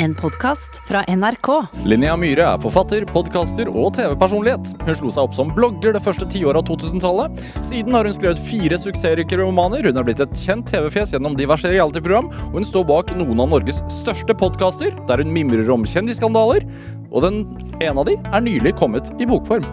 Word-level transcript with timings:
En 0.00 0.14
podkast 0.14 0.76
fra 0.86 1.00
NRK. 1.08 1.48
Linnea 1.82 2.14
Myhre 2.16 2.44
er 2.46 2.60
forfatter, 2.62 3.02
podkaster 3.10 3.66
og 3.66 3.96
TV-personlighet. 3.96 4.68
Hun 4.86 4.94
slo 4.94 5.10
seg 5.10 5.24
opp 5.26 5.32
som 5.34 5.50
blogger 5.56 5.96
det 5.96 6.02
første 6.04 6.26
tiåret 6.30 6.60
av 6.60 6.68
2000-tallet. 6.68 7.40
Siden 7.66 7.96
har 7.96 8.06
hun 8.06 8.14
skrevet 8.14 8.38
fire 8.46 8.78
suksessrike 8.78 9.40
romaner. 9.40 9.88
Hun 9.88 9.98
er 9.98 10.06
blitt 10.06 10.22
et 10.22 10.36
kjent 10.38 10.70
TV-fjes 10.70 11.16
gjennom 11.16 11.34
diverse 11.38 11.66
reality-program, 11.72 12.28
og 12.30 12.60
hun 12.60 12.68
står 12.68 12.86
bak 12.86 13.10
noen 13.18 13.42
av 13.42 13.50
Norges 13.50 13.80
største 13.90 14.36
podkaster, 14.38 14.94
der 15.08 15.18
hun 15.24 15.34
mimrer 15.34 15.66
om 15.74 15.82
kjendisskandaler. 15.82 16.62
Og 17.10 17.26
den 17.26 17.40
ene 17.82 17.96
av 17.98 18.06
de 18.06 18.14
er 18.22 18.44
nylig 18.46 18.76
kommet 18.78 19.10
i 19.18 19.26
bokform. 19.26 19.66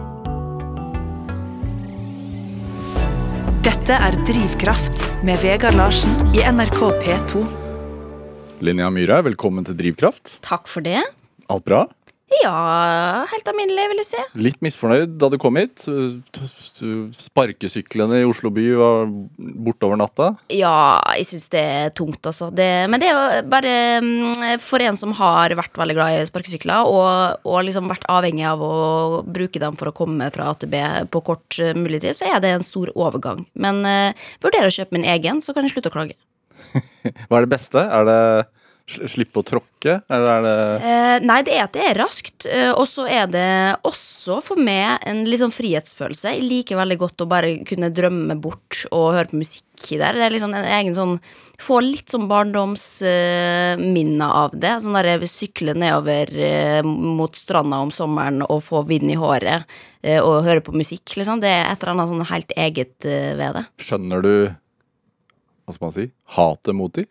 Dette 3.62 3.94
er 3.94 4.18
Drivkraft 4.26 5.06
med 5.26 5.38
Vegard 5.46 5.78
Larsen 5.78 6.18
i 6.34 6.42
NRK 6.50 6.82
P2. 7.06 7.44
Linnea 8.64 8.88
Myhre, 8.88 9.20
velkommen 9.26 9.66
til 9.66 9.76
Drivkraft. 9.76 10.38
Takk 10.44 10.70
for 10.70 10.84
det. 10.84 11.02
Alt 11.52 11.66
bra? 11.68 11.84
Ja, 12.40 13.22
helt 13.30 13.46
alminnelig, 13.46 13.84
vil 13.92 14.00
jeg 14.00 14.06
si. 14.08 14.22
Litt 14.42 14.58
misfornøyd 14.64 15.12
da 15.20 15.28
du 15.30 15.36
kom 15.38 15.58
hit. 15.60 15.84
Sparkesyklene 17.14 18.18
i 18.22 18.26
Oslo 18.26 18.50
by 18.54 18.64
var 18.80 19.12
borte 19.36 19.86
over 19.86 20.00
natta. 20.00 20.32
Ja, 20.50 20.98
jeg 21.14 21.28
syns 21.30 21.46
det 21.52 21.62
er 21.62 21.94
tungt, 21.96 22.18
altså. 22.26 22.48
Det, 22.50 22.66
men 22.90 23.02
det 23.02 23.12
er 23.12 23.14
jo 23.14 23.46
bare 23.52 23.74
mm, 24.02 24.58
for 24.64 24.82
en 24.82 24.98
som 24.98 25.14
har 25.20 25.54
vært 25.60 25.78
veldig 25.78 25.98
glad 26.00 26.16
i 26.16 26.26
sparkesykler, 26.26 26.90
og, 26.90 27.46
og 27.46 27.62
liksom 27.68 27.92
vært 27.92 28.08
avhengig 28.10 28.48
av 28.50 28.64
å 28.64 28.74
bruke 29.22 29.62
dem 29.62 29.78
for 29.78 29.92
å 29.92 29.96
komme 29.96 30.32
fra 30.34 30.50
AtB 30.56 30.76
på 31.14 31.26
kort 31.30 31.60
uh, 31.62 31.76
mulig 31.78 32.02
tid, 32.02 32.18
så 32.18 32.32
er 32.32 32.42
det 32.42 32.56
en 32.56 32.66
stor 32.66 32.90
overgang. 32.96 33.46
Men 33.54 33.84
uh, 33.86 34.28
vurderer 34.42 34.72
å 34.72 34.78
kjøpe 34.80 34.98
min 34.98 35.06
egen, 35.14 35.44
så 35.44 35.54
kan 35.54 35.68
jeg 35.68 35.76
slutte 35.76 35.94
å 35.94 36.00
klage. 36.00 36.18
Hva 37.28 37.40
er 37.40 37.46
det 37.46 37.54
beste? 37.56 37.82
Er 37.82 38.06
det 38.08 38.20
slippe 38.86 39.40
å 39.42 39.46
tråkke? 39.46 39.96
Eller 40.12 40.30
er 40.30 40.42
det 40.44 40.56
Eh, 40.86 41.16
nei, 41.26 41.40
det 41.46 41.54
er 41.56 41.62
at 41.64 41.72
det 41.74 41.82
er 41.88 41.98
raskt. 41.98 42.46
eh, 42.46 42.70
og 42.70 42.86
så 42.86 43.06
er 43.10 43.26
det 43.30 43.48
også 43.86 44.38
for 44.44 44.56
meg 44.62 45.02
en 45.06 45.24
litt 45.26 45.40
sånn 45.42 45.54
frihetsfølelse. 45.54 46.34
Jeg 46.36 46.46
liker 46.46 46.78
veldig 46.78 46.98
godt 47.00 47.24
å 47.24 47.28
bare 47.30 47.50
kunne 47.66 47.90
drømme 47.94 48.36
bort 48.40 48.84
og 48.92 49.14
høre 49.16 49.30
på 49.32 49.40
musikk 49.42 49.62
der. 49.90 50.14
Det 50.16 50.24
er 50.24 50.32
liksom 50.36 50.54
en 50.54 50.64
egen 50.78 50.94
sånn 50.96 51.18
Få 51.56 51.78
litt 51.80 52.12
sånn 52.12 52.26
barndomsminner 52.28 54.28
av 54.28 54.52
det. 54.60 54.74
Sånn 54.84 54.92
der 54.98 55.22
sykle 55.24 55.72
nedover 55.72 56.28
eh, 56.36 56.82
mot 56.84 57.32
stranda 57.32 57.78
om 57.80 57.88
sommeren 57.94 58.42
og 58.44 58.60
få 58.66 58.82
vind 58.84 59.08
i 59.08 59.16
håret 59.16 59.64
eh, 60.02 60.20
og 60.20 60.44
høre 60.44 60.60
på 60.60 60.74
musikk, 60.76 61.14
liksom. 61.16 61.40
Det 61.40 61.48
er 61.48 61.64
et 61.70 61.80
eller 61.80 61.94
annet 61.94 62.12
sånn 62.12 62.28
helt 62.28 62.52
eget 62.60 63.08
eh, 63.08 63.32
ved 63.40 63.56
det. 63.56 63.64
Skjønner 63.86 64.20
du 64.20 64.34
Hva 65.66 65.74
skal 65.74 65.88
man 65.88 65.94
si? 65.96 66.08
Hatet 66.36 66.76
mot 66.78 66.94
de? 66.94 67.06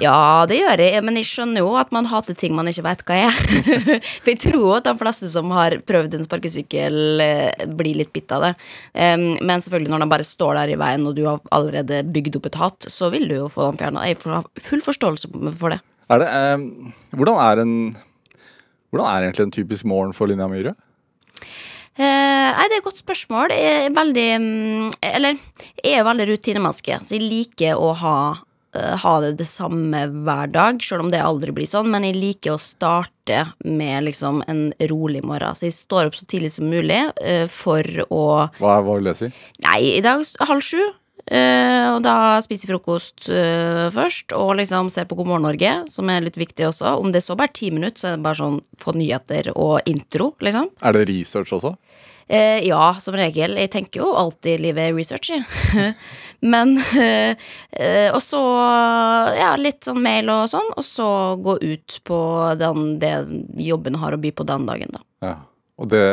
Ja, 0.00 0.46
det 0.46 0.60
gjør 0.60 0.80
jeg, 0.82 1.02
men 1.02 1.16
jeg 1.18 1.26
skjønner 1.26 1.64
jo 1.64 1.72
at 1.78 1.90
man 1.94 2.06
hater 2.10 2.36
ting 2.38 2.54
man 2.54 2.70
ikke 2.70 2.84
vet 2.86 3.02
hva 3.06 3.16
er. 3.26 3.38
For 4.22 4.30
jeg 4.30 4.40
tror 4.44 4.76
at 4.76 4.86
de 4.86 4.94
fleste 5.00 5.30
som 5.32 5.50
har 5.54 5.74
prøvd 5.86 6.14
en 6.16 6.26
sparkesykkel, 6.26 6.98
eh, 7.24 7.64
blir 7.78 7.98
litt 7.98 8.12
bitt 8.14 8.30
av 8.34 8.46
det. 8.46 8.52
Men 8.94 9.58
selvfølgelig, 9.58 9.90
når 9.90 10.04
de 10.04 10.10
bare 10.12 10.26
står 10.26 10.60
der 10.60 10.74
i 10.74 10.78
veien, 10.80 11.06
og 11.08 11.16
du 11.18 11.24
har 11.26 11.42
allerede 11.54 12.04
bygd 12.14 12.38
opp 12.38 12.50
et 12.50 12.60
hat, 12.62 12.90
så 12.90 13.10
vil 13.12 13.26
du 13.30 13.36
jo 13.40 13.50
få 13.50 13.68
dem 13.68 13.80
fjerna. 13.82 14.06
Jeg 14.08 14.20
får 14.22 14.36
ha 14.38 14.44
full 14.70 14.84
forståelse 14.86 15.32
for 15.58 15.74
det. 15.74 15.80
Er 16.10 16.22
det 16.22 16.30
eh, 16.30 16.94
hvordan, 17.14 17.42
er 17.42 17.64
en, 17.64 17.74
hvordan 18.90 19.10
er 19.10 19.28
egentlig 19.28 19.48
en 19.48 19.58
typisk 19.58 19.86
morgen 19.90 20.14
for 20.16 20.30
Linnea 20.30 20.50
Myhre? 20.50 20.78
Eh, 22.00 22.29
nei, 22.56 22.66
det 22.68 22.76
er 22.76 22.82
et 22.82 22.86
godt 22.86 23.00
spørsmål. 23.02 23.52
Jeg 23.54 23.88
er 23.88 23.96
veldig 23.96 24.28
mm, 24.42 24.92
Eller, 25.14 25.40
jeg 25.82 25.98
er 26.00 26.06
veldig 26.06 26.28
rutinemenneske, 26.32 27.00
så 27.04 27.16
jeg 27.16 27.26
liker 27.26 27.80
å 27.80 27.92
ha 28.00 28.14
eh, 28.76 28.94
ha 29.02 29.14
det 29.24 29.32
det 29.40 29.48
samme 29.50 30.04
hver 30.26 30.52
dag, 30.54 30.80
selv 30.84 31.06
om 31.06 31.10
det 31.12 31.22
aldri 31.24 31.54
blir 31.56 31.70
sånn. 31.70 31.90
Men 31.92 32.06
jeg 32.08 32.18
liker 32.18 32.56
å 32.56 32.62
starte 32.62 33.44
med 33.66 34.08
liksom 34.08 34.42
en 34.50 34.64
rolig 34.90 35.22
morgen. 35.26 35.56
Så 35.58 35.68
jeg 35.68 35.76
står 35.78 36.10
opp 36.10 36.18
så 36.18 36.26
tidlig 36.30 36.52
som 36.56 36.70
mulig 36.70 37.02
eh, 37.22 37.46
for 37.50 37.84
å 38.08 38.24
Hva, 38.60 38.78
er- 38.78 38.86
hva 38.86 38.96
vil 38.96 39.10
det 39.12 39.18
si? 39.20 39.30
Nei, 39.66 39.78
i 39.98 40.02
dag 40.06 40.24
halv 40.50 40.66
sju. 40.66 40.82
Uh, 41.30 41.94
og 41.94 42.00
da 42.02 42.40
spiser 42.42 42.64
jeg 42.66 42.72
frokost 42.72 43.28
uh, 43.30 43.86
først, 43.94 44.32
og 44.34 44.54
liksom 44.58 44.88
ser 44.90 45.04
på 45.06 45.14
God 45.18 45.28
morgen 45.28 45.44
Norge, 45.46 45.72
som 45.92 46.08
er 46.10 46.24
litt 46.24 46.38
viktig 46.40 46.64
også. 46.66 46.96
Om 46.98 47.12
det 47.14 47.20
så 47.22 47.36
bare 47.38 47.52
er 47.52 47.58
ti 47.60 47.68
minutter, 47.70 48.00
så 48.00 48.08
er 48.08 48.16
det 48.16 48.24
bare 48.24 48.40
sånn 48.40 48.56
få 48.80 48.94
nyheter 48.96 49.52
og 49.52 49.86
intro, 49.90 50.32
liksom. 50.42 50.70
Er 50.82 50.96
det 50.96 51.04
research 51.12 51.52
også? 51.54 51.74
Eh, 52.30 52.62
ja, 52.68 52.94
som 53.02 53.16
regel. 53.18 53.56
Jeg 53.58 53.72
tenker 53.74 54.04
jo 54.04 54.12
alltid 54.14 54.62
livet 54.62 54.94
research, 54.94 55.32
jeg. 55.34 55.94
Men 56.52 56.76
eh, 56.96 57.34
eh, 57.76 58.08
Og 58.14 58.22
så 58.24 58.38
ja, 59.36 59.50
litt 59.60 59.84
sånn 59.84 60.00
mail 60.00 60.30
og 60.32 60.46
sånn, 60.52 60.70
og 60.78 60.86
så 60.86 61.08
gå 61.42 61.58
ut 61.60 61.98
på 62.06 62.20
den, 62.60 62.94
det 63.02 63.12
jobben 63.60 63.98
har 64.00 64.16
å 64.16 64.20
by 64.22 64.30
på 64.38 64.46
den 64.48 64.68
dagen, 64.70 64.94
da. 64.94 65.02
Ja. 65.26 65.36
Og 65.80 65.90
det 65.92 66.04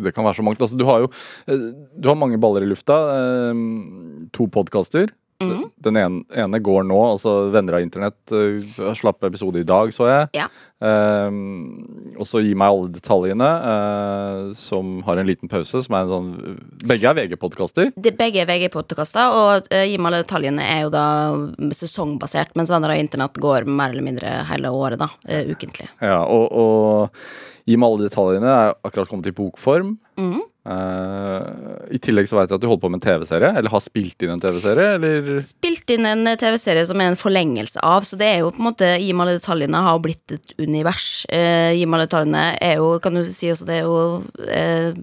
det 0.00 0.14
kan 0.16 0.24
være 0.24 0.38
så 0.38 0.44
mangt. 0.46 0.62
Altså, 0.64 0.78
du 0.80 0.86
har 0.88 1.02
jo 1.02 1.08
eh, 1.50 1.64
Du 2.00 2.06
har 2.08 2.16
mange 2.16 2.38
baller 2.40 2.64
i 2.64 2.70
lufta. 2.70 2.96
eh, 3.16 3.64
To 4.36 4.46
podkaster. 4.52 5.10
Mhm. 5.40 5.70
Den 5.80 5.96
ene, 5.96 6.24
ene 6.36 6.58
går 6.60 6.82
nå, 6.84 6.96
altså 7.14 7.50
Venner 7.50 7.78
av 7.78 7.80
internett. 7.84 8.18
uh, 8.32 8.92
Slapp 8.94 9.24
episode 9.24 9.62
i 9.62 9.64
dag, 9.64 9.88
så 9.96 10.04
jeg. 10.10 10.28
Ja. 10.36 10.48
Uh, 10.80 11.30
og 12.20 12.26
så 12.28 12.42
Gi 12.44 12.52
meg 12.56 12.68
alle 12.72 12.90
detaljene, 12.92 13.48
uh, 13.64 14.52
som 14.56 14.98
har 15.06 15.20
en 15.20 15.28
liten 15.28 15.48
pause. 15.48 15.82
Som 15.84 15.96
er 15.96 16.04
en 16.04 16.12
sånn 16.12 16.30
Begge 16.84 17.08
er 17.08 17.16
VG-podkaster. 17.16 17.92
Begge 17.96 18.42
er 18.44 18.48
VG-podkaster, 18.50 19.32
og 19.32 19.70
uh, 19.72 19.84
Gi 19.88 19.96
meg 19.96 20.12
alle 20.12 20.22
detaljene 20.24 20.66
er 20.76 20.84
jo 20.84 20.92
da 20.94 21.06
sesongbasert, 21.76 22.54
mens 22.60 22.72
Venner 22.72 22.92
av 22.94 23.00
internett 23.00 23.40
går 23.40 23.68
mer 23.68 23.94
eller 23.94 24.04
mindre 24.06 24.34
hele 24.50 24.72
året, 24.76 25.00
da. 25.00 25.08
ukentlig. 25.24 25.88
Ja, 26.04 26.20
og, 26.24 26.48
og 26.52 27.66
Gi 27.68 27.76
meg 27.80 27.88
alle 27.92 28.08
detaljene 28.10 28.56
er 28.56 28.74
akkurat 28.84 29.08
kommet 29.10 29.30
i 29.30 29.36
bokform. 29.36 29.96
Mhm. 30.20 30.48
Eh, 30.70 31.94
I 31.96 31.98
tillegg 32.02 32.28
så 32.30 32.38
vet 32.38 32.50
jeg 32.50 32.58
at 32.58 32.62
du 32.62 32.68
holder 32.68 32.82
på 32.84 32.90
med 32.92 33.00
en 33.00 33.06
TV-serie, 33.06 33.52
eller 33.58 33.72
har 33.72 33.82
spilt 33.82 34.22
inn 34.22 34.34
en 34.36 34.42
TV-serie, 34.42 34.96
eller 34.98 35.30
Spilt 35.44 35.90
inn 35.94 36.06
en 36.06 36.32
TV-serie 36.38 36.86
som 36.86 37.00
er 37.02 37.10
en 37.10 37.18
forlengelse 37.18 37.82
av, 37.86 38.06
så 38.06 38.18
det 38.20 38.28
er 38.28 38.42
jo 38.44 38.52
på 38.54 38.62
en 38.62 38.68
måte 38.70 38.90
Gi 39.00 39.12
meg 39.14 39.26
alle 39.26 39.38
detaljene 39.40 39.84
har 39.86 40.02
blitt 40.02 40.36
et 40.36 40.54
univers. 40.60 41.08
Uh, 41.32 41.72
Gi 41.74 41.86
meg 41.86 41.98
alle 41.98 42.10
detaljene 42.10 42.44
er 42.62 42.76
jo, 42.82 42.92
kan 43.02 43.16
du 43.16 43.24
si 43.26 43.50
også, 43.52 43.66
det 43.68 43.80
er 43.80 43.88
jo 43.88 44.46
eh, 44.46 45.00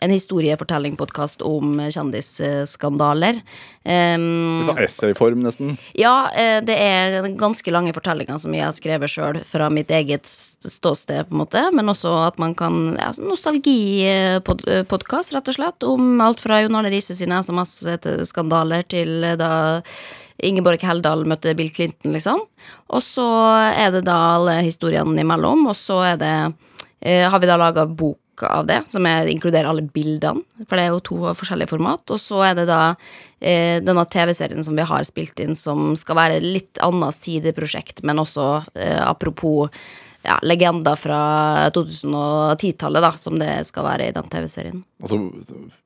en 0.00 0.10
historiefortellingpodkast 0.10 1.42
om 1.44 1.80
kjendisskandaler. 1.92 3.40
Um, 3.84 4.64
sånn 4.68 4.78
essayform, 4.84 5.40
nesten? 5.44 5.76
ja, 5.96 6.30
eh, 6.36 6.60
det 6.64 6.76
er 6.76 7.28
ganske 7.40 7.70
lange 7.72 7.92
fortellinger 7.96 8.38
som 8.40 8.54
jeg 8.56 8.64
har 8.66 8.72
skrevet 8.76 9.10
sjøl 9.12 9.36
fra 9.48 9.70
mitt 9.72 9.90
eget 9.92 10.26
ståsted, 10.28 11.26
på 11.28 11.34
en 11.36 11.42
måte, 11.42 11.62
men 11.76 11.88
også 11.92 12.10
at 12.26 12.36
man 12.42 12.54
kan 12.58 12.74
ja, 13.00 13.10
Nostalgipodkast, 13.20 15.34
rett 15.36 15.48
og 15.52 15.56
slett, 15.56 15.80
om 15.88 16.02
alt 16.24 16.40
fra 16.44 16.54
Jon 16.62 16.76
Arne 16.80 16.92
Riise 16.92 17.14
sine 17.16 17.36
SMS-skandaler 17.44 18.82
til 18.88 19.10
eh, 19.24 19.38
da 19.40 19.50
Ingeborg 20.40 20.80
Heldal 20.84 21.26
møtte 21.28 21.54
Bill 21.56 21.72
Clinton, 21.72 22.12
liksom. 22.16 22.40
Og 22.88 23.02
så 23.04 23.28
er 23.68 23.90
det 23.92 24.08
da 24.08 24.16
alle 24.38 24.64
historiene 24.64 25.20
imellom, 25.20 25.66
og 25.68 25.76
så 25.76 26.00
er 26.14 26.16
det 26.20 26.52
eh, 27.00 27.28
har 27.28 27.40
vi 27.40 27.48
da 27.48 27.56
laga 27.60 27.86
bok 27.86 28.19
av 28.48 28.68
det, 28.68 28.80
som 28.90 29.06
er, 29.08 29.28
inkluderer 29.30 29.68
alle 29.70 29.84
bildene, 29.84 30.44
for 30.66 30.76
det 30.78 30.84
er 30.84 30.94
jo 30.94 31.02
to 31.06 31.18
forskjellige 31.38 31.72
format. 31.72 32.04
Og 32.12 32.20
så 32.20 32.42
er 32.48 32.58
det 32.58 32.68
da 32.70 32.82
eh, 33.40 33.80
denne 33.84 34.04
TV-serien 34.08 34.64
som 34.66 34.78
vi 34.78 34.86
har 34.86 35.06
spilt 35.08 35.42
inn, 35.42 35.56
som 35.58 35.92
skal 35.98 36.18
være 36.20 36.40
litt 36.44 36.80
annet 36.84 37.18
sideprosjekt, 37.18 38.04
men 38.06 38.22
også 38.22 38.46
eh, 38.74 39.00
apropos 39.02 39.68
ja, 40.22 40.38
legender 40.44 40.96
fra 41.00 41.20
2010-tallet, 41.74 43.04
da, 43.04 43.12
som 43.16 43.38
det 43.40 43.54
skal 43.68 43.88
være 43.88 44.10
i 44.10 44.16
den 44.16 44.32
TV-serien. 44.32 44.82
Altså, 45.02 45.20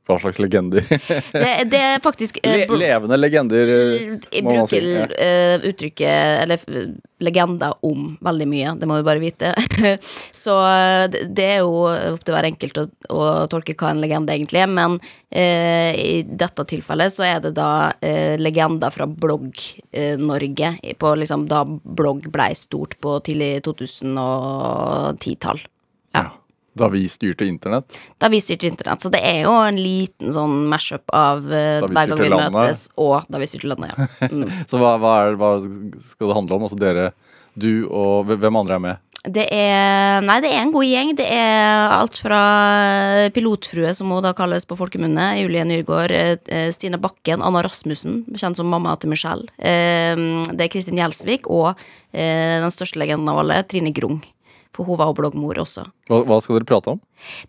hva 0.04 0.19
slags 0.20 0.38
legender? 0.42 0.84
Det, 1.32 1.50
det 1.72 1.78
er 1.81 2.03
faktisk 2.04 2.37
eh, 2.44 2.65
Le 2.69 2.76
levende 2.76 3.16
legender, 3.16 3.70
eh, 3.72 4.03
jeg 4.12 4.20
si. 4.28 4.42
bruker 4.44 4.84
Ja. 4.84 5.06
eh, 5.16 5.65
uttrykket, 5.70 6.42
eller 6.44 6.60
eh, 6.69 6.91
legender, 7.25 7.72
om 7.88 8.10
veldig 8.20 8.47
mye. 8.50 8.75
Det 8.81 8.88
må 8.91 8.98
du 9.00 9.06
bare 9.06 9.23
vite. 9.23 9.55
så 10.44 10.58
eh, 10.69 11.06
det- 11.08 11.46
er 11.55 11.62
jo 11.62 11.87
opp 11.88 12.25
til 12.25 12.34
hver 12.37 12.49
enkelt 12.50 12.78
å, 12.82 12.87
å 13.17 13.25
tolke 13.52 13.73
hva 13.81 13.94
en 13.94 14.02
legende 14.05 14.34
egentlig 14.37 14.61
er, 14.64 14.69
men 14.73 14.99
eh, 15.32 15.93
i 15.96 16.14
dette 16.28 16.64
tilfellet 16.69 17.12
så 17.14 17.25
er 17.28 17.40
det 17.44 17.55
da 17.56 17.70
eh, 18.05 18.37
legender 18.40 18.93
fra 18.94 19.06
Blogg-Norge, 19.08 20.75
på 21.00 21.14
liksom 21.20 21.46
da 21.49 21.64
blogg 21.69 22.28
blei 22.34 22.52
stort 22.58 22.99
på 23.00 23.17
tidlig 23.25 23.62
2010-tall. 23.67 25.64
Da 26.75 26.88
vi 26.91 27.05
styrte 27.09 27.47
internett. 27.47 27.94
Da 28.19 28.29
vi 28.32 28.41
styrte 28.43 28.67
internett. 28.67 29.00
Så 29.05 29.11
det 29.15 29.21
er 29.23 29.44
jo 29.44 29.53
en 29.62 29.76
liten 29.79 30.32
sånn 30.35 30.65
mash-up 30.73 31.06
av 31.15 31.44
eh, 31.47 31.81
hver 31.87 32.11
gang 32.11 32.19
vi 32.19 32.29
landet. 32.32 32.53
møtes, 32.56 32.88
og 32.99 33.29
da 33.31 33.38
vi 33.38 33.47
styrte 33.50 33.71
landet, 33.71 33.94
ja. 33.94 34.09
Mm. 34.35 34.49
Så 34.67 34.81
hva, 34.82 34.97
hva, 34.99 35.15
er, 35.29 35.37
hva 35.38 35.53
skal 36.03 36.31
det 36.32 36.37
handle 36.41 36.56
om? 36.59 36.67
Altså 36.67 36.79
dere, 36.81 37.11
du 37.55 37.87
og 37.87 38.26
hvem 38.35 38.56
andre 38.65 38.75
er 38.81 38.82
med? 38.88 39.03
Det 39.25 39.47
er 39.56 40.21
Nei, 40.21 40.35
det 40.44 40.50
er 40.53 40.59
en 40.67 40.73
god 40.75 40.85
gjeng. 40.85 41.15
Det 41.17 41.25
er 41.32 41.94
alt 41.94 42.19
fra 42.21 42.41
pilotfrue, 43.32 43.94
som 43.97 44.11
hun 44.12 44.21
da 44.25 44.35
kalles 44.37 44.67
på 44.69 44.76
folkemunne, 44.76 45.31
Julie 45.41 45.65
Nygaard, 45.65 46.12
eh, 46.12 46.69
Stine 46.75 46.99
Bakken, 47.00 47.41
Anna 47.41 47.62
Rasmussen, 47.65 48.25
kjent 48.37 48.59
som 48.61 48.69
mamma 48.69 48.97
til 49.00 49.15
Michelle. 49.15 49.47
Eh, 49.59 50.12
Det 50.53 50.67
er 50.67 50.73
Kristin 50.75 50.99
Gjelsvik 51.00 51.49
og 51.49 51.73
eh, 52.12 52.61
den 52.61 52.71
største 52.75 53.00
legenden 53.00 53.31
av 53.32 53.41
alle, 53.44 53.62
Trine 53.65 53.94
Grung. 53.97 54.21
For 54.75 54.87
hun 54.88 54.99
var 54.99 55.12
jo 55.12 55.19
bloggmor 55.21 55.61
også. 55.62 55.85
Hva, 56.11 56.21
hva 56.26 56.41
skal 56.43 56.59
dere 56.59 56.69
prate 56.69 56.94
om? 56.97 57.03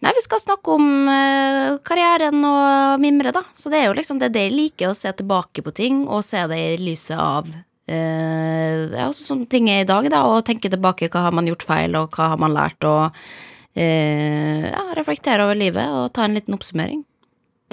Nei, 0.05 0.11
vi 0.13 0.23
skal 0.23 0.41
snakke 0.43 0.75
om 0.75 0.89
uh, 1.09 1.77
karrieren 1.85 2.43
og 2.45 3.01
mimre, 3.01 3.33
da. 3.35 3.41
Så 3.57 3.71
det 3.73 3.81
er 3.81 3.87
jo 3.89 3.95
liksom 3.97 4.21
det, 4.21 4.29
det 4.35 4.45
jeg 4.47 4.53
liker, 4.53 4.91
å 4.91 4.97
se 4.97 5.09
tilbake 5.17 5.65
på 5.65 5.73
ting, 5.75 6.03
og 6.05 6.25
se 6.25 6.43
det 6.51 6.59
i 6.75 6.77
lyset 6.83 7.17
av 7.17 7.49
uh, 7.49 8.77
ja, 8.93 9.07
også 9.07 9.31
sånne 9.31 9.49
ting 9.49 9.71
er 9.73 9.83
i 9.83 9.89
dag, 9.89 10.07
da, 10.13 10.21
og 10.29 10.45
tenke 10.47 10.71
tilbake 10.71 11.09
hva 11.09 11.27
har 11.27 11.35
man 11.35 11.49
gjort 11.49 11.65
feil, 11.65 11.97
og 11.97 12.13
hva 12.15 12.31
har 12.35 12.41
man 12.41 12.53
lært, 12.55 12.85
og 12.85 13.09
uh, 13.09 14.65
ja, 14.69 14.85
reflektere 14.99 15.47
over 15.47 15.57
livet 15.59 15.97
og 15.97 16.11
ta 16.15 16.27
en 16.27 16.37
liten 16.37 16.57
oppsummering. 16.57 17.01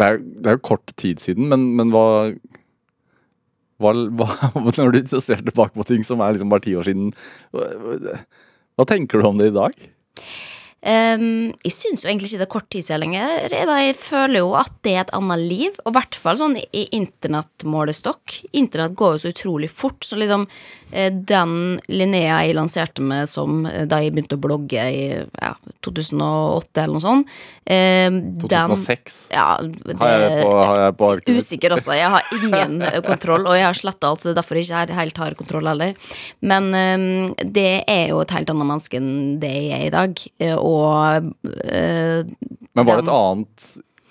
Det 0.01 0.09
er, 0.09 0.23
det 0.23 0.49
er 0.49 0.57
jo 0.57 0.65
kort 0.73 0.95
tid 0.97 1.21
siden, 1.21 1.51
men, 1.53 1.75
men 1.77 1.93
hva, 1.93 2.07
hva, 3.83 3.93
hva 4.17 4.31
Når 4.79 4.97
du 4.97 5.03
ser 5.19 5.45
tilbake 5.45 5.77
på 5.77 5.87
ting 5.89 6.07
som 6.07 6.25
er 6.25 6.33
liksom 6.33 6.53
bare 6.53 6.65
ti 6.65 6.73
år 6.79 6.89
siden, 6.89 7.13
hva, 8.83 8.89
tenker 8.91 9.23
du 9.23 9.29
om 9.29 9.39
det 9.39 9.53
i 9.53 9.55
dag? 9.55 9.77
Ehm, 10.83 11.53
jeg 11.63 11.73
syns 11.77 12.03
jo 12.03 12.09
egentlig 12.11 12.33
ikke 12.33 12.41
det 12.43 12.47
er 12.49 12.53
kort 12.57 12.69
tid 12.75 12.83
siden 12.87 13.05
lenger. 13.05 13.53
Jeg 13.55 13.95
føler 14.03 14.41
jo 14.43 14.53
at 14.59 14.73
det 14.83 14.97
er 14.97 15.05
et 15.05 15.13
annet 15.15 15.39
liv, 15.47 15.77
og 15.85 15.93
i 15.93 15.97
hvert 15.99 16.17
fall 16.19 16.41
sånn 16.41 16.57
i 16.59 16.85
internettmålestokk. 16.99 18.41
Internett 18.59 18.97
går 18.99 19.15
jo 19.17 19.23
så 19.23 19.33
utrolig 19.33 19.71
fort, 19.71 20.03
så 20.07 20.19
liksom 20.19 20.47
eh, 20.91 21.11
den 21.13 21.55
Linnea 21.93 22.41
jeg 22.47 22.57
lanserte 22.59 23.03
med 23.05 23.31
som 23.31 23.65
eh, 23.71 23.85
da 23.87 24.01
jeg 24.03 24.15
begynte 24.17 24.39
å 24.39 24.43
blogge 24.43 24.87
i 24.91 25.05
ja, 25.23 25.53
2008 25.87 26.83
eller 26.83 26.97
noe 26.99 27.05
sånt 27.05 27.31
eh, 27.65 28.09
den- 28.11 28.33
2006? 28.43 29.21
Ja, 29.33 29.47
Har 30.03 30.13
jeg 30.19 30.43
på, 30.43 30.51
har 30.59 30.83
jeg 30.87 30.97
på 30.99 31.11
arket? 31.15 31.39
Usikker 31.39 31.77
også. 31.79 31.95
Jeg 31.97 32.11
har 32.17 32.35
ingen 32.41 32.83
eh, 32.83 32.99
kontroll, 33.07 33.47
og 33.47 33.55
jeg 33.59 33.69
har 33.69 33.79
sletta 33.79 34.11
alt, 34.11 34.23
så 34.25 34.31
det 34.31 34.35
er 34.37 34.41
derfor 34.43 34.59
jeg 34.61 34.67
ikke 34.67 34.99
helt 34.99 35.23
har 35.23 35.39
kontroll 35.39 35.71
heller. 35.71 35.95
Men 36.43 36.69
um, 36.75 37.35
det 37.55 37.85
er 37.87 38.09
jo 38.11 38.21
et 38.25 38.35
helt 38.35 38.51
annet 38.53 38.69
menneske 38.69 38.99
enn 38.99 39.39
det 39.43 39.53
jeg 39.53 39.79
er 39.79 39.87
i 39.87 39.95
dag. 39.95 40.27
eh, 40.43 40.57
Og 40.73 41.33
eh, 41.69 42.21
Men 42.73 42.87
var 42.89 43.01
det 43.01 43.07
et 43.07 43.13
annet 43.13 43.65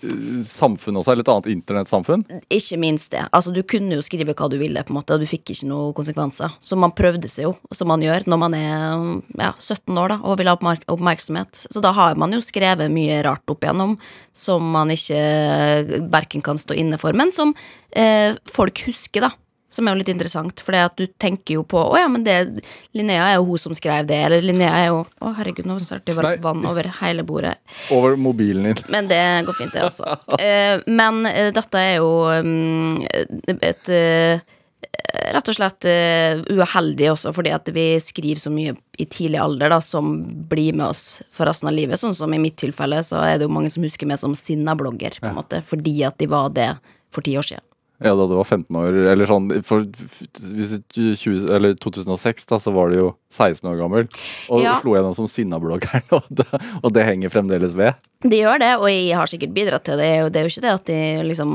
eh, 0.05 0.41
samfunn 0.47 0.99
også, 1.01 1.13
eller 1.13 1.25
et 1.25 1.31
annet 1.33 1.49
internettsamfunn? 1.53 2.23
ikke 2.53 2.79
minst 2.81 3.11
det. 3.15 3.23
Altså, 3.29 3.53
du 3.55 3.61
kunne 3.67 3.97
jo 3.97 4.05
skrive 4.05 4.35
hva 4.37 4.49
du 4.51 4.57
ville, 4.61 4.83
på 4.85 4.93
en 4.93 4.99
måte, 4.99 5.17
og 5.17 5.23
du 5.23 5.29
fikk 5.29 5.53
ikke 5.53 5.69
noen 5.69 5.95
konsekvenser. 5.97 6.55
Så 6.61 6.77
man 6.79 6.95
prøvde 6.97 7.29
seg 7.31 7.49
jo, 7.49 7.53
som 7.73 7.91
man 7.91 8.05
gjør 8.05 8.27
når 8.29 8.41
man 8.45 8.57
er 8.57 9.05
ja, 9.41 9.51
17 9.57 9.97
år 9.97 10.15
da, 10.15 10.19
og 10.23 10.39
vil 10.41 10.51
ha 10.51 10.57
oppmerk 10.57 10.87
oppmerksomhet. 10.91 11.65
Så 11.67 11.83
da 11.83 11.93
har 11.97 12.19
man 12.21 12.33
jo 12.35 12.41
skrevet 12.45 12.93
mye 12.93 13.21
rart 13.27 13.45
opp 13.51 13.65
igjennom 13.65 13.97
som 14.33 14.71
man 14.73 14.93
ikke 14.93 16.01
verken 16.13 16.45
kan 16.45 16.61
stå 16.61 16.77
inne 16.77 17.01
for, 17.01 17.17
men 17.17 17.33
som 17.35 17.55
eh, 17.91 18.37
folk 18.53 18.85
husker, 18.87 19.27
da. 19.27 19.35
Som 19.71 19.87
er 19.87 19.95
jo 19.95 20.01
litt 20.01 20.11
interessant, 20.11 20.61
for 20.63 20.75
du 20.99 21.05
tenker 21.21 21.55
jo 21.55 21.63
på 21.67 21.79
Å 21.79 21.99
ja, 21.99 22.07
men 22.11 22.25
det 22.27 22.37
Linnea 22.97 23.29
er 23.29 23.37
jo 23.37 23.47
hun 23.47 23.61
som 23.61 23.75
skrev 23.75 24.07
det, 24.09 24.19
eller 24.27 24.43
Linnea 24.43 24.71
er 24.75 24.87
jo 24.89 25.03
Å, 25.23 25.33
herregud, 25.37 25.67
nå 25.69 25.77
starter 25.83 26.17
det 26.17 26.37
vann 26.43 26.65
over 26.67 26.89
hele 26.99 27.23
bordet. 27.27 27.55
Over 27.93 28.17
mobilen 28.19 28.67
din? 28.67 28.81
Men 28.91 29.07
det 29.07 29.21
går 29.47 29.57
fint, 29.57 29.73
det, 29.73 29.85
altså. 29.87 30.17
Eh, 30.41 30.81
men 30.91 31.23
eh, 31.29 31.51
dette 31.55 31.79
er 31.79 32.01
jo 32.01 32.11
um, 32.27 32.99
et 33.61 33.93
eh, 33.95 34.41
Rett 35.31 35.49
og 35.51 35.55
slett 35.55 35.85
uheldig 35.85 37.09
også, 37.11 37.31
fordi 37.35 37.51
at 37.53 37.67
vi 37.75 37.83
skriver 38.01 38.39
så 38.41 38.51
mye 38.51 38.73
i 38.99 39.05
tidlig 39.11 39.39
alder 39.39 39.71
da, 39.71 39.77
som 39.83 40.09
blir 40.49 40.75
med 40.75 40.87
oss 40.87 41.21
for 41.35 41.47
resten 41.47 41.69
av 41.69 41.75
livet. 41.75 41.99
Sånn 41.99 42.15
som 42.17 42.31
i 42.33 42.39
mitt 42.41 42.57
tilfelle, 42.59 42.99
så 43.05 43.21
er 43.23 43.37
det 43.37 43.47
jo 43.47 43.53
mange 43.53 43.71
som 43.71 43.85
husker 43.85 44.09
meg 44.09 44.19
som 44.19 44.33
sinna-blogger, 44.35 45.19
på 45.21 45.29
en 45.29 45.37
måte, 45.37 45.61
fordi 45.67 46.01
at 46.07 46.17
de 46.19 46.27
var 46.31 46.49
det 46.55 46.69
for 47.13 47.27
ti 47.27 47.37
år 47.39 47.47
siden. 47.47 47.65
Ja, 48.01 48.15
da 48.17 48.25
du 48.25 48.33
var 48.33 48.47
15 48.49 48.75
år, 48.75 48.95
eller 49.11 49.29
sånn 49.29 49.45
for, 49.63 49.83
hvis 49.85 50.71
20, 50.91 51.51
eller 51.53 51.75
2006, 51.77 52.47
da, 52.49 52.57
så 52.57 52.71
var 52.73 52.89
du 52.89 52.95
jo 52.97 53.09
16 53.29 53.67
år 53.69 53.77
gammel. 53.77 54.07
Og 54.49 54.63
Ja. 54.63 54.73
slo 54.81 54.95
gjennom 54.95 55.13
som 55.15 55.27
sinnabloggeren, 55.29 56.01
og, 56.17 56.23
det- 56.33 56.61
og 56.81 56.89
det 56.95 57.05
henger 57.05 57.29
fremdeles 57.29 57.75
ved. 57.77 57.93
De 58.25 58.39
gjør 58.41 58.57
det, 58.63 58.71
og 58.81 58.87
jeg 58.89 59.13
har 59.15 59.29
sikkert 59.29 59.53
bidratt 59.53 59.83
til 59.85 60.01
det. 60.01 60.07
Det 60.09 60.09
er 60.17 60.19
jo- 60.23 60.29
Det 60.31 60.39
er 60.41 60.47
jo 60.47 60.51
ikke 60.55 60.65
det 60.65 60.73
at 60.73 60.85
de 60.85 60.99
liksom 61.29 61.53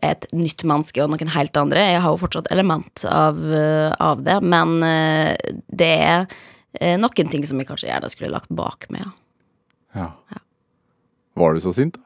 er 0.00 0.10
et 0.14 0.26
nytt 0.32 0.62
menneske 0.62 1.02
og 1.02 1.10
noen 1.10 1.34
helt 1.34 1.56
andre. 1.56 1.82
Jeg 1.90 2.00
har 2.06 2.10
jo 2.14 2.22
fortsatt 2.22 2.46
element 2.54 3.04
av, 3.10 3.42
eh, 3.52 3.90
av 3.98 4.22
det, 4.22 4.38
men 4.42 4.82
eh, 4.82 5.36
det 5.74 5.90
er 5.98 6.26
eh, 6.80 6.96
noen 6.96 7.30
ting 7.30 7.44
som 7.46 7.58
jeg 7.58 7.66
kanskje 7.66 7.90
gjerne 7.90 8.10
skulle 8.14 8.30
lagt 8.30 8.48
bak 8.54 8.86
meg. 8.90 9.10
Ja. 9.94 10.12
Ja. 10.30 10.38
Var 11.36 11.54
du 11.54 11.60
så 11.66 11.74
sint? 11.74 11.94
da? 11.98 12.00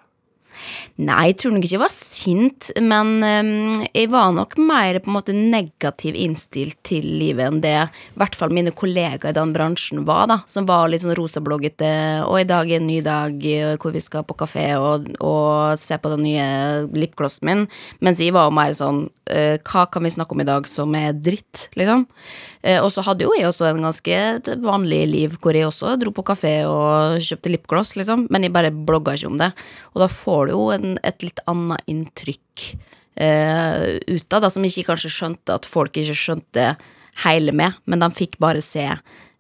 Nei, 0.99 1.31
jeg 1.31 1.39
tror 1.41 1.55
nok 1.55 1.67
ikke 1.67 1.77
jeg 1.77 1.83
var 1.83 1.93
sint, 1.95 2.71
men 2.83 3.13
eh, 3.27 3.87
jeg 3.93 4.11
var 4.13 4.33
nok 4.35 4.57
mer 4.61 4.99
på 5.03 5.11
en 5.11 5.17
måte 5.19 5.37
negativ 5.37 6.19
innstilt 6.19 6.79
til 6.87 7.07
livet 7.21 7.47
enn 7.49 7.61
det 7.65 7.77
i 7.79 8.19
hvert 8.19 8.39
fall 8.39 8.55
mine 8.55 8.73
kollegaer 8.75 9.33
i 9.33 9.37
den 9.37 9.55
bransjen 9.55 10.05
var, 10.09 10.27
da. 10.31 10.41
Som 10.51 10.69
var 10.69 10.89
litt 10.91 11.05
sånn 11.05 11.17
rosabloggete, 11.19 11.93
og 12.27 12.41
i 12.41 12.49
dag 12.49 12.71
er 12.71 12.81
en 12.81 12.89
ny 12.91 13.01
dag 13.05 13.47
eh, 13.47 13.77
hvor 13.79 13.95
vi 13.95 14.03
skal 14.05 14.27
på 14.29 14.39
kafé 14.39 14.71
og, 14.81 15.11
og 15.23 15.79
se 15.81 15.99
på 15.99 16.13
den 16.15 16.27
nye 16.27 16.49
lipglossen 16.99 17.49
min, 17.49 17.67
mens 18.05 18.23
jeg 18.23 18.35
var 18.37 18.53
mer 18.55 18.75
sånn 18.77 19.07
eh, 19.31 19.57
hva 19.63 19.87
kan 19.93 20.05
vi 20.05 20.15
snakke 20.15 20.35
om 20.35 20.45
i 20.45 20.49
dag 20.49 20.69
som 20.69 20.95
er 20.99 21.15
dritt, 21.15 21.69
liksom? 21.79 22.09
Eh, 22.63 22.81
og 22.83 22.91
så 22.95 23.05
hadde 23.07 23.27
jo 23.27 23.35
jeg 23.37 23.47
også 23.49 23.69
en 23.69 23.85
ganske 23.85 24.19
vanlig 24.65 25.03
liv 25.13 25.37
hvor 25.43 25.57
jeg 25.57 25.69
også 25.69 25.95
dro 26.01 26.13
på 26.15 26.27
kafé 26.27 26.55
og 26.67 27.23
kjøpte 27.23 27.53
lipgloss, 27.55 27.95
liksom, 27.99 28.27
men 28.33 28.47
jeg 28.47 28.55
bare 28.55 28.75
blogga 28.75 29.15
ikke 29.15 29.31
om 29.31 29.39
det. 29.41 29.53
Og 29.95 30.03
da 30.05 30.11
får 30.11 30.49
du 30.49 30.55
jo 30.57 30.65
en, 30.75 30.99
et 31.07 31.27
litt 31.27 31.43
annet 31.51 31.91
inntrykk 31.91 32.69
eh, 33.21 33.99
ut 34.09 34.37
av 34.37 34.45
det, 34.45 34.53
som 34.55 34.67
ikke 34.67 34.89
kanskje 34.91 35.15
skjønte 35.15 35.59
at 35.61 35.69
folk 35.69 35.99
ikke 35.99 36.19
skjønte 36.19 36.73
hele 37.25 37.55
med, 37.57 37.79
men 37.91 38.03
de 38.03 38.11
fikk 38.15 38.39
bare 38.43 38.63
se 38.63 38.87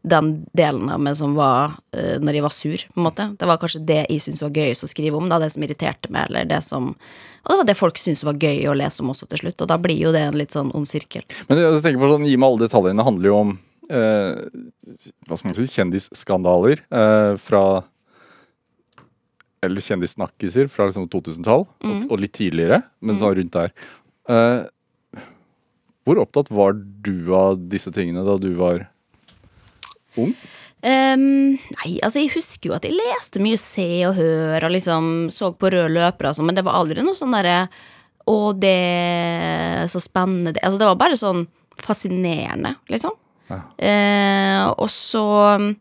den 0.02 0.46
delen 0.56 0.88
av 0.92 1.00
meg 1.02 1.16
som 1.18 1.34
var 1.36 1.74
uh, 1.96 2.16
når 2.22 2.38
jeg 2.38 2.44
var 2.44 2.54
sur, 2.54 2.84
på 2.92 3.00
en 3.00 3.06
måte. 3.08 3.26
Det 3.38 3.48
var 3.50 3.60
kanskje 3.60 3.82
det 3.88 4.00
jeg 4.04 4.22
syntes 4.24 4.44
var 4.46 4.60
gøyest 4.60 4.86
å 4.86 4.90
skrive 4.90 5.18
om, 5.18 5.28
da, 5.30 5.40
det 5.42 5.50
som 5.54 5.64
irriterte 5.66 6.12
meg, 6.14 6.30
eller 6.30 6.48
det 6.48 6.60
som 6.66 6.92
Og 6.92 7.50
det 7.50 7.58
var 7.58 7.68
det 7.70 7.78
folk 7.78 8.00
syntes 8.00 8.24
var 8.26 8.38
gøy 8.38 8.66
å 8.68 8.76
lese 8.78 9.02
om 9.02 9.10
også 9.12 9.28
til 9.32 9.42
slutt, 9.42 9.60
og 9.64 9.70
da 9.70 9.78
blir 9.80 9.98
jo 9.98 10.14
det 10.14 10.22
en 10.28 10.38
litt 10.38 10.54
sånn 10.54 10.72
ond 10.76 10.88
sirkel. 10.88 11.26
Men 11.48 11.62
jeg 11.62 11.82
tenker 11.84 12.02
på 12.02 12.12
sånn, 12.12 12.26
Gi 12.28 12.36
meg 12.36 12.50
alle 12.50 12.66
detaljene. 12.66 13.00
Det 13.00 13.08
handler 13.08 13.30
jo 13.30 13.36
om 13.42 13.54
uh, 13.92 14.34
hva 15.26 15.38
skal 15.38 15.50
man 15.50 15.58
si, 15.58 15.68
kjendisskandaler 15.74 16.82
uh, 16.92 17.34
fra 17.40 17.62
Eller 19.64 19.82
kjendissnakkiser 19.82 20.68
fra 20.70 20.86
liksom 20.86 21.08
2000-tall, 21.10 21.66
og, 21.66 22.02
og 22.06 22.20
litt 22.22 22.36
tidligere, 22.38 22.84
men 23.00 23.18
sånn 23.18 23.34
rundt 23.40 23.56
der. 23.56 23.72
Uh, 24.28 24.68
hvor 26.08 26.22
opptatt 26.22 26.48
var 26.54 26.76
du 26.76 27.34
av 27.36 27.58
disse 27.68 27.90
tingene 27.92 28.22
da 28.24 28.38
du 28.40 28.52
var 28.56 28.86
ung? 30.26 30.32
Um, 30.78 31.56
nei, 31.58 31.96
altså 32.06 32.20
jeg 32.20 32.30
husker 32.36 32.70
jo 32.70 32.76
at 32.76 32.84
jeg 32.86 32.94
leste 32.94 33.42
mye 33.42 33.58
Se 33.58 33.86
og 34.06 34.14
Hør 34.14 34.68
og 34.68 34.70
liksom 34.70 35.08
så 35.34 35.50
på 35.58 35.72
røde 35.74 35.90
løpere 35.90 36.30
og 36.30 36.38
sånn, 36.38 36.46
men 36.46 36.58
det 36.58 36.62
var 36.68 36.78
aldri 36.78 37.02
noe 37.02 37.18
sånn 37.18 37.34
derre 37.34 37.64
Å, 38.30 38.36
det 38.54 39.88
så 39.90 39.98
spennende 39.98 40.54
Altså 40.62 40.78
det 40.78 40.86
var 40.86 41.00
bare 41.00 41.18
sånn 41.18 41.48
fascinerende, 41.82 42.76
liksom. 42.90 43.14
Ja. 43.48 43.58
Uh, 43.80 44.64
og 44.82 44.88
så 44.92 45.24
um, 45.58 45.72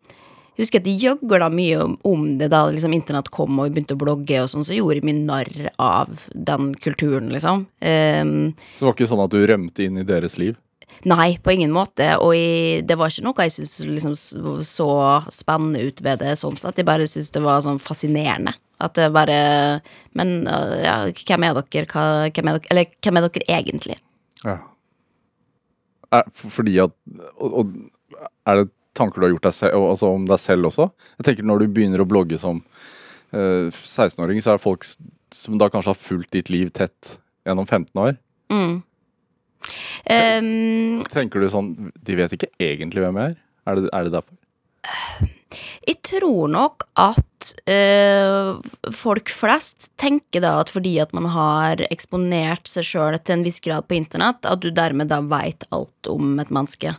jeg 0.57 0.63
husker 0.65 0.81
at 0.81 0.87
jeg 0.89 1.01
gjøgla 1.03 1.51
mye 1.53 1.77
om, 1.83 1.91
om 2.09 2.21
det 2.39 2.47
da 2.49 2.63
liksom 2.73 2.93
internett 2.97 3.29
kom 3.29 3.59
og 3.59 3.67
vi 3.67 3.75
begynte 3.75 3.93
å 3.93 4.01
blogge 4.01 4.39
og 4.41 4.49
sånn, 4.49 4.65
så 4.65 4.73
gjorde 4.73 4.97
jeg 4.97 5.05
mye 5.05 5.25
narr 5.27 5.67
av 5.77 6.23
den 6.33 6.71
kulturen, 6.81 7.29
liksom. 7.29 7.67
Um, 7.77 8.31
Så 8.73 8.81
det 8.81 8.87
var 8.87 8.95
ikke 8.95 9.09
sånn 9.11 9.21
at 9.27 9.35
du 9.35 9.43
rømte 9.45 9.85
inn 9.85 10.01
i 10.01 10.05
deres 10.07 10.39
liv? 10.41 10.57
Nei, 11.07 11.37
på 11.43 11.53
ingen 11.53 11.73
måte. 11.75 12.09
Og 12.23 12.33
jeg, 12.35 12.85
det 12.89 12.97
var 12.99 13.11
ikke 13.11 13.25
noe 13.27 13.45
jeg 13.45 13.53
syntes 13.57 13.75
liksom 13.85 14.15
så 14.65 14.89
spennende 15.33 15.83
ut 15.85 16.01
ved 16.03 16.23
det. 16.23 16.37
sånn 16.39 16.57
sett. 16.59 16.79
Jeg 16.79 16.87
bare 16.87 17.07
syntes 17.09 17.33
det 17.35 17.43
var 17.45 17.61
sånn 17.65 17.81
fascinerende. 17.81 18.55
At 18.77 18.93
det 18.93 19.07
bare 19.09 19.37
Men 20.13 20.45
ja, 20.45 20.97
hvem 21.09 21.45
er 21.47 21.55
dere? 21.57 21.87
Hva, 21.89 22.03
hvem 22.29 22.49
er 22.49 22.57
dere? 22.59 22.71
Eller 22.73 22.97
hvem 23.01 23.19
er 23.19 23.27
dere 23.27 23.59
egentlig? 23.59 23.97
Ja. 24.43 24.57
Er, 26.13 26.27
fordi 26.31 26.77
at 26.79 26.93
og, 27.35 27.53
og 27.61 27.71
er 28.47 28.61
det 28.61 28.69
tanker 28.97 29.21
du 29.21 29.27
har 29.27 29.33
gjort 29.35 29.47
deg 29.49 29.55
selv, 29.55 29.87
altså 29.91 30.11
om 30.15 30.25
deg 30.29 30.41
selv 30.41 30.69
også? 30.71 30.89
Jeg 31.19 31.29
tenker 31.29 31.47
Når 31.47 31.63
du 31.63 31.67
begynner 31.73 32.01
å 32.01 32.09
blogge 32.09 32.39
som 32.41 32.61
uh, 33.35 33.67
16-åring, 33.69 34.41
så 34.41 34.53
er 34.53 34.59
det 34.59 34.65
folk 34.65 34.87
som 35.35 35.59
da 35.61 35.69
kanskje 35.69 35.93
har 35.93 35.99
fulgt 36.01 36.33
ditt 36.33 36.49
liv 36.53 36.71
tett 36.73 37.17
gjennom 37.47 37.67
15 37.67 38.01
år. 38.01 38.17
Mm. 38.53 38.81
Ehm, 40.09 41.03
Tenker 41.11 41.43
du 41.43 41.49
sånn 41.51 41.91
De 42.05 42.15
vet 42.19 42.31
ikke 42.37 42.49
egentlig 42.63 43.03
hvem 43.03 43.17
jeg 43.21 43.33
er? 43.33 43.39
Er 43.67 43.79
det, 43.81 43.89
er 43.93 44.07
det 44.07 44.13
derfor? 44.17 44.35
jeg 45.87 45.97
tror 46.07 46.47
nok 46.51 46.85
at 46.99 47.36
eh, 47.69 48.53
folk 48.93 49.29
flest 49.33 49.89
tenker 50.01 50.41
da 50.43 50.55
at 50.61 50.71
fordi 50.73 50.95
at 51.03 51.13
man 51.17 51.25
har 51.33 51.81
eksponert 51.91 52.67
seg 52.69 52.87
sjøl 52.87 53.17
til 53.21 53.37
en 53.39 53.45
viss 53.47 53.59
grad 53.63 53.87
på 53.87 53.97
internett, 53.99 54.45
at 54.45 54.61
du 54.63 54.69
dermed 54.71 55.09
da 55.11 55.21
veit 55.21 55.67
alt 55.75 56.11
om 56.11 56.37
et 56.43 56.49
menneske. 56.53 56.95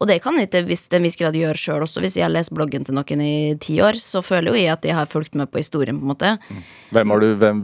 Og 0.00 0.08
det 0.08 0.20
kan 0.24 0.36
jeg 0.40 0.48
til 0.50 0.64
hvis- 0.66 0.88
til 0.88 0.96
en 0.98 1.04
viss 1.04 1.16
grad 1.20 1.34
gjøre 1.36 1.58
sjøl 1.60 1.82
også. 1.84 2.00
Hvis 2.00 2.16
jeg 2.16 2.24
har 2.24 2.32
lest 2.32 2.50
bloggen 2.56 2.84
til 2.86 2.94
noen 2.96 3.20
i 3.22 3.54
ti 3.60 3.76
år, 3.84 3.98
så 4.00 4.22
føler 4.24 4.50
jo 4.54 4.58
jeg 4.58 4.72
at 4.72 4.82
jeg 4.88 4.94
har 4.96 5.06
fulgt 5.06 5.34
med 5.36 5.50
på 5.52 5.60
historien, 5.60 5.98
på 6.00 6.06
en 6.08 6.12
måte. 6.14 6.30
Hvem, 6.90 7.10
har 7.12 7.20
du, 7.20 7.28
hvem, 7.36 7.60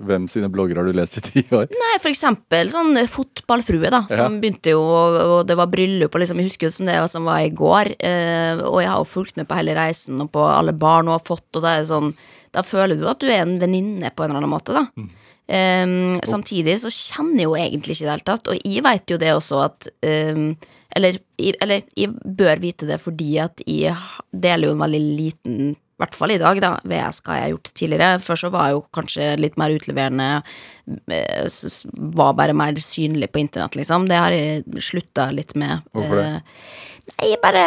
hvem 0.00 0.28
sine 0.32 0.48
blogger 0.50 0.80
har 0.80 0.84
du 0.88 0.92
lest 0.96 1.18
i 1.18 1.20
ti 1.20 1.42
år? 1.52 1.68
Nei, 1.70 1.98
for 2.00 2.08
eksempel 2.10 2.72
sånn 2.72 2.96
fotballfrue, 3.06 3.90
da, 3.92 4.02
som 4.08 4.32
Ja. 4.34 4.40
begynte 4.40 4.72
jo, 4.72 4.80
og 4.80 5.46
det 5.46 5.56
var 5.56 5.66
bryllup, 5.68 6.14
og 6.14 6.20
liksom, 6.24 6.40
jeg 6.40 6.48
husker 6.48 6.66
jo 6.68 6.72
som 6.78 6.86
det 6.86 6.96
som 7.10 7.24
var 7.28 7.44
i 7.44 7.50
går, 7.52 7.92
øh, 8.00 8.64
og 8.64 8.80
jeg 8.80 8.88
har 8.90 8.98
jo 9.04 9.04
fulgt 9.12 9.36
med 9.36 9.46
på 9.48 9.54
hele 9.60 9.76
reisen, 9.76 10.20
og 10.24 10.32
på 10.32 10.40
alle 10.40 10.72
barn 10.72 11.06
hun 11.06 11.18
har 11.18 11.24
fått, 11.24 11.46
og 11.54 11.62
det 11.64 11.74
er 11.74 11.90
sånn, 11.90 12.14
da 12.54 12.62
føler 12.66 13.00
du 13.00 13.06
at 13.10 13.22
du 13.22 13.28
er 13.30 13.42
en 13.42 13.58
venninne 13.62 14.12
på 14.14 14.24
en 14.24 14.32
eller 14.32 14.44
annen 14.44 14.54
måte, 14.54 14.76
da. 14.76 14.86
Eh, 15.44 15.86
samtidig 16.24 16.78
så 16.80 16.92
kjenner 16.92 17.42
jeg 17.42 17.50
jo 17.50 17.58
egentlig 17.60 17.96
ikke 17.96 18.04
i 18.04 18.08
det 18.08 18.14
hele 18.14 18.28
tatt, 18.30 18.50
og 18.52 18.60
jeg 18.64 18.84
vet 18.86 19.14
jo 19.14 19.20
det 19.20 19.34
også 19.34 19.62
at 19.66 19.88
um, 20.32 20.46
eller, 20.94 21.18
eller 21.42 21.82
jeg 21.98 22.12
bør 22.14 22.60
vite 22.62 22.86
det 22.88 23.00
fordi 23.02 23.32
at 23.42 23.62
jeg 23.66 23.96
deler 24.30 24.70
jo 24.70 24.76
en 24.76 24.84
veldig 24.84 25.02
liten 25.18 25.74
i 25.94 26.02
hvert 26.02 26.16
fall 26.18 26.32
i 26.34 26.40
dag, 26.42 26.58
da, 26.58 26.72
VS 26.90 27.20
hva 27.22 27.36
jeg 27.36 27.44
har 27.44 27.50
gjort 27.52 27.68
tidligere. 27.78 28.06
Før 28.18 28.38
så 28.40 28.48
var 28.50 28.66
jeg 28.66 28.74
jo 28.74 28.80
kanskje 28.96 29.26
litt 29.38 29.58
mer 29.60 29.70
utleverende, 29.76 30.26
eh, 31.14 31.68
var 32.18 32.32
bare 32.34 32.56
mer 32.58 32.80
synlig 32.82 33.28
på 33.30 33.38
internett, 33.44 33.78
liksom. 33.78 34.08
Det 34.10 34.18
har 34.18 34.34
jeg 34.34 34.64
slutta 34.82 35.28
litt 35.30 35.54
med. 35.54 35.86
Hvorfor 35.94 36.18
det? 36.18 36.32
Nei, 37.14 37.30
Nei, 37.30 37.62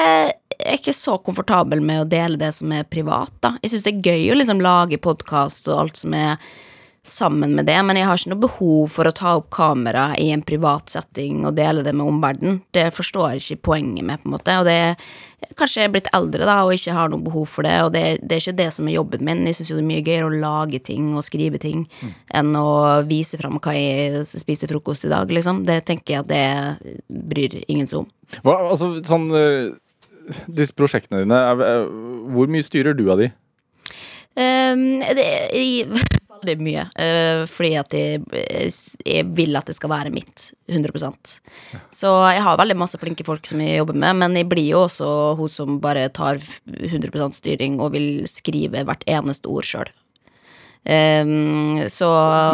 jeg 0.57 0.69
er 0.73 0.79
ikke 0.79 0.95
så 0.95 1.17
komfortabel 1.21 1.83
med 1.85 2.03
å 2.03 2.09
dele 2.09 2.39
det 2.41 2.53
som 2.57 2.71
er 2.73 2.87
privat, 2.89 3.33
da. 3.45 3.55
Jeg 3.61 3.73
syns 3.73 3.85
det 3.85 3.93
er 3.95 4.13
gøy 4.13 4.31
å 4.33 4.39
liksom 4.39 4.63
lage 4.63 5.01
podkast 5.01 5.69
og 5.69 5.83
alt 5.83 6.01
som 6.01 6.15
er 6.17 6.41
sammen 7.07 7.53
med 7.55 7.65
det, 7.65 7.77
men 7.87 7.95
jeg 7.95 8.07
har 8.07 8.19
ikke 8.19 8.33
noe 8.33 8.43
behov 8.43 8.89
for 8.91 9.07
å 9.07 9.15
ta 9.15 9.37
opp 9.39 9.47
kamera 9.55 10.09
i 10.19 10.27
en 10.33 10.43
privat 10.43 10.91
setting 10.91 11.45
og 11.47 11.55
dele 11.55 11.85
det 11.85 11.93
med 11.95 12.09
omverdenen. 12.09 12.59
Det 12.75 12.89
forstår 12.95 13.37
jeg 13.37 13.43
ikke 13.43 13.67
poenget 13.69 14.03
med, 14.07 14.19
på 14.19 14.27
en 14.27 14.35
måte. 14.35 14.59
Og 14.59 14.67
det 14.67 14.77
er 14.89 15.01
Kanskje 15.57 15.83
jeg 15.83 15.87
er 15.87 15.91
blitt 15.93 16.07
eldre 16.17 16.47
da 16.49 16.55
og 16.65 16.71
ikke 16.73 16.95
har 16.97 17.11
noe 17.13 17.21
behov 17.21 17.43
for 17.51 17.65
det, 17.65 17.75
og 17.85 17.91
det, 17.93 18.01
det 18.25 18.33
er 18.33 18.41
ikke 18.41 18.57
det 18.57 18.65
som 18.73 18.87
er 18.89 18.95
jobben 18.95 19.21
min. 19.23 19.43
Jeg 19.45 19.59
syns 19.59 19.69
jo 19.69 19.75
det 19.77 19.83
er 19.83 19.89
mye 19.91 20.05
gøyere 20.05 20.25
å 20.31 20.39
lage 20.41 20.79
ting 20.81 21.11
og 21.13 21.25
skrive 21.27 21.61
ting 21.61 21.83
enn 22.33 22.57
å 22.57 22.71
vise 23.05 23.37
fram 23.37 23.59
hva 23.61 23.75
jeg 23.77 24.23
spiste 24.27 24.69
frokost 24.69 25.05
i 25.05 25.11
dag, 25.13 25.29
liksom. 25.29 25.61
Det 25.67 25.83
tenker 25.85 26.15
jeg 26.15 26.23
at 26.25 26.31
det 26.33 26.97
bryr 27.05 27.59
ingen 27.67 27.85
seg 27.85 28.01
om. 28.01 28.09
Hva, 28.41 28.57
altså, 28.71 28.89
sånn, 29.05 29.29
eh, 29.37 29.77
disse 30.47 30.75
prosjektene 30.77 31.23
dine, 31.23 31.41
hvor 32.33 32.51
mye 32.51 32.65
styrer 32.65 32.97
du 32.97 33.07
av 33.13 33.21
de? 33.21 33.31
Um, 34.37 34.99
det 35.17 35.25
er 35.25 35.87
veldig 35.89 36.55
mye. 36.61 36.83
Uh, 36.93 37.43
fordi 37.49 37.71
at 37.79 37.95
jeg, 37.97 38.21
jeg 39.01 39.27
vil 39.37 39.57
at 39.57 39.69
det 39.69 39.77
skal 39.77 39.91
være 39.91 40.13
mitt. 40.13 40.51
100 40.69 40.93
Så 41.95 42.11
jeg 42.29 42.43
har 42.45 42.59
veldig 42.59 42.77
masse 42.77 42.99
flinke 43.01 43.25
folk 43.25 43.47
som 43.49 43.61
jeg 43.63 43.79
jobber 43.79 43.97
med, 43.97 44.19
men 44.21 44.35
jeg 44.37 44.49
blir 44.51 44.67
jo 44.67 44.83
også 44.85 45.09
hun 45.39 45.49
som 45.49 45.79
bare 45.81 46.09
tar 46.13 46.41
100 46.67 47.31
styring 47.33 47.79
og 47.81 47.95
vil 47.95 48.27
skrive 48.29 48.83
hvert 48.85 49.07
eneste 49.07 49.49
ord 49.49 49.65
sjøl. 49.65 49.89
så 50.87 52.11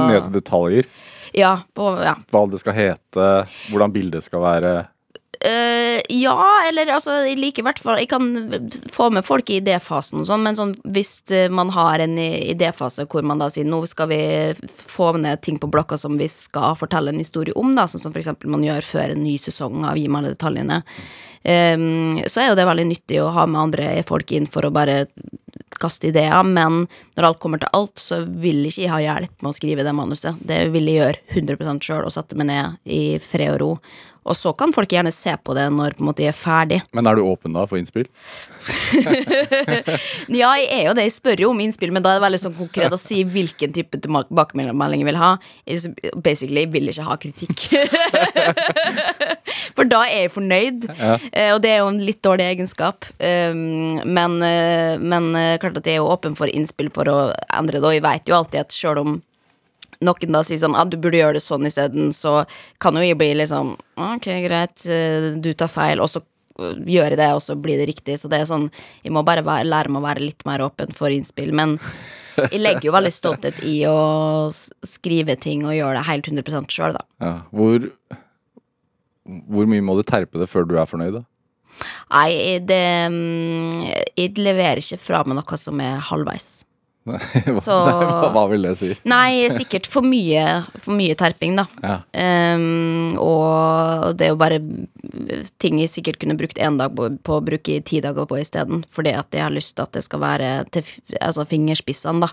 Ned 0.08 0.24
til 0.24 0.38
detaljer? 0.38 0.88
Ja, 1.34 1.64
på, 1.74 1.90
ja. 2.06 2.14
Hva 2.30 2.46
det 2.50 2.62
skal 2.62 2.78
hete, 2.78 3.30
hvordan 3.72 3.94
bildet 3.94 4.26
skal 4.26 4.44
være? 4.46 4.74
Eh, 5.44 6.02
ja, 6.10 6.64
eller 6.70 6.88
altså, 6.96 7.18
jeg 7.28 7.36
liker 7.36 7.66
hvert 7.68 7.82
fall 7.84 7.98
Jeg 8.00 8.08
kan 8.14 8.30
få 8.96 9.10
med 9.12 9.26
folk 9.28 9.50
i 9.52 9.58
idéfasen 9.60 10.22
og 10.22 10.30
sånn, 10.30 10.46
men 10.46 10.56
sånn, 10.56 10.72
hvis 10.96 11.18
eh, 11.36 11.50
man 11.52 11.74
har 11.76 12.00
en 12.00 12.16
idéfase 12.16 13.04
hvor 13.12 13.26
man 13.28 13.42
da 13.44 13.50
sier 13.52 13.68
nå 13.68 13.82
skal 13.92 14.08
vi 14.14 14.22
få 14.72 15.10
ned 15.20 15.42
ting 15.44 15.60
på 15.60 15.68
blokka 15.68 16.00
som 16.00 16.16
vi 16.16 16.30
skal 16.32 16.78
fortelle 16.80 17.12
en 17.12 17.20
historie 17.20 17.56
om, 17.60 17.74
da, 17.76 17.90
sånn 17.92 18.06
som 18.06 18.16
for 18.16 18.24
eksempel 18.24 18.54
man 18.56 18.64
gjør 18.64 18.88
før 18.88 19.18
en 19.18 19.24
ny 19.26 19.36
sesong 19.42 19.84
av 19.84 20.00
Gi 20.00 20.08
meg 20.08 20.24
alle 20.24 20.32
detaljene, 20.38 20.80
um, 21.44 22.24
så 22.24 22.42
er 22.42 22.50
jo 22.50 22.58
det 22.58 22.70
veldig 22.70 22.88
nyttig 22.94 23.20
å 23.20 23.32
ha 23.36 23.44
med 23.44 23.62
andre 23.62 23.90
folk 24.08 24.32
inn 24.36 24.48
for 24.48 24.64
å 24.64 24.72
bare 24.74 25.04
kaste 25.84 26.08
ideer, 26.08 26.40
men 26.48 26.86
når 27.18 27.28
alt 27.28 27.42
kommer 27.44 27.60
til 27.60 27.72
alt, 27.76 28.00
så 28.00 28.22
vil 28.24 28.64
ikke 28.70 28.86
jeg 28.86 28.94
ha 28.94 29.02
hjelp 29.04 29.44
med 29.44 29.52
å 29.52 29.56
skrive 29.58 29.84
det 29.86 29.96
manuset. 29.96 30.40
Det 30.40 30.62
vil 30.72 30.88
jeg 30.88 31.02
gjøre 31.02 31.22
100 31.42 31.84
sjøl 31.84 32.08
og 32.08 32.16
sette 32.16 32.40
meg 32.40 32.50
ned 32.52 32.80
i 32.88 33.04
fred 33.24 33.56
og 33.58 33.62
ro. 33.64 33.72
Og 34.24 34.38
så 34.40 34.54
kan 34.58 34.74
folk 34.76 34.92
gjerne 34.94 35.12
se 35.14 35.34
på 35.44 35.56
det 35.58 35.66
når 35.74 35.98
på 35.98 36.04
en 36.04 36.10
måte 36.10 36.24
de 36.24 36.30
er 36.30 36.38
ferdig. 36.38 36.80
Men 36.96 37.10
er 37.10 37.18
du 37.18 37.24
åpen 37.26 37.56
da 37.56 37.66
for 37.70 37.80
innspill? 37.80 38.08
Ja, 40.34 40.54
jeg 40.58 40.70
er 40.72 40.88
jo 40.88 40.94
det. 40.96 41.06
Jeg 41.08 41.16
spør 41.18 41.42
jo 41.44 41.50
om 41.52 41.60
innspill, 41.62 41.92
men 41.94 42.04
da 42.04 42.14
er 42.14 42.20
det 42.20 42.26
veldig 42.26 42.40
sånn 42.42 42.56
konkret 42.58 42.94
å 42.96 43.00
si 43.00 43.22
hvilken 43.28 43.74
type 43.76 44.00
tilbakemelding 44.04 45.04
jeg 45.04 45.08
vil 45.10 45.20
ha. 45.20 45.32
Jeg 45.68 45.94
basically 46.24 46.66
vil 46.72 46.90
ikke 46.92 47.08
ha 47.08 47.18
kritikk. 47.20 47.66
For 49.78 49.90
da 49.90 50.04
er 50.08 50.26
jeg 50.26 50.34
fornøyd, 50.34 50.88
ja. 50.98 51.18
og 51.54 51.62
det 51.64 51.72
er 51.74 51.82
jo 51.82 51.92
en 51.92 52.02
litt 52.06 52.22
dårlig 52.26 52.48
egenskap. 52.54 53.08
Um, 53.20 54.00
men, 54.06 54.40
eh, 54.46 54.96
men 55.02 55.32
eh, 55.38 55.58
klart 55.62 55.78
at 55.80 55.88
jeg 55.88 55.98
er 55.98 56.04
jo 56.04 56.12
åpen 56.14 56.38
for 56.38 56.50
innspill 56.52 56.92
for 56.94 57.10
å 57.10 57.18
endre 57.54 57.80
det, 57.80 57.88
og 57.88 57.96
jeg 57.96 58.06
vet 58.06 58.30
jo 58.30 58.38
alltid 58.38 58.64
at 58.64 58.76
sjøl 58.76 59.02
om 59.04 59.20
noen 60.06 60.36
da 60.36 60.44
sier 60.46 60.62
sånn 60.62 60.78
at 60.80 60.92
du 60.92 61.00
burde 61.02 61.20
gjøre 61.20 61.40
det 61.40 61.46
sånn 61.46 61.68
isteden, 61.70 62.12
så 62.16 62.44
kan 62.84 63.00
jo 63.00 63.06
jeg 63.06 63.20
bli 63.20 63.34
liksom 63.40 63.76
Ok, 64.02 64.30
greit, 64.46 64.86
eh, 64.90 65.34
du 65.40 65.52
tar 65.58 65.72
feil, 65.72 66.04
og 66.04 66.12
så 66.12 66.22
gjøre 66.22 66.32
gjør 66.54 67.14
jeg 67.14 67.18
det, 67.18 67.30
og 67.34 67.42
så 67.42 67.56
blir 67.58 67.80
det 67.82 67.88
riktig. 67.90 68.18
Så 68.20 68.30
det 68.30 68.42
er 68.42 68.46
sånn 68.46 68.70
Jeg 69.04 69.14
må 69.14 69.24
bare 69.26 69.44
være, 69.46 69.66
lære 69.66 69.90
meg 69.90 70.02
å 70.02 70.08
være 70.08 70.26
litt 70.28 70.46
mer 70.46 70.62
åpen 70.62 70.94
for 70.94 71.10
innspill. 71.10 71.54
Men 71.54 71.78
jeg 72.38 72.62
legger 72.62 72.90
jo 72.90 72.96
veldig 72.96 73.14
stolthet 73.14 73.64
i 73.66 73.84
å 73.90 74.50
skrive 74.86 75.36
ting 75.36 75.66
og 75.66 75.76
gjøre 75.76 76.00
det 76.00 76.08
helt 76.10 76.30
100% 76.30 76.74
sjøl, 76.74 76.98
da. 76.98 77.06
Ja. 77.22 77.34
Hvor, 77.52 77.90
hvor 79.24 79.70
mye 79.70 79.86
må 79.86 79.98
du 79.98 80.04
terpe 80.04 80.42
det 80.42 80.50
før 80.52 80.68
du 80.70 80.78
er 80.78 80.90
fornøyd, 80.90 81.22
da? 81.22 81.26
Nei, 82.14 82.60
det 82.62 82.84
mm, 83.10 83.80
Jeg 84.14 84.38
leverer 84.38 84.84
ikke 84.84 85.02
fra 85.02 85.24
meg 85.26 85.40
noe 85.40 85.58
som 85.58 85.82
er 85.82 86.04
halvveis. 86.12 86.64
Nei, 87.04 87.20
hva, 87.52 87.60
Så- 87.60 87.78
nei, 87.90 88.30
hva, 88.34 88.44
vil 88.52 88.68
det 88.68 88.74
si? 88.80 88.92
Nei, 89.10 89.50
sikkert 89.52 89.90
for 89.92 90.06
mye, 90.08 90.44
for 90.80 90.96
mye 90.96 91.16
terping, 91.20 91.58
da. 91.60 91.66
Ja. 91.84 91.98
Um, 92.56 93.18
og 93.20 94.14
det 94.20 94.32
jo 94.32 94.38
bare 94.40 94.62
ting 95.62 95.82
jeg 95.82 95.92
sikkert 95.92 96.22
kunne 96.22 96.38
brukt 96.40 96.60
én 96.64 96.80
dag 96.80 96.96
på, 96.96 97.10
på 97.24 97.40
å 97.40 97.44
bruke 97.44 97.80
ti 97.86 98.00
dager 98.04 98.28
på 98.30 98.40
isteden. 98.40 98.86
Fordi 98.94 99.16
at 99.20 99.36
jeg 99.36 99.44
har 99.44 99.54
lyst 99.54 99.76
til 99.76 99.86
at 99.88 99.98
det 99.98 100.06
skal 100.08 100.24
være 100.24 100.54
til 100.74 100.88
altså 101.20 101.46
fingerspissene, 101.50 102.24
da. 102.24 102.32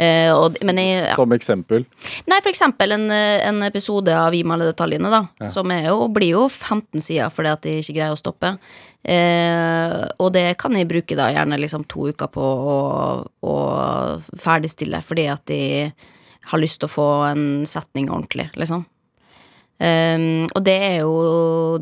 Uh, 0.00 0.30
og, 0.34 0.60
men 0.64 0.80
jeg, 0.80 1.02
ja. 1.06 1.16
Som 1.16 1.32
eksempel. 1.36 1.84
Nei, 2.28 2.38
for 2.40 2.52
eksempel 2.52 2.96
en, 2.96 3.08
en 3.12 3.64
episode 3.66 4.12
av 4.16 4.32
Gi 4.36 4.44
meg 4.44 4.58
alle 4.58 4.70
detaljene, 4.72 5.12
da. 5.12 5.24
Som 5.48 5.72
er 5.72 5.88
jo, 5.90 6.06
blir 6.12 6.36
jo 6.36 6.46
15 6.52 7.00
sider 7.04 7.32
fordi 7.32 7.52
at 7.52 7.64
de 7.64 7.78
ikke 7.80 7.96
greier 7.96 8.14
å 8.16 8.20
stoppe. 8.20 8.56
Eh, 9.02 9.98
og 10.22 10.32
det 10.36 10.46
kan 10.62 10.76
jeg 10.78 10.90
bruke 10.90 11.18
da 11.18 11.32
gjerne 11.34 11.58
liksom 11.58 11.86
to 11.90 12.08
uker 12.12 12.30
på 12.30 12.42
å, 12.42 12.78
å 13.26 13.56
ferdigstille, 14.38 15.02
fordi 15.02 15.26
at 15.32 15.44
de 15.50 15.62
har 16.50 16.62
lyst 16.62 16.80
til 16.82 16.90
å 16.90 16.94
få 16.96 17.10
en 17.30 17.44
setning 17.68 18.10
ordentlig, 18.10 18.50
liksom. 18.58 18.86
Um, 19.82 20.44
og 20.54 20.60
det 20.62 20.74
er 20.78 20.96
jo 21.00 21.14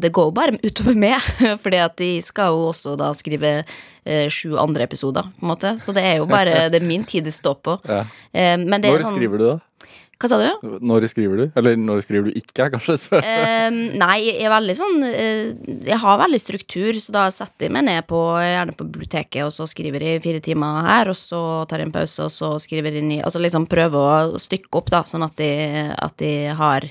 Det 0.00 0.08
går 0.14 0.28
jo 0.30 0.32
bare 0.32 0.54
utover 0.62 0.94
meg, 0.96 1.20
Fordi 1.62 1.80
at 1.84 1.98
de 1.98 2.22
skal 2.24 2.54
jo 2.54 2.70
også 2.70 2.94
da 2.96 3.10
skrive 3.12 3.50
uh, 3.60 4.28
sju 4.32 4.54
andre 4.62 4.86
episoder, 4.88 5.26
på 5.36 5.44
en 5.44 5.50
måte. 5.50 5.74
Så 5.82 5.92
det 5.92 6.06
er 6.08 6.22
jo 6.22 6.28
bare 6.30 6.70
Det 6.72 6.80
er 6.80 6.86
min 6.86 7.04
tid 7.04 7.28
det 7.28 7.34
står 7.36 7.58
på. 7.60 7.76
Ja. 7.84 8.06
Um, 8.32 8.64
men 8.70 8.80
det 8.80 8.88
er 8.88 8.96
Når 8.96 9.04
sånn 9.10 9.18
skriver 9.18 9.42
du, 9.42 9.46
da? 9.50 9.58
Hva 10.20 10.28
sa 10.28 10.36
du? 10.36 10.66
Når 10.84 11.06
skriver 11.08 11.38
du? 11.38 11.44
Eller 11.56 11.78
når 11.80 12.02
skriver 12.04 12.28
du 12.28 12.36
ikke, 12.36 12.66
kanskje. 12.74 12.98
Ehm, 13.30 13.78
nei, 14.00 14.18
jeg 14.26 14.44
er 14.44 14.52
veldig 14.52 14.74
sånn 14.76 15.04
eh, 15.06 15.52
Jeg 15.86 15.96
har 16.02 16.18
veldig 16.20 16.40
struktur, 16.42 16.98
så 17.00 17.14
da 17.14 17.22
setter 17.32 17.68
jeg 17.68 17.74
meg 17.74 17.86
ned 17.88 18.04
på 18.10 18.18
gjerne 18.36 18.74
på 18.76 18.84
biblioteket, 18.84 19.40
og 19.46 19.54
så 19.56 19.64
skriver 19.70 20.04
jeg 20.04 20.22
fire 20.24 20.42
timer 20.44 20.84
her, 20.84 21.12
og 21.12 21.16
så 21.16 21.40
tar 21.70 21.80
jeg 21.80 21.88
en 21.88 21.96
pause, 21.96 22.26
og 22.26 22.34
så 22.34 22.52
skriver 22.60 22.98
jeg 22.98 23.06
ny 23.06 23.18
i 23.20 23.24
Altså 23.24 23.40
liksom 23.40 23.64
prøve 23.70 24.04
å 24.04 24.40
stykke 24.40 24.82
opp, 24.82 24.92
da, 24.92 25.02
sånn 25.08 25.24
at 25.24 25.40
de, 25.40 25.50
at 25.96 26.16
de 26.20 26.32
har 26.60 26.88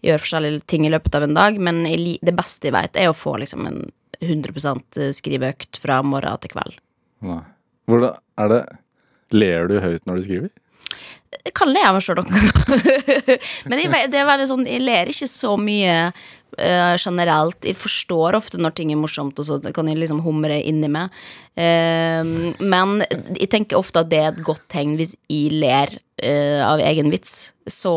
Gjør 0.00 0.22
forskjellige 0.22 0.62
ting 0.72 0.86
i 0.88 0.90
løpet 0.94 1.12
av 1.18 1.26
en 1.26 1.34
dag, 1.36 1.58
men 1.60 1.82
jeg, 1.84 2.14
det 2.24 2.32
beste 2.32 2.70
jeg 2.70 2.72
vet, 2.72 2.94
er 2.96 3.10
å 3.10 3.16
få 3.16 3.34
liksom 3.42 3.66
en 3.68 3.82
100% 4.24 4.96
skriveøkt 5.12 5.76
fra 5.82 5.98
morgen 6.00 6.40
til 6.40 6.54
kveld. 6.54 6.78
Nei. 7.28 7.42
Hvordan 7.84 8.16
er 8.40 8.48
det 8.54 8.62
Ler 9.36 9.68
du 9.68 9.76
høyt 9.78 10.08
når 10.08 10.22
du 10.22 10.24
skriver? 10.24 10.54
Jeg 11.30 11.54
kaller 11.54 11.84
jeg 11.84 11.94
meg 11.94 12.04
sjøl 12.04 12.20
noen. 12.20 12.50
Men 13.70 13.82
jeg, 13.84 14.10
det 14.10 14.18
er 14.20 14.28
veldig 14.28 14.50
sånn, 14.50 14.66
jeg 14.68 14.82
ler 14.82 15.10
ikke 15.12 15.28
så 15.30 15.54
mye 15.60 15.94
uh, 16.10 16.96
generelt. 16.98 17.60
Jeg 17.62 17.78
forstår 17.78 18.38
ofte 18.40 18.58
når 18.58 18.74
ting 18.76 18.90
er 18.90 18.98
morsomt, 18.98 19.38
og 19.38 19.46
så 19.46 19.60
kan 19.74 19.88
jeg 19.90 20.00
liksom 20.00 20.24
humre 20.26 20.58
inni 20.58 20.90
meg. 20.90 21.14
Uh, 21.54 22.50
men 22.58 23.04
jeg 23.38 23.50
tenker 23.52 23.78
ofte 23.78 24.02
at 24.02 24.10
det 24.10 24.20
er 24.20 24.32
et 24.32 24.44
godt 24.46 24.66
tegn 24.72 24.96
hvis 24.98 25.14
jeg 25.30 25.54
ler 25.62 25.94
uh, 25.94 26.60
av 26.66 26.82
egen 26.90 27.14
vits. 27.14 27.52
Så 27.70 27.92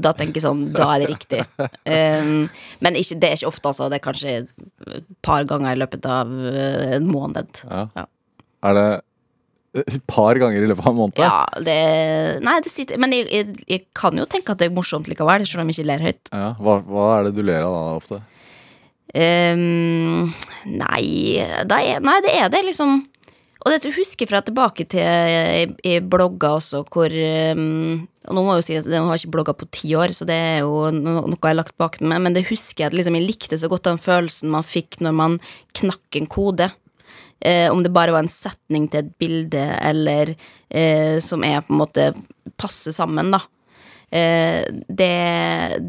da 0.00 0.12
tenker 0.16 0.40
jeg 0.40 0.46
sånn, 0.46 0.66
da 0.74 0.88
er 0.94 1.04
det 1.04 1.10
riktig. 1.12 1.42
Eh, 1.86 2.30
men 2.82 2.98
ikke, 2.98 3.18
det 3.20 3.28
er 3.28 3.38
ikke 3.38 3.50
ofte, 3.50 3.70
altså. 3.70 3.90
Det 3.92 3.98
er 3.98 4.04
kanskje 4.06 4.34
et 4.96 5.08
par 5.26 5.46
ganger 5.48 5.76
i 5.76 5.80
løpet 5.80 6.06
av 6.10 6.32
eh, 6.50 6.96
en 6.96 7.10
måned. 7.10 7.60
Ja. 7.68 7.86
Ja. 7.96 8.06
Er 8.66 8.78
det 8.78 8.86
Et 9.84 10.00
par 10.08 10.38
ganger 10.40 10.64
i 10.64 10.70
løpet 10.70 10.86
av 10.86 10.92
en 10.92 11.00
måned? 11.00 11.20
Ja, 11.20 11.42
det 11.60 11.80
Nei, 12.44 12.56
det 12.64 12.72
sitter 12.72 13.00
Men 13.02 13.12
jeg, 13.14 13.26
jeg, 13.32 13.58
jeg 13.68 13.84
kan 13.96 14.16
jo 14.18 14.24
tenke 14.30 14.54
at 14.54 14.62
det 14.62 14.70
er 14.70 14.76
morsomt 14.76 15.10
likevel, 15.10 15.44
selv 15.48 15.64
om 15.64 15.72
jeg 15.72 15.80
ikke 15.80 15.90
ler 15.90 16.06
høyt. 16.08 16.32
Ja, 16.32 16.54
hva, 16.62 16.80
hva 16.86 17.10
er 17.18 17.28
det 17.28 17.36
du 17.36 17.44
ler 17.46 17.66
av 17.66 17.76
da 17.76 17.84
ofte? 17.98 18.22
Um, 19.16 20.32
nei, 20.68 21.04
det 21.64 21.76
er, 21.78 22.00
nei, 22.04 22.16
det 22.24 22.32
er 22.36 22.50
det, 22.52 22.64
liksom. 22.66 22.98
Og 23.66 23.72
det 23.72 23.94
husker 23.96 24.28
fra 24.30 24.42
tilbake 24.44 24.84
til 24.92 25.72
i 25.82 25.94
blogger 26.04 26.60
også, 26.60 26.84
hvor 26.92 27.10
um, 27.10 28.04
Og 28.28 28.36
nå 28.36 28.42
må 28.44 28.54
jeg 28.54 28.60
jo 28.60 28.66
si 28.66 28.76
at 28.78 28.88
jeg 28.90 29.02
har 29.02 29.18
ikke 29.18 29.32
blogga 29.34 29.54
på 29.58 29.68
ti 29.74 29.94
år, 29.98 30.14
så 30.14 30.26
det 30.28 30.36
er 30.36 30.60
jo 30.62 30.90
noe 30.94 31.24
jeg 31.32 31.42
har 31.42 31.58
lagt 31.58 31.76
bak 31.78 31.98
meg, 32.02 32.20
men 32.22 32.36
det 32.36 32.46
husker 32.50 32.84
jeg 32.84 32.92
at 32.92 32.98
liksom, 32.98 33.18
jeg 33.18 33.26
likte 33.26 33.58
så 33.58 33.70
godt 33.70 33.88
den 33.88 34.02
følelsen 34.02 34.52
man 34.54 34.66
fikk 34.66 35.00
når 35.02 35.16
man 35.18 35.38
knakk 35.78 36.20
en 36.20 36.30
kode. 36.30 36.70
Eh, 37.40 37.70
om 37.72 37.82
det 37.82 37.92
bare 37.94 38.14
var 38.14 38.24
en 38.24 38.32
setning 38.32 38.88
til 38.92 39.04
et 39.04 39.12
bilde, 39.20 39.66
eller 39.84 40.34
eh, 40.70 41.18
som 41.22 41.44
er 41.44 41.60
på 41.64 41.74
en 41.74 41.82
måte 41.82 42.10
passe 42.56 42.94
sammen, 42.96 43.34
da. 43.34 43.42
Eh, 44.10 44.62
det, 44.88 45.14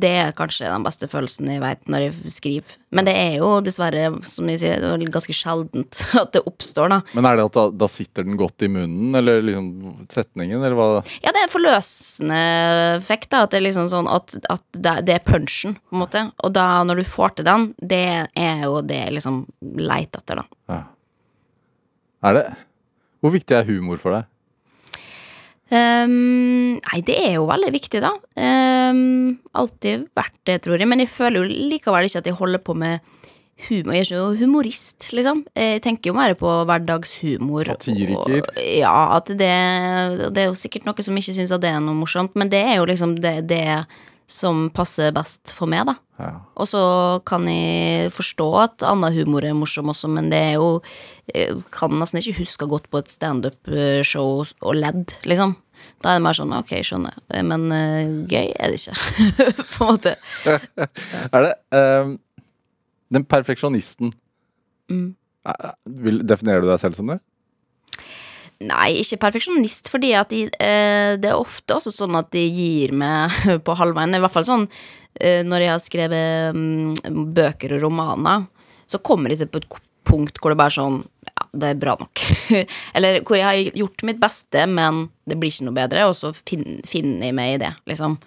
det 0.01 0.09
er 0.09 0.31
kanskje 0.35 0.71
den 0.71 0.81
beste 0.81 1.05
følelsen 1.11 1.51
jeg 1.51 1.61
vet 1.61 1.83
når 1.91 2.07
jeg 2.07 2.31
skriver. 2.33 2.77
Men 2.97 3.05
det 3.05 3.13
er 3.13 3.35
jo 3.37 3.49
dessverre, 3.61 4.09
som 4.25 4.49
jeg 4.49 4.61
sier, 4.63 4.81
er 4.81 5.03
ganske 5.13 5.35
sjeldent 5.37 6.01
at 6.23 6.33
det 6.33 6.41
oppstår, 6.49 6.91
da. 6.95 6.99
Men 7.17 7.29
er 7.29 7.37
det 7.37 7.47
at 7.51 7.59
da, 7.59 7.67
da 7.85 7.89
sitter 7.91 8.25
den 8.25 8.39
godt 8.39 8.65
i 8.65 8.71
munnen, 8.73 9.13
eller 9.17 9.45
liksom 9.45 9.69
setningen, 10.13 10.59
eller 10.59 10.77
hva? 10.79 10.89
Ja, 11.21 11.33
det 11.35 11.45
er 11.45 11.53
forløsende 11.53 12.41
effekt, 12.97 13.29
da. 13.31 13.45
At 13.45 13.53
det 13.53 13.61
er 13.61 13.67
liksom 13.69 13.87
sånn 13.91 14.09
at, 14.11 14.35
at 14.51 14.65
det, 14.73 15.13
er 15.13 15.25
punchen, 15.27 15.77
på 15.87 15.97
en 15.97 16.03
måte. 16.03 16.27
Og 16.41 16.57
da, 16.57 16.67
når 16.89 17.03
du 17.03 17.07
får 17.07 17.37
til 17.37 17.47
den, 17.47 17.71
det 17.79 18.05
er 18.27 18.61
jo 18.65 18.81
det 18.81 19.01
jeg 19.05 19.17
liksom 19.19 19.43
leiter 19.77 20.23
etter, 20.23 20.41
da. 20.41 20.61
Ja. 20.73 20.83
Er 22.25 22.37
det? 22.37 22.47
Hvor 23.21 23.33
viktig 23.33 23.57
er 23.57 23.67
humor 23.67 24.01
for 24.01 24.15
deg? 24.15 24.27
Um, 25.67 26.79
nei, 26.79 27.01
det 27.03 27.17
er 27.19 27.33
jo 27.35 27.47
veldig 27.49 27.73
viktig, 27.75 27.99
da. 27.99 28.13
Um, 28.39 29.37
alltid 29.57 30.07
vært 30.15 30.37
det, 30.47 30.61
tror 30.63 30.79
jeg. 30.79 30.87
Men 30.87 31.03
jeg 31.03 31.11
føler 31.11 31.43
jo 31.43 31.61
likevel 31.73 32.07
ikke 32.07 32.21
at 32.23 32.29
jeg 32.29 32.39
holder 32.39 32.63
på 32.63 32.75
med 32.77 33.03
humor. 33.67 33.95
Jeg 33.97 33.99
er 33.99 34.07
ikke 34.07 34.21
jo 34.21 34.29
humorist, 34.39 35.09
liksom. 35.17 35.43
Jeg 35.57 35.81
tenker 35.83 36.11
jo 36.11 36.17
mer 36.17 36.35
på 36.39 36.51
hverdagshumor. 36.69 37.67
Satiriker. 37.73 38.45
Og, 38.45 38.61
ja, 38.77 38.95
at 39.17 39.31
det 39.33 39.53
Det 40.31 40.43
er 40.43 40.51
jo 40.51 40.59
sikkert 40.59 40.87
noe 40.87 41.03
som 41.03 41.17
ikke 41.19 41.35
syns 41.35 41.51
at 41.51 41.63
det 41.65 41.73
er 41.73 41.81
noe 41.83 41.97
morsomt, 41.97 42.37
men 42.39 42.53
det 42.53 42.63
er 42.63 42.77
jo 42.79 42.87
liksom 42.87 43.17
det, 43.19 43.41
det 43.49 43.65
som 44.27 44.67
passer 44.75 45.13
best 45.15 45.53
for 45.55 45.71
meg, 45.71 45.85
da. 45.87 45.95
Ja. 46.17 46.31
Og 46.57 46.67
så 46.67 46.81
kan 47.29 47.45
jeg 47.47 48.09
forstå 48.11 48.47
at 48.59 48.83
annen 48.85 49.13
humor 49.15 49.45
er 49.45 49.55
morsom 49.55 49.91
også, 49.93 50.09
men 50.11 50.31
det 50.33 50.39
er 50.39 50.53
jo 50.57 50.81
Jeg 51.27 51.59
kan 51.75 51.91
nesten 51.99 52.21
ikke 52.21 52.39
huske 52.39 52.67
godt 52.71 52.85
på 52.89 53.01
et 53.01 53.11
standup-show 53.11 54.45
og 54.61 54.75
ledd, 54.75 55.11
liksom. 55.27 55.57
Da 56.01 56.13
er 56.13 56.19
det 56.19 56.25
mer 56.25 56.37
sånn 56.37 56.55
ok, 56.55 56.71
skjønner, 56.87 57.17
men 57.43 57.67
uh, 57.67 58.25
gøy 58.31 58.53
er 58.55 58.71
det 58.71 58.79
ikke, 58.79 58.95
på 59.75 59.83
en 59.83 59.91
måte. 59.91 60.15
Er 61.35 61.45
det 61.45 61.53
um, 61.75 62.15
Den 63.13 63.25
perfeksjonisten. 63.27 64.13
Mm. 64.91 65.15
Eh, 65.47 65.73
definerer 66.27 66.63
du 66.63 66.71
deg 66.71 66.79
selv 66.81 66.97
som 66.97 67.11
det? 67.11 67.19
Nei, 68.65 68.97
ikke 69.03 69.19
perfeksjonist, 69.21 69.91
fordi 69.93 70.13
at 70.17 70.31
de, 70.33 70.47
eh, 70.49 71.13
det 71.21 71.29
er 71.29 71.37
ofte 71.37 71.75
også 71.75 71.93
sånn 71.93 72.17
at 72.17 72.31
de 72.33 72.41
gir 72.41 72.93
meg 72.97 73.33
på 73.65 73.75
halvveien. 73.77 74.17
I 74.17 74.21
hvert 74.23 74.33
fall 74.33 74.47
sånn 74.47 74.65
eh, 75.19 75.43
når 75.45 75.65
jeg 75.65 75.73
har 75.73 75.83
skrevet 75.83 76.57
mm, 76.57 77.27
bøker 77.37 77.77
og 77.77 77.85
romaner, 77.85 78.47
så 78.89 79.01
kommer 79.03 79.29
de 79.29 79.41
til 79.41 79.51
på 79.51 79.61
et 79.61 79.69
punkt 80.07 80.39
hvor 80.39 80.53
det 80.53 80.59
bare 80.59 80.71
er 80.71 80.79
sånn 80.79 81.01
Ja, 81.27 81.45
det 81.61 81.69
er 81.69 81.79
bra 81.81 81.93
nok. 81.99 82.23
Eller 82.97 83.19
hvor 83.27 83.37
jeg 83.37 83.45
har 83.45 83.77
gjort 83.83 84.05
mitt 84.07 84.21
beste, 84.21 84.65
men 84.71 85.05
det 85.27 85.37
blir 85.37 85.53
ikke 85.53 85.67
noe 85.67 85.77
bedre, 85.77 86.07
og 86.09 86.15
så 86.17 86.31
fin, 86.33 86.79
finner 86.87 87.29
jeg 87.29 87.37
meg 87.37 87.57
i 87.57 87.61
det, 87.61 87.73
liksom. 87.91 88.17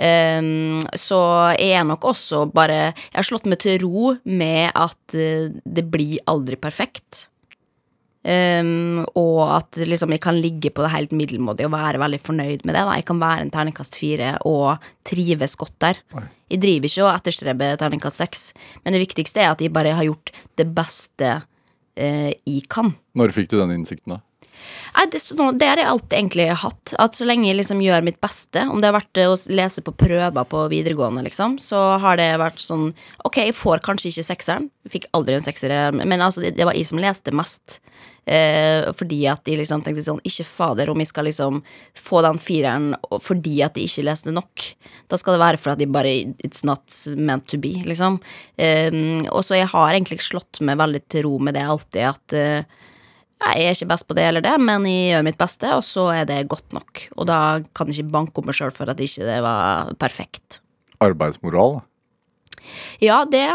Um, 0.00 0.80
så 0.96 1.18
jeg 1.60 1.74
er 1.76 1.82
nok 1.84 2.06
også 2.08 2.46
bare 2.48 2.78
Jeg 2.94 3.18
har 3.18 3.26
slått 3.28 3.44
meg 3.52 3.60
til 3.60 3.82
ro 3.82 4.14
med 4.24 4.70
at 4.72 5.12
uh, 5.12 5.52
det 5.52 5.84
blir 5.92 6.22
aldri 6.30 6.56
perfekt. 6.56 7.26
Um, 8.20 9.06
og 9.16 9.38
at 9.48 9.78
liksom 9.88 10.12
jeg 10.12 10.20
kan 10.20 10.36
ligge 10.36 10.68
på 10.76 10.84
det 10.84 10.92
helt 10.92 11.12
middelmådige 11.16 11.70
og 11.70 11.72
være 11.72 12.02
veldig 12.02 12.20
fornøyd 12.20 12.66
med 12.68 12.76
det. 12.76 12.82
Da. 12.84 12.96
Jeg 12.98 13.06
kan 13.08 13.22
være 13.22 13.46
en 13.46 13.52
terningkast 13.54 13.96
fire 13.96 14.34
og 14.48 14.90
trives 15.08 15.56
godt 15.56 15.76
der. 15.80 16.02
Jeg 16.50 16.60
driver 16.60 16.90
ikke 16.90 17.06
og 17.06 17.14
etterstreber 17.14 17.78
terningkast 17.80 18.20
seks, 18.20 18.42
men 18.84 18.92
det 18.92 19.04
viktigste 19.06 19.40
er 19.40 19.54
at 19.54 19.64
jeg 19.64 19.72
bare 19.72 19.96
har 19.96 20.04
gjort 20.04 20.34
det 20.60 20.68
beste 20.76 21.36
uh, 21.40 22.30
jeg 22.30 22.66
kan. 22.68 22.92
Når 23.16 23.32
fikk 23.36 23.54
du 23.54 23.56
den 23.62 23.78
innsikten, 23.78 24.18
da? 24.18 24.20
Nei, 24.96 25.06
det, 25.12 25.66
har 25.66 25.80
jeg 25.80 25.88
alltid 25.88 26.16
egentlig 26.18 26.46
hatt. 26.62 26.94
At 27.02 27.16
så 27.18 27.26
lenge 27.28 27.48
jeg 27.48 27.60
liksom 27.60 27.82
gjør 27.84 28.04
mitt 28.06 28.20
beste, 28.22 28.66
om 28.68 28.82
det 28.82 28.90
har 28.90 28.98
vært 28.98 29.20
eh, 29.22 29.30
å 29.30 29.38
lese 29.54 29.84
på 29.86 29.94
prøver 29.96 30.48
på 30.50 30.64
videregående, 30.72 31.24
liksom, 31.26 31.58
så 31.62 31.82
har 32.02 32.20
det 32.20 32.32
vært 32.40 32.62
sånn 32.62 32.90
Ok, 33.26 33.40
jeg 33.42 33.56
får 33.56 33.84
kanskje 33.86 34.10
ikke 34.10 34.28
sekseren. 34.32 34.70
Jeg 34.86 34.94
fikk 34.96 35.10
aldri 35.16 35.36
en 35.36 35.44
sekser, 35.44 35.74
men 35.96 36.20
altså, 36.20 36.42
det 36.42 36.66
var 36.66 36.76
jeg 36.76 36.88
som 36.88 37.00
leste 37.02 37.34
mest. 37.36 37.80
Eh, 38.30 38.84
fordi 38.94 39.22
at 39.30 39.42
de 39.48 39.56
liksom 39.58 39.80
tenkte 39.82 40.04
sånn 40.04 40.20
Ikke 40.28 40.44
fader, 40.44 40.90
om 40.92 41.00
jeg 41.00 41.08
skal 41.08 41.24
liksom 41.26 41.62
få 41.98 42.20
den 42.22 42.36
fireren 42.38 42.90
fordi 43.24 43.56
at 43.64 43.74
de 43.74 43.86
ikke 43.88 44.04
leste 44.06 44.34
nok. 44.34 44.66
Da 45.10 45.18
skal 45.18 45.34
det 45.34 45.42
være 45.42 45.60
for 45.60 45.72
at 45.72 45.80
de 45.80 45.88
bare 45.90 46.12
It's 46.44 46.62
not 46.66 46.84
meant 47.16 47.48
to 47.50 47.58
be, 47.58 47.72
liksom. 47.88 48.20
Eh, 48.60 48.92
og 49.32 49.42
så 49.46 49.58
jeg 49.58 49.72
har 49.72 49.94
egentlig 49.94 50.20
slått 50.22 50.60
meg 50.66 50.78
veldig 50.80 51.02
til 51.10 51.26
ro 51.26 51.38
med 51.40 51.56
det 51.56 51.64
alltid, 51.64 52.04
at 52.12 52.36
eh, 52.36 52.79
Nei, 53.40 53.54
jeg 53.56 53.70
er 53.70 53.76
ikke 53.78 53.92
best 53.94 54.06
på 54.08 54.16
det 54.18 54.24
eller 54.28 54.44
det, 54.44 54.56
men 54.60 54.84
jeg 54.88 55.14
gjør 55.14 55.26
mitt 55.30 55.38
beste, 55.40 55.68
og 55.72 55.84
så 55.86 56.10
er 56.12 56.26
det 56.28 56.42
godt 56.52 56.74
nok. 56.76 57.06
Og 57.16 57.28
da 57.30 57.38
kan 57.76 57.88
jeg 57.88 58.02
ikke 58.02 58.16
banke 58.18 58.40
opp 58.42 58.50
meg 58.50 58.58
sjøl 58.58 58.74
for 58.76 58.92
at 58.92 59.00
ikke 59.00 59.24
det 59.28 59.38
var 59.44 59.94
perfekt. 60.02 60.60
Arbeidsmoral? 61.00 61.80
Ja, 63.00 63.22
det 63.24 63.46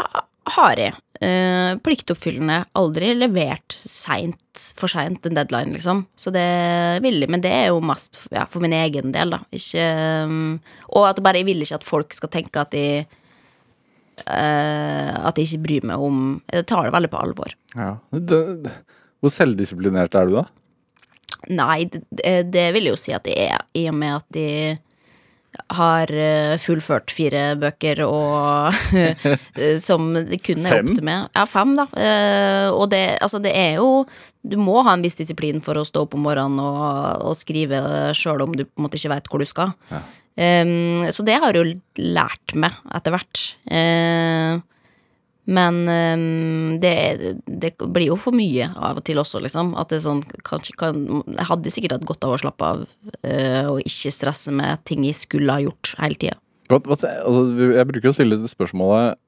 har 0.56 0.80
jeg. 0.80 0.94
Eh, 1.20 1.76
pliktoppfyllende. 1.82 2.64
Aldri 2.78 3.12
levert 3.16 3.72
seint, 3.76 4.64
for 4.78 4.90
seint 4.90 5.26
en 5.26 5.38
deadline, 5.38 5.72
liksom. 5.76 6.04
Så 6.18 6.32
det 6.34 6.46
vil 7.04 7.20
jeg, 7.22 7.30
men 7.32 7.44
det 7.44 7.52
er 7.54 7.70
jo 7.70 7.80
mest 7.84 8.18
ja, 8.34 8.44
for 8.50 8.64
min 8.64 8.74
egen 8.76 9.14
del, 9.14 9.32
da. 9.36 9.40
Ikke 9.54 9.86
um, 10.26 10.58
Og 10.98 11.08
at 11.08 11.22
bare 11.24 11.40
jeg 11.40 11.48
vil 11.48 11.62
ikke 11.64 11.78
at 11.80 11.86
folk 11.86 12.16
skal 12.16 12.32
tenke 12.32 12.62
at 12.62 12.74
de 12.74 12.86
eh, 14.26 14.26
At 14.26 15.38
jeg 15.38 15.46
ikke 15.46 15.64
bryr 15.66 15.88
meg 15.92 15.96
om 16.02 16.20
Jeg 16.50 16.66
tar 16.68 16.86
det 16.86 16.94
veldig 16.96 17.12
på 17.14 17.22
alvor. 17.22 17.56
Ja. 17.76 17.90
Det, 18.12 18.42
det, 18.66 18.74
hvor 19.20 19.32
selvdisiplinert 19.32 20.14
er 20.18 20.26
du, 20.30 20.34
da? 20.40 20.46
Nei, 21.52 21.84
det, 21.90 22.02
det- 22.10 22.50
det 22.54 22.66
vil 22.74 22.88
jeg 22.88 22.96
jo 22.96 23.00
si 23.00 23.12
at 23.16 23.24
det 23.28 23.36
er, 23.50 23.62
i 23.78 23.86
og 23.90 23.94
med 23.94 24.16
at 24.18 24.26
de 24.34 24.48
har 25.72 26.10
eh, 26.12 26.56
fullført 26.60 27.08
fire 27.16 27.54
bøker 27.56 28.02
og 28.04 28.74
eh, 29.00 29.78
som 29.80 30.10
de 30.12 30.36
kun 30.42 30.66
er 30.68 30.82
opp 30.82 30.90
til 30.98 31.06
meg. 31.06 31.30
Ja, 31.32 31.46
fem, 31.48 31.72
da. 31.78 31.86
Eh, 31.96 32.66
Og 32.76 32.90
det, 32.92 33.00
altså, 33.24 33.40
det 33.40 33.54
er 33.56 33.78
jo 33.80 34.04
Du 34.44 34.58
må 34.60 34.82
ha 34.84 34.92
en 34.92 35.02
viss 35.06 35.16
disiplin 35.16 35.62
for 35.64 35.80
å 35.80 35.86
stå 35.88 36.02
opp 36.04 36.14
om 36.18 36.26
morgenen 36.28 36.60
og, 36.60 37.24
og 37.30 37.38
skrive 37.40 37.80
sjøl 38.14 38.44
om 38.44 38.52
du 38.52 38.66
på 38.66 38.76
en 38.76 38.84
måte 38.84 39.00
ikke 39.00 39.14
veit 39.14 39.30
hvor 39.32 39.40
du 39.42 39.48
skal. 39.48 39.72
Ja. 39.90 40.02
Um, 40.36 41.06
så 41.16 41.24
det 41.24 41.38
har 41.40 41.56
jeg 41.56 41.62
jo 41.64 42.04
lært 42.12 42.52
meg 42.60 42.76
etter 42.94 43.14
hvert. 43.16 43.40
Eh, 43.72 44.58
men 45.46 45.76
um, 45.86 46.78
det, 46.82 47.36
det 47.46 47.72
blir 47.78 48.10
jo 48.10 48.16
for 48.18 48.34
mye 48.34 48.66
av 48.74 48.98
og 48.98 49.04
til 49.06 49.20
også, 49.22 49.38
liksom. 49.44 49.74
At 49.78 49.92
det 49.94 50.00
sånn 50.02 50.24
kanskje 50.46 50.74
kan, 50.80 51.04
Jeg 51.22 51.46
hadde 51.50 51.72
sikkert 51.74 51.94
hatt 51.96 52.08
godt 52.08 52.26
av 52.26 52.34
å 52.34 52.40
slappe 52.42 52.70
av 52.72 52.82
uh, 52.82 53.64
og 53.70 53.84
ikke 53.86 54.14
stresse 54.14 54.54
med 54.54 54.82
ting 54.88 55.06
jeg 55.06 55.18
skulle 55.20 55.54
ha 55.54 55.62
gjort 55.62 55.94
hele 56.00 56.18
tida. 56.18 56.40
Altså, 56.66 57.46
jeg 57.62 57.86
bruker 57.92 58.10
å 58.10 58.16
stille 58.16 58.40
det 58.42 58.50
spørsmålet 58.50 59.20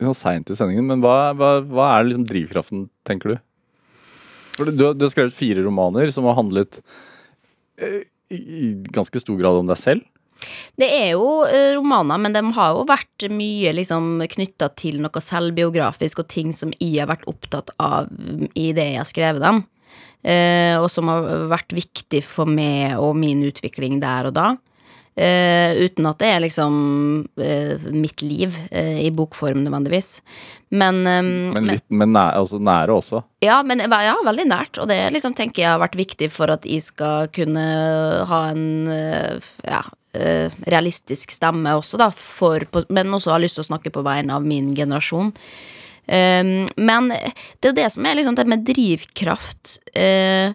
sånn 0.00 0.16
seint 0.16 0.52
i 0.52 0.56
sendingen, 0.56 0.88
men 0.88 1.04
hva, 1.04 1.32
hva, 1.36 1.58
hva 1.64 1.90
er 1.94 2.08
liksom 2.08 2.24
drivkraften, 2.28 2.88
tenker 3.08 3.34
du? 3.34 3.36
For 4.56 4.68
du, 4.68 4.84
du 4.96 5.04
har 5.04 5.12
skrevet 5.12 5.36
fire 5.36 5.64
romaner 5.64 6.08
som 6.12 6.28
har 6.28 6.36
handlet 6.38 6.80
eh, 7.80 8.04
i 8.32 8.72
ganske 8.92 9.20
stor 9.20 9.36
grad 9.40 9.60
om 9.60 9.68
deg 9.68 9.80
selv. 9.80 10.04
Det 10.76 10.88
er 10.92 11.14
jo 11.14 11.44
eh, 11.48 11.72
romaner, 11.76 12.20
men 12.20 12.36
de 12.36 12.42
har 12.58 12.74
jo 12.76 12.84
vært 12.88 13.26
mye 13.32 13.72
liksom 13.76 14.20
knytta 14.36 14.70
til 14.76 15.00
noe 15.04 15.22
selvbiografisk 15.22 16.20
og 16.24 16.28
ting 16.32 16.52
som 16.56 16.74
jeg 16.78 17.00
har 17.00 17.10
vært 17.10 17.26
opptatt 17.30 17.72
av 17.82 18.10
i 18.54 18.70
det 18.76 18.90
jeg 18.92 19.00
har 19.00 19.08
skrevet 19.08 19.44
dem. 19.44 19.64
Eh, 20.26 20.74
og 20.80 20.88
som 20.90 21.08
har 21.12 21.26
vært 21.52 21.74
viktig 21.76 22.22
for 22.26 22.48
meg 22.50 22.96
og 22.98 23.14
min 23.18 23.44
utvikling 23.46 24.00
der 24.02 24.30
og 24.30 24.34
da. 24.38 24.48
Eh, 25.16 25.72
uten 25.80 26.04
at 26.10 26.18
det 26.20 26.28
er 26.28 26.42
liksom 26.44 26.74
eh, 27.40 27.86
mitt 27.94 28.20
liv 28.20 28.52
eh, 28.68 28.98
i 29.06 29.10
bokform 29.16 29.62
nødvendigvis. 29.64 30.18
Men, 30.76 30.98
eh, 31.08 31.22
Men 31.54 31.70
litt 31.70 31.86
men 31.88 32.12
næ, 32.12 32.26
altså 32.42 32.60
nære 32.60 32.92
også. 32.98 33.22
ja, 33.40 33.62
men 33.64 33.80
ja, 33.80 34.16
veldig 34.26 34.44
nært. 34.50 34.76
Og 34.82 34.90
det 34.90 34.98
liksom 35.14 35.32
tenker 35.38 35.62
jeg 35.62 35.72
har 35.72 35.80
vært 35.80 35.96
viktig 35.96 36.28
for 36.34 36.52
at 36.52 36.68
jeg 36.68 36.84
skal 36.84 37.30
kunne 37.32 37.64
ha 38.28 38.42
en 38.50 38.66
ja, 39.64 39.80
realistisk 40.66 41.34
stemme 41.34 41.74
også, 41.78 42.00
da. 42.00 42.10
For, 42.10 42.64
men 42.88 43.14
også 43.16 43.34
har 43.34 43.42
lyst 43.42 43.58
til 43.58 43.66
å 43.66 43.70
snakke 43.70 43.92
på 43.94 44.04
vegne 44.06 44.36
av 44.36 44.46
min 44.46 44.72
generasjon. 44.76 45.32
Um, 46.06 46.68
men 46.78 47.10
det 47.10 47.66
er 47.66 47.72
jo 47.72 47.78
det 47.80 47.88
som 47.96 48.06
er 48.06 48.18
liksom 48.18 48.36
det 48.38 48.46
med 48.46 48.66
drivkraft. 48.66 49.78
eh, 49.94 50.54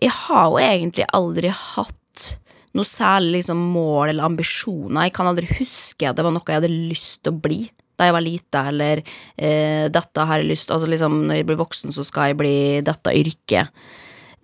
Jeg 0.00 0.12
har 0.12 0.50
jo 0.52 0.60
egentlig 0.62 1.06
aldri 1.16 1.50
hatt 1.50 2.36
noe 2.76 2.86
særlig 2.86 3.40
liksom 3.40 3.58
mål 3.72 4.12
eller 4.12 4.28
ambisjoner. 4.28 5.08
Jeg 5.08 5.16
kan 5.16 5.30
aldri 5.30 5.48
huske 5.58 6.06
at 6.06 6.18
det 6.18 6.26
var 6.26 6.34
noe 6.34 6.44
jeg 6.46 6.60
hadde 6.60 6.70
lyst 6.70 7.22
til 7.24 7.32
å 7.32 7.40
bli 7.40 7.64
da 7.96 8.10
jeg 8.10 8.12
var 8.12 8.24
lita, 8.24 8.62
eller 8.68 9.00
eh, 9.00 9.86
dette 9.88 10.24
har 10.28 10.42
jeg 10.42 10.50
lyst 10.50 10.70
Altså 10.70 10.88
liksom, 10.90 11.22
når 11.28 11.40
jeg 11.40 11.46
blir 11.48 11.56
voksen, 11.56 11.94
så 11.96 12.04
skal 12.04 12.30
jeg 12.30 12.36
bli 12.42 12.56
dette 12.84 13.14
yrket. 13.16 13.72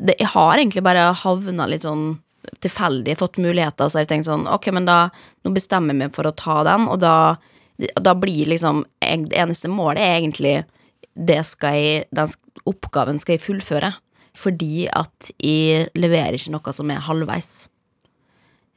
Det, 0.01 0.17
jeg 0.19 0.31
har 0.33 0.57
egentlig 0.57 0.83
bare 0.85 1.11
havna 1.21 1.69
litt 1.69 1.85
sånn 1.85 2.22
tilfeldig, 2.65 3.17
fått 3.19 3.41
muligheter, 3.43 3.89
så 3.89 3.99
har 3.99 4.07
jeg 4.07 4.13
tenkt 4.13 4.29
sånn 4.29 4.49
Ok, 4.51 4.69
men 4.75 4.87
da 4.89 5.07
Nå 5.45 5.53
bestemmer 5.55 5.95
jeg 5.95 6.01
meg 6.01 6.15
for 6.17 6.29
å 6.29 6.35
ta 6.37 6.61
den, 6.67 6.89
og 6.91 7.01
da, 7.03 7.37
da 7.79 8.15
blir 8.19 8.51
liksom 8.51 8.85
jeg, 9.03 9.29
Det 9.31 9.39
eneste 9.45 9.71
målet 9.73 10.03
er 10.03 10.17
egentlig 10.21 10.57
det 11.13 11.43
skal 11.45 11.77
jeg 11.77 12.05
Den 12.15 12.31
oppgaven 12.69 13.19
skal 13.21 13.37
jeg 13.37 13.45
fullføre. 13.45 13.91
Fordi 14.39 14.87
at 14.89 15.33
jeg 15.37 15.91
leverer 15.99 16.39
ikke 16.39 16.55
noe 16.55 16.73
som 16.73 16.91
er 16.93 17.03
halvveis. 17.05 17.67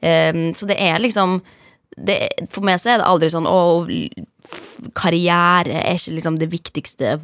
Um, 0.04 0.50
så 0.52 0.68
det 0.68 0.76
er 0.76 1.00
liksom 1.00 1.38
det, 1.96 2.18
For 2.52 2.66
meg 2.66 2.76
så 2.82 2.92
er 2.92 3.00
det 3.00 3.08
aldri 3.08 3.30
sånn 3.32 3.48
Å, 3.48 3.56
karriere 4.96 5.80
er 5.80 5.96
ikke 5.96 6.18
liksom 6.18 6.36
det 6.36 6.50
viktigste 6.52 7.14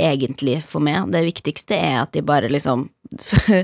egentlig 0.00 0.58
for 0.66 0.82
meg. 0.84 1.10
Det 1.12 1.22
viktigste 1.26 1.78
er 1.78 2.00
at 2.02 2.14
de 2.16 2.22
bare 2.26 2.50
liksom 2.52 2.88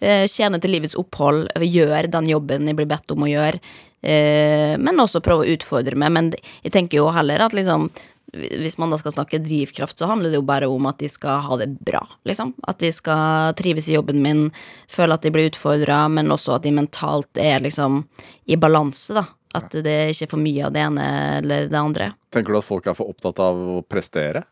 eh, 0.00 0.26
tjener 0.30 0.62
til 0.62 0.74
livets 0.76 0.98
opphold, 0.98 1.46
gjør 1.62 2.10
den 2.12 2.30
jobben 2.30 2.68
de 2.68 2.76
blir 2.76 2.90
bedt 2.90 3.14
om 3.14 3.24
å 3.26 3.30
gjøre, 3.30 3.62
eh, 4.02 4.74
men 4.80 5.02
også 5.02 5.24
prøve 5.24 5.46
å 5.46 5.56
utfordre 5.56 5.98
meg. 5.98 6.14
Men 6.14 6.34
jeg 6.64 6.74
tenker 6.76 7.02
jo 7.02 7.10
heller 7.14 7.46
at 7.46 7.56
liksom 7.56 7.90
hvis 8.36 8.78
man 8.78 8.90
da 8.90 8.98
skal 8.98 9.14
snakke 9.14 9.38
drivkraft, 9.38 9.98
så 9.98 10.08
handler 10.10 10.32
det 10.32 10.40
jo 10.40 10.46
bare 10.46 10.68
om 10.68 10.88
at 10.90 10.98
de 10.98 11.08
skal 11.08 11.44
ha 11.46 11.56
det 11.60 11.68
bra, 11.86 12.02
liksom. 12.28 12.52
At 12.68 12.80
de 12.82 12.90
skal 12.92 13.54
trives 13.58 13.88
i 13.88 13.94
jobben 13.94 14.20
min, 14.22 14.48
føle 14.90 15.16
at 15.16 15.24
de 15.24 15.32
blir 15.32 15.50
utfordra, 15.50 16.04
men 16.12 16.32
også 16.34 16.56
at 16.56 16.66
de 16.66 16.74
mentalt 16.74 17.40
er 17.40 17.62
liksom 17.64 18.02
i 18.50 18.58
balanse, 18.60 19.14
da. 19.16 19.26
At 19.56 19.72
det 19.72 19.96
ikke 20.12 20.26
er 20.26 20.32
for 20.34 20.42
mye 20.42 20.66
av 20.66 20.74
det 20.74 20.82
ene 20.84 21.06
eller 21.38 21.70
det 21.70 21.80
andre. 21.80 22.10
Tenker 22.34 22.52
du 22.52 22.58
at 22.58 22.66
folk 22.66 22.90
er 22.90 22.96
for 22.98 23.14
opptatt 23.14 23.40
av 23.40 23.56
å 23.56 23.78
prestere? 23.86 24.42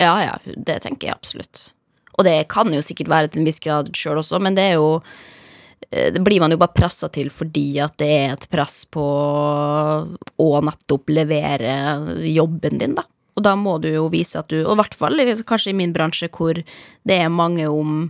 Ja, 0.00 0.16
ja, 0.24 0.36
det 0.44 0.80
tenker 0.84 1.10
jeg 1.10 1.16
absolutt. 1.16 1.70
Og 2.16 2.24
det 2.24 2.36
kan 2.52 2.72
jo 2.72 2.82
sikkert 2.84 3.10
være 3.12 3.30
til 3.32 3.42
en 3.42 3.48
viss 3.48 3.62
grad 3.62 3.90
sjøl 3.96 4.20
også, 4.22 4.40
men 4.42 4.56
det 4.56 4.70
er 4.70 4.78
jo 4.78 5.00
eh, 5.90 6.12
det 6.14 6.22
blir 6.24 6.40
man 6.42 6.54
jo 6.54 6.60
bare 6.60 6.76
pressa 6.76 7.10
til 7.12 7.30
fordi 7.32 7.68
at 7.84 7.96
det 8.00 8.10
er 8.12 8.34
et 8.34 8.48
press 8.52 8.84
på 8.88 9.04
å 9.04 10.48
nettopp 10.64 11.12
levere 11.12 11.76
jobben 12.28 12.80
din, 12.82 12.96
da. 12.96 13.06
Og 13.36 13.44
da 13.44 13.52
må 13.58 13.76
du 13.82 13.90
jo 13.92 14.06
vise 14.08 14.40
at 14.40 14.48
du 14.48 14.62
Og 14.62 14.70
i 14.72 14.78
hvert 14.80 14.94
fall 14.96 15.20
kanskje 15.44 15.74
i 15.74 15.76
min 15.76 15.92
bransje 15.92 16.30
hvor 16.32 16.56
det 16.56 17.18
er 17.20 17.28
mange 17.28 17.66
om 17.68 18.06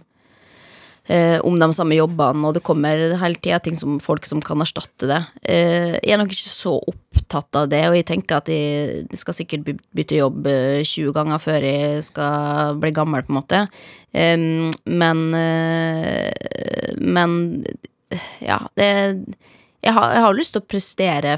eh, 1.13 1.39
om 1.47 1.59
de 1.59 1.69
samme 1.77 1.97
jobbene, 1.99 2.45
og 2.47 2.57
det 2.57 2.65
kommer 2.67 3.17
hele 3.21 3.41
tida 3.43 3.59
ting 3.63 3.79
som 3.79 3.99
folk 4.03 4.27
som 4.29 4.43
kan 4.45 4.63
erstatte 4.63 5.09
det. 5.11 5.23
Eh, 5.43 5.97
jeg 6.01 6.15
er 6.15 6.21
nok 6.21 6.33
ikke 6.35 6.53
så 6.53 6.77
opptatt 6.93 7.61
av 7.63 7.69
det, 7.73 7.83
og 7.89 7.99
jeg 7.99 8.09
tenker 8.11 8.41
at 8.41 8.53
jeg 8.53 9.21
skal 9.21 9.39
sikkert 9.39 9.75
bytte 9.97 10.21
jobb 10.21 10.49
eh, 10.51 10.85
20 10.85 11.17
ganger 11.17 11.43
før 11.43 11.69
jeg 11.69 12.07
skal 12.07 12.81
bli 12.83 12.95
gammel, 12.97 13.27
på 13.27 13.35
en 13.35 13.41
måte. 13.41 13.67
Eh, 14.13 14.49
men 14.87 15.27
eh, 15.35 16.95
Men 16.97 17.65
ja, 18.41 18.61
det 18.79 18.89
jeg 19.87 19.95
har, 19.95 20.13
jeg 20.17 20.25
har 20.25 20.35
lyst 20.35 20.57
til 20.57 20.63
å 20.65 20.67
prestere, 20.67 21.37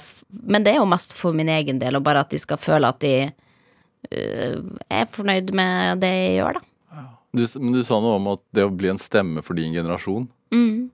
men 0.48 0.64
det 0.64 0.72
er 0.72 0.80
jo 0.80 0.88
mest 0.88 1.12
for 1.16 1.36
min 1.36 1.50
egen 1.52 1.80
del, 1.82 1.98
og 1.98 2.04
bare 2.06 2.22
at 2.24 2.32
de 2.32 2.40
skal 2.40 2.60
føle 2.60 2.88
at 2.88 3.00
de 3.02 3.28
uh, 3.28 4.56
er 4.88 5.10
fornøyd 5.12 5.52
med 5.56 6.00
det 6.04 6.12
jeg 6.14 6.38
gjør, 6.38 6.60
da. 6.60 6.67
Du, 7.38 7.44
men 7.62 7.74
du 7.76 7.82
sa 7.86 8.00
noe 8.02 8.18
om 8.18 8.30
at 8.34 8.42
det 8.56 8.66
å 8.66 8.74
bli 8.74 8.90
en 8.92 9.00
stemme 9.00 9.44
for 9.46 9.58
din 9.58 9.74
generasjon. 9.76 10.28
Mm. 10.54 10.88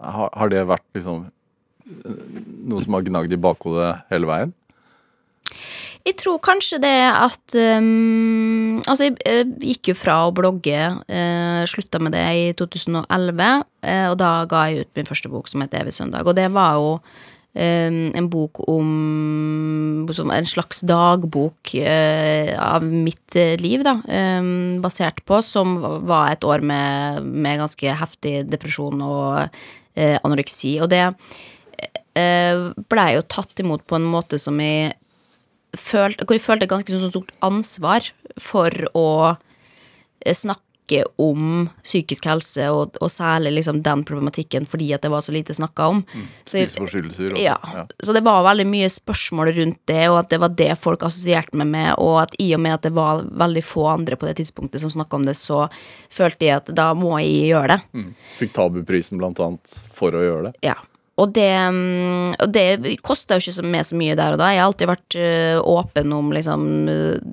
Har, 0.00 0.32
har 0.36 0.52
det 0.52 0.64
vært 0.68 0.86
liksom 0.96 1.26
eh, 1.26 2.24
noe 2.70 2.84
som 2.84 2.96
har 2.96 3.06
gnagd 3.06 3.34
i 3.36 3.40
bakhodet 3.40 3.94
hele 4.12 4.28
veien? 4.30 4.54
Jeg 6.06 6.16
tror 6.16 6.38
kanskje 6.40 6.78
det 6.80 6.96
at 7.12 7.56
um, 7.82 8.80
Altså, 8.80 9.10
jeg 9.10 9.18
eh, 9.28 9.42
gikk 9.72 9.90
jo 9.92 9.96
fra 9.98 10.14
å 10.24 10.32
blogge, 10.32 10.78
uh, 11.04 11.62
slutta 11.68 12.00
med 12.00 12.14
det 12.16 12.22
i 12.40 12.46
2011, 12.56 13.04
uh, 13.04 14.06
og 14.08 14.16
da 14.22 14.30
ga 14.48 14.62
jeg 14.70 14.86
ut 14.86 14.96
min 14.96 15.10
første 15.10 15.28
bok 15.28 15.50
som 15.50 15.60
het 15.60 15.76
Evig 15.76 15.92
søndag, 15.92 16.24
og 16.24 16.38
det 16.38 16.46
var 16.54 16.78
jo 16.80 16.94
en 17.54 18.28
bok 18.30 18.60
om 18.70 20.06
En 20.10 20.46
slags 20.46 20.80
dagbok 20.86 21.74
eh, 21.74 22.54
av 22.54 22.84
mitt 22.84 23.36
eh, 23.36 23.56
liv, 23.58 23.82
da, 23.82 23.96
um, 24.38 24.80
basert 24.82 25.20
på, 25.26 25.40
som 25.42 25.76
var 26.06 26.32
et 26.32 26.44
år 26.46 26.62
med, 26.62 27.22
med 27.22 27.58
ganske 27.58 27.94
heftig 28.00 28.46
depresjon 28.50 29.02
og 29.02 29.48
eh, 29.94 30.18
anoreksi, 30.22 30.78
og 30.80 30.90
det 30.90 31.10
blei 32.90 33.06
jo 33.14 33.22
tatt 33.30 33.62
imot 33.62 33.84
på 33.88 33.96
en 33.96 34.08
måte 34.10 34.36
som 34.42 34.58
jeg 34.60 34.90
følte, 35.78 36.24
hvor 36.24 36.36
jeg 36.36 36.44
følte 36.44 36.66
et 36.66 36.72
ganske 36.72 36.98
sånn 36.98 37.12
stort 37.12 37.32
ansvar 37.46 38.10
for 38.40 38.74
å 38.96 39.08
eh, 40.24 40.34
snakke 40.90 41.04
om 41.18 41.68
psykisk 41.84 42.24
helse, 42.26 42.66
og, 42.70 42.96
og 43.00 43.10
særlig 43.10 43.52
liksom 43.58 43.82
den 43.82 44.02
problematikken, 44.04 44.66
fordi 44.66 44.92
at 44.94 45.02
det 45.02 45.10
var 45.10 45.20
så 45.22 45.32
lite 45.32 45.54
snakka 45.54 45.88
om. 45.88 46.04
Så 46.44 46.58
jeg- 46.58 46.68
Spiseforstyrrelser? 46.70 47.38
ja. 47.38 47.56
Så 48.02 48.12
det 48.12 48.22
var 48.24 48.42
veldig 48.44 48.66
mye 48.66 48.88
spørsmål 48.88 49.52
rundt 49.56 49.78
det, 49.86 50.08
og 50.10 50.18
at 50.20 50.28
det 50.30 50.40
var 50.40 50.48
det 50.48 50.78
folk 50.78 51.02
assosierte 51.02 51.54
meg 51.56 51.66
med, 51.68 51.94
og 51.98 52.22
at 52.22 52.34
i 52.38 52.54
og 52.54 52.60
med 52.60 52.72
at 52.74 52.82
det 52.82 52.92
var 52.92 53.22
veldig 53.22 53.62
få 53.64 53.86
andre 53.88 54.16
på 54.16 54.26
det 54.26 54.36
tidspunktet 54.36 54.80
som 54.80 54.90
snakka 54.90 55.16
om 55.16 55.24
det, 55.24 55.36
så 55.36 55.68
følte 56.10 56.46
jeg 56.46 56.56
at 56.56 56.74
da 56.74 56.92
må 56.94 57.18
jeg 57.20 57.52
gjøre 57.54 57.68
det. 57.76 57.80
Mm. 57.94 58.14
Fikk 58.38 58.52
Tabuprisen 58.52 59.18
blant 59.18 59.38
annet 59.40 59.82
for 59.92 60.10
å 60.12 60.20
gjøre 60.22 60.50
det. 60.50 60.56
Ja. 60.62 60.74
Og 61.20 61.34
det, 61.34 61.52
mm, 61.52 62.36
og 62.40 62.52
det 62.52 62.96
kosta 63.02 63.36
jo 63.36 63.40
ikke 63.44 63.52
så, 63.52 63.62
med 63.62 63.84
så 63.84 63.94
mye 63.98 64.14
der 64.16 64.32
og 64.32 64.38
da. 64.40 64.46
Jeg 64.54 64.60
har 64.62 64.70
alltid 64.70 64.88
vært 64.88 65.16
øh, 65.20 65.60
åpen 65.68 66.12
om 66.16 66.30
liksom 66.32 66.62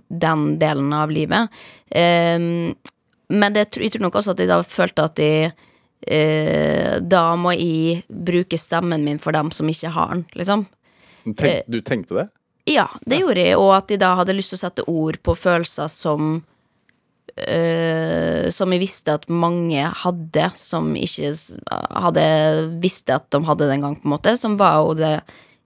den 0.10 0.60
delen 0.60 0.92
av 0.94 1.10
livet. 1.10 1.48
Ehm, 1.96 2.76
men 3.30 3.54
det, 3.54 3.68
jeg 3.76 3.92
tror 3.92 4.08
nok 4.08 4.20
også 4.22 4.34
at 4.36 4.42
jeg 4.44 4.50
da 4.52 4.62
følte 4.64 5.04
at 5.04 5.20
jeg 5.20 5.52
eh, 6.08 6.98
Da 7.04 7.24
må 7.40 7.52
jeg 7.58 8.04
bruke 8.08 8.60
stemmen 8.60 9.04
min 9.04 9.20
for 9.20 9.36
dem 9.36 9.52
som 9.52 9.68
ikke 9.68 9.92
har 9.96 10.14
den, 10.14 10.26
liksom. 10.38 10.68
Tenk, 11.36 11.68
du 11.68 11.82
tenkte 11.84 12.22
det? 12.22 12.28
Ja, 12.68 12.88
det 13.08 13.22
gjorde 13.22 13.44
jeg, 13.44 13.58
og 13.60 13.74
at 13.78 13.92
jeg 13.92 14.00
da 14.04 14.14
hadde 14.20 14.36
lyst 14.36 14.52
til 14.52 14.60
å 14.60 14.64
sette 14.66 14.86
ord 14.92 15.20
på 15.24 15.36
følelser 15.40 15.88
som 15.92 16.38
eh, 17.36 18.48
Som 18.52 18.76
jeg 18.76 18.84
visste 18.84 19.16
at 19.16 19.28
mange 19.32 19.84
hadde, 20.04 20.50
som 20.60 20.94
ikke 20.96 21.32
hadde 22.04 22.26
visste 22.84 23.16
at 23.16 23.28
de 23.32 23.44
hadde 23.48 23.70
den 23.72 23.84
gang, 23.84 24.00
på 24.00 24.08
en 24.08 24.16
måte. 24.16 24.36
Som 24.40 24.58
var 24.60 24.80
jo 24.82 24.96
det 25.00 25.14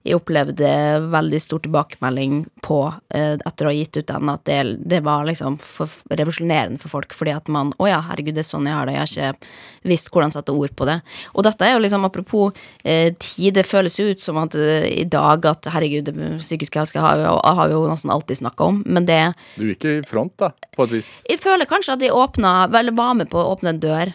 jeg 0.02 0.18
opplevde 0.18 0.68
veldig 1.12 1.40
stor 1.42 1.62
tilbakemelding 1.62 2.40
på 2.64 2.78
øh, 2.90 3.36
etter 3.38 3.66
å 3.66 3.70
ha 3.70 3.74
gitt 3.76 3.98
ut 4.00 4.08
den, 4.08 4.30
at 4.32 4.44
det, 4.48 4.58
det 4.90 5.02
var 5.06 5.26
liksom 5.28 5.58
for, 5.62 5.90
revolusjonerende 6.10 6.82
for 6.82 6.90
folk, 6.96 7.14
fordi 7.14 7.34
at 7.36 7.50
man 7.52 7.70
Å 7.78 7.88
ja, 7.88 8.00
herregud, 8.08 8.34
det 8.36 8.42
er 8.42 8.48
sånn 8.48 8.66
jeg 8.68 8.76
har 8.76 8.88
det, 8.88 8.96
jeg 8.96 9.02
har 9.02 9.12
ikke 9.12 9.88
visst 9.92 10.10
hvordan 10.12 10.34
sette 10.34 10.54
ord 10.54 10.74
på 10.78 10.86
det. 10.86 10.98
Og 11.34 11.46
dette 11.46 11.66
er 11.66 11.74
jo 11.74 11.82
liksom, 11.82 12.06
apropos 12.06 12.58
eh, 12.84 13.12
tid, 13.14 13.54
det 13.58 13.66
føles 13.66 13.98
jo 13.98 14.08
ut 14.10 14.22
som 14.22 14.38
at 14.42 14.56
eh, 14.58 14.88
i 15.02 15.06
dag 15.10 15.46
at 15.50 15.70
herregud, 15.74 16.10
psykisk 16.42 16.78
helse 16.80 17.02
har, 17.02 17.22
har 17.22 17.70
vi 17.70 17.76
jo 17.76 17.84
nesten 17.90 18.12
alltid 18.14 18.42
snakka 18.42 18.70
om, 18.72 18.82
men 18.86 19.06
det 19.08 19.20
Du 19.56 19.66
gikk 19.68 19.86
i 19.88 19.94
front, 20.08 20.34
da, 20.42 20.52
på 20.76 20.86
et 20.88 20.96
vis. 20.98 21.12
Jeg 21.30 21.42
føler 21.42 21.70
kanskje 21.70 21.96
at 21.96 22.02
de 22.02 22.12
åpna, 22.14 22.66
vel 22.72 22.92
var 22.98 23.14
med 23.18 23.30
på 23.32 23.40
å 23.40 23.54
åpne 23.54 23.74
en 23.74 23.82
dør 23.82 24.14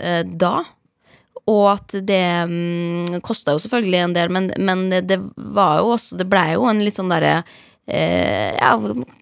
eh, 0.00 0.22
da. 0.24 0.54
Og 1.46 1.64
at 1.70 1.94
det 2.08 2.24
um, 2.50 3.20
kosta 3.24 3.54
jo 3.54 3.62
selvfølgelig 3.62 4.02
en 4.02 4.16
del, 4.16 4.32
men, 4.34 4.50
men 4.58 4.88
det, 4.90 5.04
det 5.10 5.20
var 5.36 5.80
jo 5.80 5.92
også 5.94 6.18
Det 6.18 6.26
blei 6.30 6.56
jo 6.56 6.66
en 6.66 6.82
litt 6.82 6.98
sånn 6.98 7.12
derre 7.12 7.36
eh, 7.86 8.56
Ja, 8.56 8.72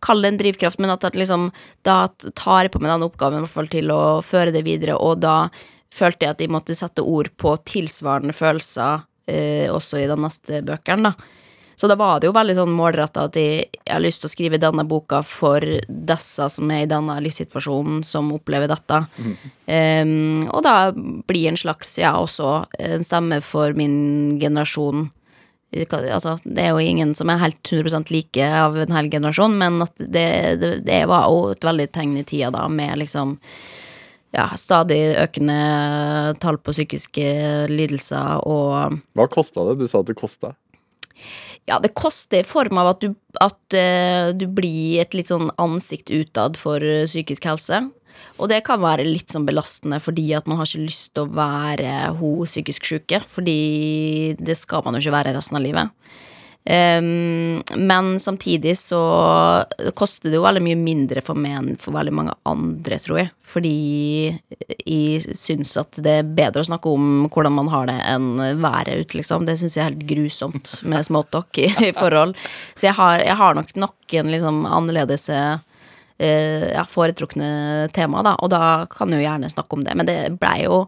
kall 0.05 0.25
det 0.25 0.33
en 0.33 0.41
drivkraft, 0.41 0.81
men 0.81 0.95
at, 0.95 1.05
at 1.05 1.19
liksom 1.21 1.51
Da 1.85 2.07
tar 2.33 2.65
jeg 2.65 2.73
på 2.73 2.81
meg 2.81 2.95
den 2.95 3.07
oppgaven 3.07 3.43
i 3.43 3.45
hvert 3.45 3.57
fall 3.59 3.71
til 3.73 3.93
å 3.93 4.03
føre 4.25 4.55
det 4.55 4.65
videre, 4.65 4.97
og 4.97 5.21
da 5.25 5.51
følte 5.95 6.27
jeg 6.27 6.35
at 6.35 6.41
de 6.41 6.51
måtte 6.51 6.75
sette 6.75 7.05
ord 7.07 7.29
på 7.39 7.55
tilsvarende 7.69 8.35
følelser 8.35 9.05
eh, 9.31 9.69
også 9.71 10.01
i 10.01 10.09
de 10.11 10.17
neste 10.19 10.65
bøkene, 10.67 11.13
da. 11.13 11.34
Så 11.77 11.89
da 11.91 11.97
var 11.99 12.21
det 12.21 12.29
jo 12.29 12.37
veldig 12.37 12.57
sånn 12.59 12.75
målretta 12.75 13.27
at 13.29 13.39
jeg, 13.39 13.67
jeg 13.81 13.93
har 13.93 14.03
lyst 14.03 14.23
til 14.23 14.31
å 14.31 14.33
skrive 14.33 14.61
denne 14.63 14.85
boka 14.89 15.23
for 15.27 15.65
disse 15.89 16.49
som 16.53 16.71
er 16.71 16.85
i 16.85 16.91
denne 16.91 17.17
livssituasjonen, 17.25 18.03
som 18.07 18.33
opplever 18.35 18.71
dette. 18.71 19.03
Em, 19.67 20.47
og 20.51 20.63
da 20.67 20.93
blir 20.95 21.51
en 21.51 21.59
slags, 21.61 21.97
ja, 22.01 22.15
også 22.21 22.65
en 22.79 23.07
stemme 23.07 23.41
for 23.45 23.75
min 23.79 24.39
generasjon. 24.43 25.09
Altså, 25.75 26.37
det 26.47 26.63
er 26.63 26.75
jo 26.75 26.83
ingen 26.83 27.17
som 27.19 27.31
er 27.33 27.43
helt 27.43 27.63
100% 27.67 28.13
like 28.15 28.47
av 28.47 28.77
en 28.79 28.95
hel 28.95 29.11
generasjon, 29.11 29.57
men 29.59 29.83
at 29.83 29.97
det, 29.99 30.29
det, 30.63 30.75
det 30.87 31.01
var 31.11 31.27
jo 31.27 31.49
et 31.55 31.67
veldig 31.67 31.89
tegn 31.97 32.21
i 32.21 32.27
tida 32.29 32.53
da, 32.55 32.69
med 32.71 33.01
liksom 33.03 33.41
ja, 34.35 34.49
stadig 34.59 35.17
økende 35.23 36.35
tall 36.43 36.59
på 36.59 36.75
psykiske 36.75 37.27
lidelser 37.71 38.43
og 38.51 39.01
Hva 39.15 39.27
kosta 39.31 39.67
det? 39.71 39.79
Du 39.83 39.87
sa 39.91 40.03
at 40.03 40.11
det 40.11 40.19
kosta. 40.19 40.55
Ja, 41.70 41.79
det 41.81 41.94
koster 41.96 42.42
i 42.42 42.46
form 42.46 42.79
av 42.81 42.90
at 42.92 43.05
du, 43.05 43.14
at, 43.40 43.77
eh, 43.77 44.33
du 44.37 44.44
blir 44.53 45.00
et 45.00 45.14
litt 45.16 45.31
sånn 45.33 45.48
ansikt 45.61 46.12
utad 46.12 46.59
for 46.61 46.85
eh, 46.85 47.07
psykisk 47.09 47.46
helse. 47.48 47.87
Og 48.38 48.50
det 48.50 48.61
kan 48.66 48.83
være 48.83 49.07
litt 49.07 49.33
sånn 49.33 49.46
belastende 49.46 50.00
fordi 50.03 50.27
at 50.37 50.48
man 50.50 50.61
har 50.61 50.68
ikke 50.68 50.85
lyst 50.85 51.14
til 51.14 51.24
å 51.24 51.35
være 51.35 51.94
hun 52.18 52.44
psykisk 52.44 52.90
syke. 52.90 53.22
Fordi 53.24 54.35
det 54.38 54.59
skal 54.61 54.85
man 54.85 54.98
jo 54.98 55.05
ikke 55.05 55.16
være 55.16 55.35
resten 55.38 55.59
av 55.59 55.64
livet. 55.64 55.94
Ehm, 56.66 57.62
men 57.77 58.20
samtidig 58.20 58.79
så 58.79 59.00
koster 59.94 60.31
det 60.31 60.38
jo 60.38 60.44
veldig 60.46 60.62
mye 60.64 60.79
mindre 60.81 61.20
for 61.24 61.37
meg 61.37 61.59
enn 61.59 61.74
for 61.81 61.92
veldig 61.96 62.14
mange 62.16 62.37
andre, 62.48 62.98
tror 63.03 63.20
jeg. 63.20 63.33
Fordi 63.55 63.74
jeg 64.88 65.37
syns 65.37 65.77
at 65.81 66.00
det 66.05 66.16
er 66.20 66.33
bedre 66.38 66.64
å 66.64 66.70
snakke 66.70 66.88
om 66.88 67.29
hvordan 67.29 67.57
man 67.59 67.68
har 67.72 67.90
det, 67.90 67.98
enn 68.09 68.33
været 68.64 69.05
ute, 69.05 69.20
liksom. 69.20 69.44
Det 69.44 69.59
syns 69.61 69.77
jeg 69.77 69.85
er 69.85 69.90
helt 69.92 70.09
grusomt 70.09 70.72
med 70.88 71.05
smalltalk 71.05 71.61
i, 71.61 71.68
i 71.90 71.92
forhold. 71.96 72.35
Så 72.72 72.88
jeg 72.88 72.98
har, 72.98 73.20
jeg 73.20 73.38
har 73.42 73.61
nok 73.61 73.77
noen 73.77 74.33
liksom 74.33 74.64
annerledes 74.64 75.29
uh, 75.35 75.59
ja, 76.16 76.85
foretrukne 76.88 77.90
tema, 77.92 78.24
da. 78.24 78.38
Og 78.40 78.55
da 78.55 78.87
kan 78.90 79.12
jeg 79.12 79.20
jo 79.20 79.29
gjerne 79.29 79.53
snakke 79.53 79.77
om 79.77 79.85
det. 79.85 79.98
Men 80.00 80.09
det 80.09 80.18
blei 80.40 80.62
jo 80.64 80.87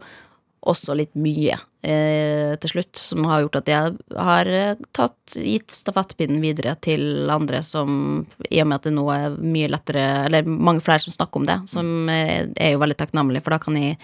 også 0.67 0.95
litt 0.99 1.13
mye 1.19 1.55
eh, 1.87 2.55
til 2.63 2.73
slutt, 2.73 2.99
som 2.99 3.25
har 3.31 3.45
gjort 3.45 3.59
at 3.61 3.71
jeg 3.71 3.95
har 4.19 4.51
eh, 4.51 4.81
tatt, 4.97 5.37
gitt 5.39 5.71
stafettpinnen 5.75 6.41
videre 6.43 6.75
til 6.83 7.31
andre 7.33 7.63
som 7.67 8.25
I 8.51 8.61
og 8.63 8.69
med 8.71 8.79
at 8.81 8.89
det 8.89 8.95
nå 8.97 9.05
er 9.15 9.37
mye 9.41 9.71
lettere, 9.73 10.05
eller 10.27 10.47
mange 10.49 10.83
flere 10.85 11.05
som 11.07 11.15
snakker 11.15 11.43
om 11.43 11.47
det, 11.49 11.59
som 11.71 12.11
er, 12.13 12.51
er 12.59 12.75
jo 12.75 12.83
veldig 12.83 12.99
takknemlig, 13.03 13.45
for 13.47 13.57
da 13.57 13.61
kan 13.63 13.79
jeg 13.81 13.99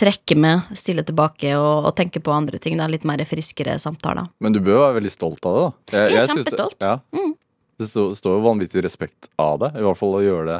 trekke 0.00 0.38
meg, 0.40 0.70
stille 0.78 1.04
tilbake 1.06 1.54
og, 1.58 1.86
og 1.90 1.94
tenke 1.98 2.22
på 2.24 2.32
andre 2.34 2.58
ting. 2.62 2.78
Da, 2.80 2.88
litt 2.90 3.06
mer 3.08 3.22
friskere 3.28 3.76
samtaler. 3.82 4.30
Men 4.40 4.54
du 4.56 4.60
bør 4.64 4.86
være 4.86 4.98
veldig 5.00 5.12
stolt 5.14 5.46
av 5.46 5.56
det, 5.56 5.62
da. 5.62 5.70
Jeg 5.96 6.02
er 6.02 6.10
synes 6.10 6.26
det- 6.26 6.34
kjempestolt. 6.34 6.82
Ja. 6.86 6.98
Mm. 7.14 7.34
Det 7.80 7.86
står, 7.88 8.10
står 8.18 8.34
jo 8.36 8.44
vanvittig 8.44 8.82
respekt 8.84 9.30
av 9.40 9.58
det, 9.62 9.70
i 9.80 9.84
hvert 9.86 9.96
fall 9.96 10.18
å 10.18 10.24
gjøre 10.24 10.46
det. 10.50 10.58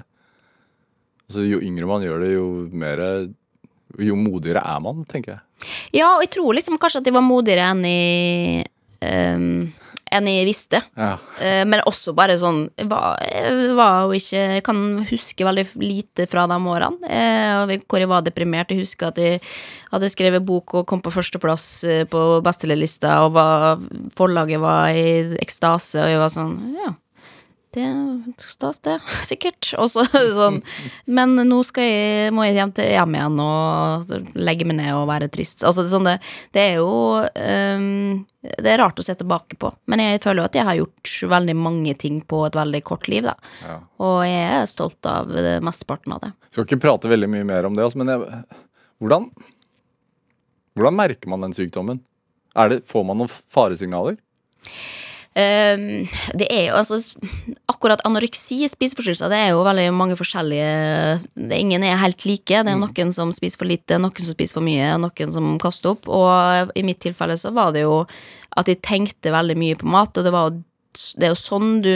Altså, 1.30 1.42
jo 1.46 1.58
yngre 1.62 1.86
man 1.86 2.02
gjør 2.02 2.22
det, 2.24 2.30
jo 2.32 2.46
mer 2.80 3.02
Jo 3.98 4.16
modigere 4.16 4.62
er 4.62 4.81
man, 4.85 5.05
tenker 5.09 5.37
jeg. 5.37 5.40
Ja, 6.00 6.14
og 6.16 6.24
jeg 6.24 6.31
tror 6.37 6.55
liksom 6.57 6.79
kanskje 6.81 7.03
at 7.03 7.11
jeg 7.11 7.16
var 7.16 7.26
modigere 7.26 7.66
enn 7.72 7.85
jeg 7.85 8.66
um, 9.05 9.72
enn 10.11 10.26
jeg 10.26 10.46
visste. 10.48 10.81
Ja. 10.98 11.12
Eh, 11.42 11.62
men 11.68 11.83
også 11.87 12.12
bare 12.18 12.35
sånn 12.40 12.64
Jeg 12.79 12.88
var, 12.90 13.20
jeg 13.22 13.74
var 13.79 14.09
jo 14.09 14.16
ikke 14.18 14.40
Jeg 14.57 14.64
kan 14.66 14.81
huske 15.07 15.46
veldig 15.46 15.64
lite 15.83 16.26
fra 16.31 16.46
de 16.50 16.59
årene. 16.59 16.98
eh, 17.07 17.76
hvor 17.87 18.03
jeg 18.03 18.11
var 18.11 18.24
deprimert. 18.26 18.72
Jeg 18.74 18.83
husker 18.83 19.11
at 19.11 19.20
jeg 19.22 19.40
hadde 19.92 20.11
skrevet 20.11 20.46
bok 20.46 20.74
og 20.81 20.87
kom 20.90 21.03
på 21.03 21.12
førsteplass 21.14 21.68
eh, 21.85 22.05
på 22.11 22.40
bestselgerlista, 22.46 23.20
og 23.26 23.35
var, 23.38 23.79
forlaget 24.16 24.61
var 24.62 24.90
i 24.94 25.37
ekstase, 25.42 26.03
og 26.03 26.11
jeg 26.11 26.18
var 26.24 26.35
sånn 26.35 26.59
Ja. 26.81 26.94
Det 27.70 27.83
er 27.87 28.48
stas, 28.50 28.80
det. 28.83 28.96
Sikkert. 29.28 29.68
Også, 29.78 30.02
sånn 30.11 30.59
Men 31.06 31.37
nå 31.38 31.61
jeg, 31.76 32.33
må 32.35 32.46
jeg 32.48 32.56
hjem, 32.59 32.72
til, 32.74 32.88
hjem 32.96 33.14
igjen 33.14 33.42
og 33.44 34.14
legge 34.35 34.66
meg 34.66 34.80
ned 34.80 34.90
og 34.96 35.06
være 35.11 35.30
trist. 35.30 35.62
Altså, 35.62 35.85
det, 35.85 35.90
er 35.90 35.94
sånn 35.94 36.09
det, 36.09 36.16
det 36.56 36.64
er 36.64 36.80
jo 36.80 36.90
um, 37.22 38.24
Det 38.42 38.72
er 38.72 38.83
rart 38.83 38.98
å 38.98 39.06
se 39.06 39.14
tilbake 39.20 39.59
på. 39.61 39.70
Men 39.90 40.02
jeg 40.02 40.22
føler 40.24 40.42
jo 40.42 40.48
at 40.50 40.59
jeg 40.59 40.68
har 40.70 40.80
gjort 40.80 41.14
veldig 41.37 41.56
mange 41.61 41.94
ting 42.00 42.18
på 42.26 42.42
et 42.48 42.59
veldig 42.59 42.83
kort 42.90 43.06
liv, 43.12 43.28
da. 43.30 43.37
Ja. 43.62 43.78
Og 44.02 44.18
jeg 44.26 44.50
er 44.59 44.68
stolt 44.70 45.06
av 45.06 45.30
mesteparten 45.62 46.16
av 46.16 46.26
det. 46.26 46.35
Skal 46.50 46.66
ikke 46.66 46.83
prate 46.88 47.11
veldig 47.12 47.30
mye 47.30 47.46
mer 47.46 47.70
om 47.70 47.78
det, 47.78 47.87
altså, 47.87 48.02
men 48.02 48.14
jeg, 48.14 48.44
hvordan 49.00 49.30
Hvordan 50.78 50.94
merker 50.94 51.28
man 51.28 51.42
den 51.42 51.52
sykdommen? 51.52 51.98
Det, 52.70 52.85
får 52.88 53.02
man 53.04 53.18
noen 53.18 53.30
faresignaler? 53.52 54.14
Ehm, 55.38 56.08
det 56.34 56.48
er 56.50 56.64
jo 56.66 56.78
altså 56.80 56.96
Akkurat 57.70 58.00
anoreksi, 58.02 58.64
spiseforstyrrelser, 58.66 59.30
det 59.30 59.38
er 59.38 59.52
jo 59.52 59.62
veldig 59.62 59.84
mange 59.94 60.16
forskjellige 60.18 61.20
det, 61.38 61.60
Ingen 61.60 61.86
er 61.86 62.00
helt 62.02 62.24
like. 62.26 62.64
Det 62.66 62.72
er 62.74 62.80
noen 62.80 63.14
som 63.14 63.30
spiser 63.34 63.62
for 63.62 63.70
lite, 63.70 64.00
noen 64.02 64.18
som 64.18 64.34
spiser 64.34 64.58
for 64.58 64.66
mye, 64.66 64.90
noen 65.00 65.34
som 65.36 65.54
kaster 65.62 65.94
opp. 65.94 66.10
Og 66.10 66.74
i 66.74 66.84
mitt 66.86 67.00
tilfelle 67.04 67.38
så 67.40 67.54
var 67.54 67.72
det 67.76 67.86
jo 67.86 68.02
at 68.58 68.68
jeg 68.68 68.82
tenkte 68.82 69.32
veldig 69.32 69.56
mye 69.56 69.78
på 69.78 69.88
mat, 69.88 70.16
og 70.18 70.26
det 70.26 70.34
var 70.34 70.50
det 70.90 71.28
er 71.28 71.30
jo 71.30 71.38
sånn 71.38 71.68
du 71.84 71.94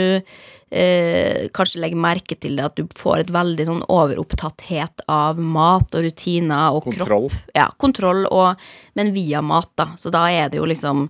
eh, 0.71 1.47
kanskje 1.55 1.81
legger 1.83 1.99
merke 1.99 2.37
til 2.39 2.55
det, 2.55 2.69
at 2.69 2.79
du 2.79 2.87
får 2.97 3.25
et 3.25 3.33
veldig 3.35 3.65
sånn 3.67 3.81
overopptatthet 3.91 5.03
av 5.11 5.39
mat 5.39 5.97
og 5.97 6.05
rutiner 6.07 6.75
og 6.75 6.87
kropp 6.87 7.01
Kontroll? 7.03 7.27
ja, 7.57 7.67
kontroll, 7.81 8.23
og, 8.31 8.61
men 8.95 9.11
via 9.15 9.43
mat, 9.43 9.73
da. 9.75 9.91
Så 9.99 10.13
da 10.15 10.25
er 10.31 10.47
det 10.51 10.61
jo 10.61 10.69
liksom 10.69 11.09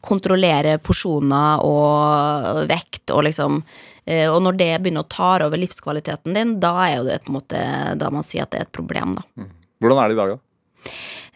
kontrollere 0.00 0.78
porsjoner 0.80 1.60
og 1.68 2.62
vekt 2.70 3.12
og 3.12 3.26
liksom 3.26 3.58
eh, 4.06 4.24
Og 4.30 4.40
når 4.42 4.56
det 4.56 4.70
begynner 4.80 5.04
å 5.04 5.10
ta 5.12 5.34
over 5.44 5.60
livskvaliteten 5.60 6.32
din, 6.34 6.54
da 6.62 6.72
er 6.86 6.94
jo 6.96 7.04
det 7.10 7.18
på 7.24 7.32
en 7.32 7.36
måte 7.36 7.60
Da 8.00 8.08
man 8.10 8.24
sier 8.24 8.46
at 8.46 8.54
det 8.54 8.62
er 8.62 8.68
et 8.68 8.72
problem, 8.72 9.18
da. 9.18 9.48
Hvordan 9.80 10.00
er 10.00 10.08
det 10.08 10.16
i 10.16 10.20
dag, 10.22 10.32
da? 10.32 10.49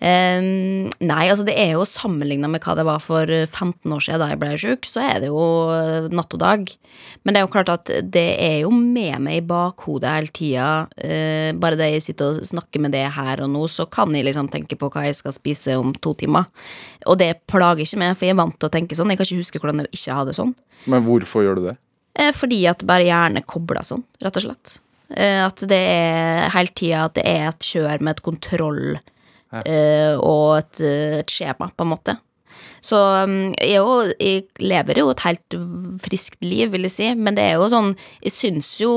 Ehm, 0.04 0.90
nei, 1.00 1.28
altså 1.30 1.46
det 1.46 1.54
er 1.56 1.74
jo 1.76 1.86
sammenligna 1.88 2.48
med 2.50 2.64
hva 2.64 2.74
det 2.76 2.84
var 2.84 3.00
for 3.00 3.30
15 3.30 3.94
år 3.94 4.02
siden 4.04 4.20
da 4.20 4.28
jeg 4.32 4.40
ble 4.42 4.50
sjuk, 4.60 4.88
så 4.88 5.04
er 5.04 5.22
det 5.22 5.30
jo 5.30 5.44
eh, 5.72 6.08
natt 6.12 6.34
og 6.34 6.42
dag. 6.42 6.72
Men 7.22 7.34
det 7.34 7.40
er 7.40 7.46
jo 7.46 7.52
klart 7.54 7.72
at 7.72 7.92
det 8.02 8.26
er 8.42 8.58
jo 8.64 8.72
med 8.74 9.22
meg 9.24 9.40
i 9.40 9.46
bakhodet 9.46 10.10
hele 10.10 10.34
tida. 10.34 10.68
Uh, 10.98 11.54
bare 11.60 11.78
det 11.78 11.88
jeg 11.94 12.04
sitter 12.08 12.34
og 12.40 12.48
snakker 12.48 12.82
med 12.84 12.92
det 12.94 13.06
her 13.16 13.40
og 13.44 13.50
nå, 13.54 13.64
så 13.70 13.86
kan 13.88 14.12
jeg 14.16 14.26
liksom 14.28 14.50
tenke 14.52 14.76
på 14.80 14.90
hva 14.92 15.06
jeg 15.06 15.16
skal 15.20 15.36
spise 15.36 15.78
om 15.80 15.94
to 16.04 16.12
timer. 16.20 16.50
Og 17.08 17.18
det 17.22 17.46
plager 17.50 17.84
ikke 17.86 18.02
meg, 18.02 18.16
for 18.18 18.28
jeg 18.28 18.36
er 18.36 18.42
vant 18.42 18.58
til 18.58 18.68
å 18.68 18.74
tenke 18.74 18.98
sånn. 18.98 19.12
Jeg 19.12 19.20
kan 19.20 19.30
ikke 19.30 19.40
huske 19.40 19.62
hvordan 19.62 19.84
jeg 19.84 19.94
ikke 19.96 20.20
hadde 20.20 20.36
sånn. 20.36 20.54
Men 20.90 21.06
hvorfor 21.06 21.46
gjør 21.46 21.60
du 21.60 21.68
det? 21.70 21.78
Uh, 22.18 22.32
fordi 22.36 22.64
at 22.70 22.84
bare 22.86 23.08
hjernen 23.08 23.46
kobler 23.48 23.86
sånn, 23.86 24.04
rett 24.24 24.42
og 24.42 24.48
slett. 24.48 24.78
Eh, 25.12 25.40
at 25.44 25.60
det 25.68 25.78
er 25.78 26.52
hele 26.54 26.72
tida 26.74 27.04
at 27.08 27.18
det 27.18 27.24
er 27.28 27.50
et 27.50 27.66
kjør 27.68 28.00
med 28.00 28.16
et 28.16 28.24
kontroll 28.24 28.96
eh, 29.62 30.14
og 30.18 30.58
et, 30.58 30.80
eh, 30.84 31.18
et 31.22 31.36
skjema, 31.38 31.70
på 31.70 31.86
en 31.86 31.92
måte. 31.94 32.16
Så 32.84 32.98
um, 33.24 33.54
jeg, 33.56 33.78
jo, 33.78 33.94
jeg 34.20 34.44
lever 34.60 35.00
jo 35.00 35.08
et 35.12 35.22
helt 35.24 35.56
friskt 36.04 36.42
liv, 36.44 36.68
vil 36.74 36.84
jeg 36.84 36.92
si, 36.92 37.06
men 37.16 37.36
det 37.36 37.46
er 37.46 37.56
jo 37.56 37.70
sånn 37.72 37.94
Jeg 38.20 38.34
syns 38.34 38.74
jo 38.82 38.92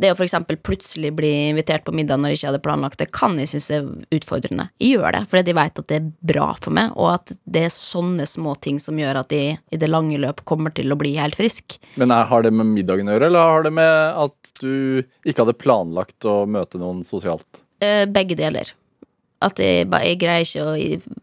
det 0.00 0.10
å 0.14 0.16
eksempel 0.24 0.56
plutselig 0.64 1.10
bli 1.12 1.30
invitert 1.50 1.84
på 1.84 1.92
middag 1.94 2.18
når 2.18 2.32
jeg 2.32 2.38
ikke 2.38 2.48
hadde 2.48 2.62
planlagt 2.64 3.02
det, 3.02 3.10
kan 3.12 3.36
jeg 3.36 3.50
synes 3.50 3.66
er 3.76 3.88
utfordrende. 4.16 4.70
Jeg 4.80 4.96
gjør 4.96 5.12
det, 5.12 5.20
fordi 5.28 5.52
jeg 5.52 5.58
vet 5.58 5.82
at 5.82 5.88
det 5.92 5.98
er 5.98 6.06
bra 6.32 6.46
for 6.56 6.76
meg, 6.78 6.94
og 6.96 7.10
at 7.18 7.34
det 7.44 7.66
er 7.66 7.74
sånne 7.74 8.24
små 8.28 8.54
ting 8.64 8.80
som 8.80 8.96
gjør 8.96 9.20
at 9.20 9.34
jeg 9.36 9.58
i 9.60 9.80
det 9.82 9.90
lange 9.92 10.16
løp 10.22 10.40
kommer 10.48 10.72
til 10.72 10.88
å 10.88 10.98
bli 10.98 11.12
helt 11.20 11.36
frisk. 11.36 11.76
Men 12.00 12.16
er, 12.16 12.24
Har 12.32 12.46
det 12.46 12.54
med 12.56 12.72
middagen 12.72 13.12
å 13.12 13.18
gjøre, 13.18 13.28
eller 13.28 13.52
har 13.52 13.68
det 13.68 13.74
med 13.76 14.22
at 14.24 14.54
du 14.62 15.04
ikke 15.20 15.44
hadde 15.44 15.58
planlagt 15.60 16.24
å 16.24 16.42
møte 16.48 16.80
noen 16.80 17.04
sosialt? 17.04 17.60
Eh, 17.84 18.06
begge 18.08 18.40
deler. 18.40 18.72
At 19.40 19.60
jeg, 19.62 19.88
jeg 19.88 20.20
greier 20.20 20.44
ikke 20.44 20.68
å 20.68 20.76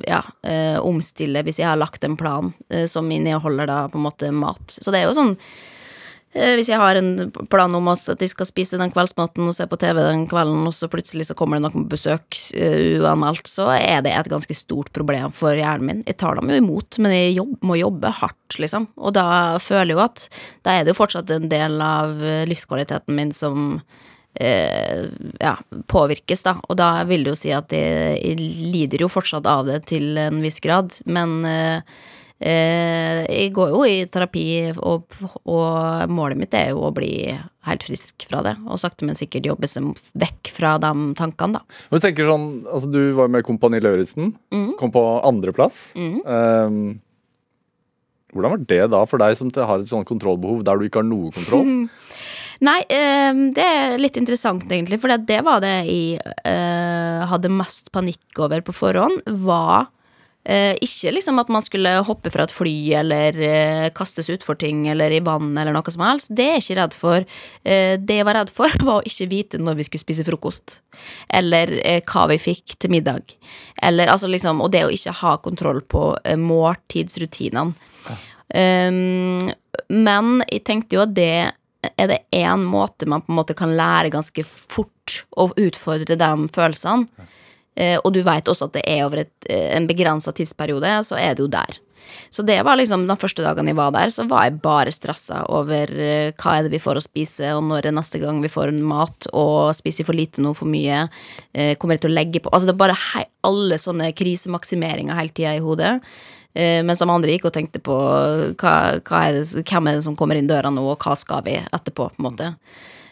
ja, 0.08 0.23
eh, 0.41 0.77
omstille 0.82 1.43
hvis 1.45 1.62
jeg 1.62 1.69
har 1.69 1.77
lagt 1.77 2.06
en 2.08 2.17
plan 2.17 2.49
eh, 2.73 2.88
som 2.89 3.10
inneholder 3.13 3.69
da 3.69 3.82
på 3.91 3.99
en 3.99 4.08
måte 4.08 4.32
mat. 4.34 4.73
Så 4.73 4.93
det 4.93 5.03
er 5.03 5.06
jo 5.06 5.13
sånn 5.13 5.36
eh, 6.34 6.56
Hvis 6.58 6.71
jeg 6.71 6.82
har 6.82 6.97
en 6.97 7.30
plan 7.51 7.77
om 7.77 7.91
at 7.91 8.10
jeg 8.10 8.32
skal 8.34 8.49
spise 8.49 8.80
den 8.82 8.89
kveldsmaten 8.95 9.45
og 9.45 9.53
se 9.53 9.67
på 9.69 9.77
TV 9.84 10.01
den 10.01 10.25
kvelden, 10.32 10.65
og 10.65 10.73
så 10.73 10.89
plutselig 10.89 11.27
så 11.30 11.38
kommer 11.38 11.62
det 11.62 11.67
noen 11.67 11.86
på 11.86 11.93
besøk 11.93 12.39
eh, 12.58 12.97
uanmeldt, 12.97 13.45
så 13.53 13.69
er 13.75 14.01
det 14.01 14.15
et 14.17 14.34
ganske 14.34 14.58
stort 14.58 14.89
problem 14.97 15.30
for 15.30 15.53
hjernen 15.53 15.91
min. 15.91 16.03
Jeg 16.10 16.17
tar 16.23 16.41
dem 16.41 16.49
jo 16.49 16.58
imot, 16.63 16.97
men 16.97 17.13
jeg 17.13 17.38
jobb, 17.38 17.53
må 17.69 17.77
jobbe 17.77 18.15
hardt, 18.23 18.58
liksom. 18.58 18.89
Og 18.97 19.13
da 19.19 19.27
føler 19.62 19.93
jeg 19.93 19.99
jo 19.99 20.06
at 20.08 20.27
da 20.65 20.73
er 20.73 20.82
det 20.88 20.95
jo 20.95 21.03
fortsatt 21.03 21.38
en 21.38 21.49
del 21.53 21.77
av 21.86 22.17
livskvaliteten 22.49 23.13
min 23.13 23.36
som 23.45 23.77
eh, 24.39 25.08
ja, 25.39 25.56
påvirkes, 25.88 26.43
da. 26.43 26.58
Og 26.67 26.78
da 26.80 26.91
vil 27.08 27.26
det 27.26 27.34
jo 27.34 27.39
si 27.39 27.54
at 27.56 27.73
jeg 27.73 28.38
lider 28.38 29.06
jo 29.06 29.12
fortsatt 29.12 29.47
av 29.50 29.65
det 29.69 29.84
til 29.91 30.17
en 30.21 30.41
viss 30.43 30.60
grad, 30.63 30.95
men 31.10 31.39
eh, 31.47 31.97
eh, 32.39 33.23
jeg 33.26 33.54
går 33.56 33.73
jo 33.73 33.84
i 33.88 33.97
terapi, 34.12 34.45
og, 34.78 35.17
og 35.43 36.13
målet 36.13 36.39
mitt 36.39 36.58
er 36.58 36.71
jo 36.73 36.86
å 36.88 36.93
bli 36.95 37.12
helt 37.67 37.84
frisk 37.84 38.28
fra 38.30 38.43
det, 38.45 38.56
og 38.67 38.80
sakte, 38.80 39.08
men 39.08 39.17
sikkert 39.19 39.50
jobbe 39.50 39.69
seg 39.69 39.89
vekk 40.17 40.54
fra 40.56 40.78
de 40.82 40.93
tankene, 41.19 41.60
da. 41.60 41.82
Men 41.89 42.00
du 42.00 42.08
tenker 42.08 42.30
sånn, 42.30 42.47
altså 42.71 42.93
Du 42.93 43.02
var 43.17 43.34
med 43.34 43.45
Kompani 43.47 43.82
Lauritzen. 43.84 44.32
Kom 44.80 44.93
på 44.93 45.04
andreplass. 45.28 45.89
Um, 45.97 46.97
hvordan 48.36 48.54
var 48.54 48.63
det 48.69 48.84
da 48.91 49.02
for 49.08 49.21
deg 49.21 49.36
som 49.39 49.52
har 49.56 49.82
et 49.82 49.89
sånt 49.89 50.08
kontrollbehov 50.08 50.63
der 50.67 50.80
du 50.80 50.88
ikke 50.88 51.02
har 51.02 51.08
noe 51.08 51.34
kontroll? 51.36 51.88
Nei, 52.65 52.79
eh, 52.89 53.33
det 53.53 53.65
er 53.65 53.99
litt 54.01 54.17
interessant, 54.17 54.65
egentlig. 54.71 54.99
For 55.01 55.13
det 55.13 55.43
var 55.45 55.61
det 55.61 55.75
jeg 55.85 56.17
eh, 56.47 57.27
hadde 57.29 57.53
mest 57.53 57.91
panikk 57.93 58.41
over 58.41 58.63
på 58.65 58.73
forhånd. 58.73 59.21
Var 59.45 59.85
eh, 60.47 60.73
ikke 60.81 61.13
liksom 61.13 61.37
at 61.41 61.51
man 61.53 61.65
skulle 61.65 61.91
hoppe 62.07 62.31
fra 62.33 62.47
et 62.47 62.55
fly 62.55 62.73
eller 63.03 63.37
eh, 63.45 63.89
kastes 63.97 64.31
utfor 64.33 64.57
ting 64.57 64.87
eller 64.89 65.13
i 65.13 65.21
vann 65.21 65.51
eller 65.53 65.75
noe 65.75 65.93
som 65.93 66.05
helst. 66.07 66.33
Det 66.33 66.47
er 66.47 66.57
jeg 66.57 66.65
ikke 66.65 66.79
redd 66.81 66.97
for. 66.97 67.27
Det 68.07 68.17
jeg 68.19 68.27
var 68.27 68.39
redd 68.39 68.53
for, 68.53 68.73
var 68.87 69.03
å 69.03 69.05
ikke 69.05 69.29
vite 69.35 69.61
når 69.61 69.77
vi 69.81 69.87
skulle 69.89 70.05
spise 70.07 70.25
frokost. 70.27 70.79
Eller 71.29 71.75
hva 72.09 72.25
vi 72.33 72.39
fikk 72.41 72.79
til 72.81 72.95
middag. 72.95 73.37
Eller 73.85 74.09
altså 74.09 74.29
liksom 74.31 74.63
Og 74.65 74.71
det 74.73 74.87
å 74.87 74.93
ikke 74.93 75.13
ha 75.21 75.37
kontroll 75.45 75.83
på 75.85 76.09
måltidsrutinene. 76.41 77.77
Um, 78.47 79.49
men 79.91 80.27
jeg 80.47 80.61
tenkte 80.63 80.95
jo 80.95 81.01
at 81.03 81.11
det 81.11 81.51
er 81.97 82.12
det 82.12 82.19
én 82.36 82.63
måte 82.67 83.08
man 83.10 83.23
på 83.23 83.32
en 83.32 83.39
måte 83.39 83.56
kan 83.58 83.76
lære 83.78 84.12
ganske 84.13 84.43
fort 84.45 85.21
å 85.38 85.50
utfordre 85.56 86.17
de 86.19 86.32
følelsene, 86.54 87.28
eh, 87.78 87.97
og 88.04 88.13
du 88.13 88.23
veit 88.28 88.50
også 88.50 88.67
at 88.69 88.78
det 88.78 88.86
er 88.89 89.06
over 89.06 89.23
et, 89.26 89.36
eh, 89.50 89.76
en 89.78 89.88
begrensa 89.88 90.34
tidsperiode, 90.36 91.00
så 91.08 91.19
er 91.19 91.36
det 91.36 91.45
jo 91.45 91.52
der. 91.52 91.80
Så 92.30 92.43
det 92.43 92.58
var 92.63 92.78
liksom 92.78 93.06
de 93.08 93.15
første 93.19 93.43
dagene 93.43 93.71
jeg 93.71 93.80
var 93.80 93.93
der, 93.95 94.12
så 94.13 94.26
var 94.28 94.47
jeg 94.47 94.60
bare 94.63 94.93
stressa 94.95 95.43
over 95.54 95.91
eh, 95.91 96.32
hva 96.38 96.58
er 96.58 96.65
det 96.65 96.73
vi 96.76 96.82
får 96.84 97.00
å 97.00 97.04
spise, 97.04 97.52
og 97.56 97.63
når 97.69 97.89
er 97.89 97.97
neste 97.97 98.21
gang 98.21 98.41
vi 98.43 98.52
får 98.52 98.73
mat, 98.78 99.30
og 99.34 99.76
spiser 99.78 100.04
jeg 100.04 100.10
for 100.10 100.17
lite 100.17 100.43
nå, 100.43 100.54
for 100.58 100.69
mye, 100.71 101.06
eh, 101.54 101.76
kommer 101.80 101.97
jeg 101.97 102.06
til 102.06 102.13
å 102.13 102.17
legge 102.17 102.43
på 102.43 102.52
Altså 102.52 102.69
det 102.69 102.76
er 102.76 102.84
bare 102.84 102.97
hei, 103.13 103.26
alle 103.47 103.80
sånne 103.82 104.12
krisemaksimeringer 104.17 105.17
hele 105.17 105.36
tida 105.36 105.56
i 105.58 105.63
hodet. 105.63 105.97
Eh, 106.57 106.81
mens 106.85 106.99
de 107.03 107.05
andre 107.05 107.35
gikk 107.35 107.51
og 107.51 107.53
tenkte 107.53 107.79
på 107.85 107.95
hva, 108.57 108.75
hva 109.05 109.23
er 109.27 109.35
det, 109.37 109.61
hvem 109.61 109.89
er 109.89 109.99
det 109.99 110.05
som 110.07 110.15
kommer 110.17 110.39
inn 110.39 110.49
døra 110.49 110.71
nå, 110.73 110.81
og 110.89 111.03
hva 111.05 111.13
skal 111.19 111.43
vi 111.45 111.59
etterpå, 111.61 112.07
på 112.15 112.17
en 112.17 112.25
måte. 112.25 112.53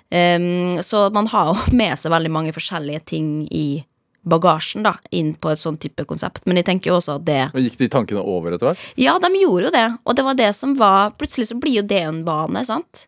Um, 0.09 0.81
så 0.85 1.07
man 1.13 1.27
har 1.29 1.51
jo 1.51 1.75
med 1.81 1.93
seg 2.01 2.13
veldig 2.13 2.31
mange 2.33 2.55
forskjellige 2.55 3.03
ting 3.13 3.29
i 3.53 3.83
bagasjen 4.25 4.81
da, 4.85 4.95
inn 5.13 5.35
på 5.37 5.51
et 5.51 5.61
sånn 5.61 5.77
type 5.81 6.07
konsept. 6.09 6.41
Men 6.49 6.57
jeg 6.57 6.65
tenker 6.71 6.89
jo 6.89 6.97
også 6.97 7.19
at 7.19 7.27
det 7.27 7.41
Men 7.53 7.67
Gikk 7.67 7.77
de 7.83 7.89
tankene 7.93 8.23
over 8.25 8.55
etter 8.55 8.71
hvert? 8.71 8.87
Ja, 8.97 9.19
de 9.21 9.29
gjorde 9.37 9.69
jo 9.69 9.73
det. 9.75 9.85
Og 10.01 10.17
det 10.17 10.25
var 10.25 10.39
det 10.39 10.49
som 10.57 10.73
var 10.79 11.13
Plutselig 11.19 11.51
så 11.51 11.59
blir 11.61 11.83
jo 11.83 11.85
det 11.85 12.01
en 12.01 12.23
bane, 12.25 12.65
sant. 12.65 13.05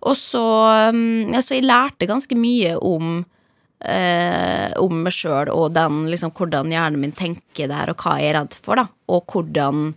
Og 0.00 0.16
så 0.16 0.44
um, 0.94 1.28
Så 1.44 1.58
jeg 1.58 1.68
lærte 1.68 2.08
ganske 2.08 2.38
mye 2.38 2.78
om 2.80 3.18
eh, 3.88 4.72
om 4.80 5.04
meg 5.04 5.14
sjøl 5.14 5.50
og 5.52 5.74
den, 5.76 6.04
liksom, 6.12 6.32
hvordan 6.36 6.72
hjernen 6.72 7.02
min 7.02 7.14
tenker 7.16 7.70
der, 7.70 7.92
og 7.92 8.00
hva 8.02 8.16
jeg 8.20 8.32
er 8.32 8.40
redd 8.40 8.58
for, 8.64 8.80
da. 8.80 8.88
Og 9.12 9.28
hvordan 9.30 9.92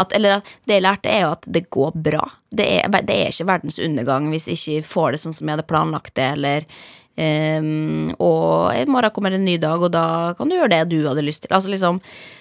at, 0.00 0.14
eller 0.16 0.40
det 0.64 0.78
jeg 0.78 0.84
lærte, 0.86 1.10
er 1.12 1.26
jo 1.26 1.34
at 1.34 1.46
det 1.52 1.66
går 1.74 1.92
bra. 2.00 2.24
Det 2.48 2.64
er, 2.78 2.88
det 3.04 3.12
er 3.12 3.28
ikke 3.28 3.50
verdens 3.50 3.76
undergang 3.82 4.30
hvis 4.32 4.48
jeg 4.48 4.60
ikke 4.60 4.88
får 4.88 5.12
det 5.12 5.20
sånn 5.20 5.36
som 5.36 5.48
jeg 5.48 5.58
hadde 5.58 5.68
planlagt 5.68 6.14
det, 6.16 6.32
eller 6.38 6.68
Um, 7.12 8.14
og 8.24 8.72
i 8.72 8.86
morgen 8.88 9.12
kommer 9.12 9.34
en 9.36 9.44
ny 9.44 9.58
dag, 9.60 9.82
og 9.84 9.90
da 9.92 10.32
kan 10.32 10.48
du 10.48 10.56
gjøre 10.56 10.70
det 10.72 10.94
du 10.94 11.02
hadde 11.04 11.24
lyst 11.26 11.44
til. 11.44 11.52
Altså 11.52 11.68
liksom 11.68 11.98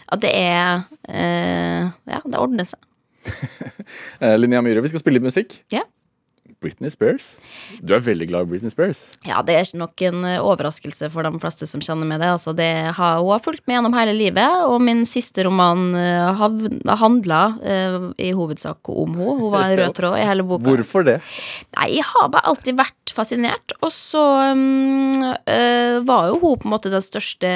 At 0.08 0.22
det 0.24 0.32
er 0.32 0.86
uh, 1.12 1.92
Ja, 2.08 2.22
det 2.24 2.40
ordner 2.40 2.68
seg. 2.68 2.80
Eh, 4.22 4.38
Linnea 4.38 4.62
Myhre, 4.64 4.80
vi 4.86 4.88
skal 4.88 5.02
spille 5.02 5.18
litt 5.18 5.26
musikk. 5.26 5.56
Ja. 5.74 5.82
Britney 6.62 6.92
Spears. 6.94 7.34
Du 7.82 7.96
er 7.96 8.04
veldig 8.06 8.28
glad 8.30 8.46
i 8.46 8.52
Britney 8.52 8.70
Spears. 8.70 9.02
Ja, 9.26 9.40
det 9.46 9.56
er 9.56 9.66
ikke 9.66 9.80
nok 9.82 10.04
en 10.06 10.26
eh, 10.30 10.38
overraskelse 10.46 11.10
for 11.14 11.26
de 11.26 11.42
fleste 11.42 11.66
som 11.70 11.82
kjenner 11.82 12.06
med 12.06 12.22
det. 12.22 12.30
Altså, 12.36 12.54
det 12.58 12.70
har, 12.98 13.18
hun 13.18 13.34
har 13.34 13.42
fulgt 13.42 13.66
med 13.66 13.80
gjennom 13.80 13.98
hele 13.98 14.14
livet, 14.14 14.68
og 14.70 14.78
min 14.86 15.02
siste 15.10 15.48
roman 15.48 15.90
uh, 15.98 16.44
handla 17.02 17.42
uh, 17.58 18.06
i 18.22 18.30
hovedsak 18.38 18.92
om 18.94 19.18
henne. 19.18 19.38
Hun 19.42 19.54
var 19.56 19.66
en 19.66 19.80
rød 19.80 19.96
tråd 19.98 20.20
i 20.20 20.28
hele 20.28 20.46
boka. 20.46 20.70
Hvorfor 20.70 21.08
det? 21.08 21.18
Nei, 21.80 21.90
jeg 21.98 22.06
har 22.12 22.30
bare 22.30 22.54
alltid 22.54 22.78
vært 22.78 23.16
fascinert. 23.16 23.76
Og 23.82 23.90
så 23.96 24.22
um, 24.54 25.18
uh, 25.18 25.98
var 26.06 26.30
jo 26.30 26.38
hun 26.44 26.62
på 26.62 26.70
en 26.70 26.76
måte 26.76 26.94
den 26.94 27.02
største 27.04 27.50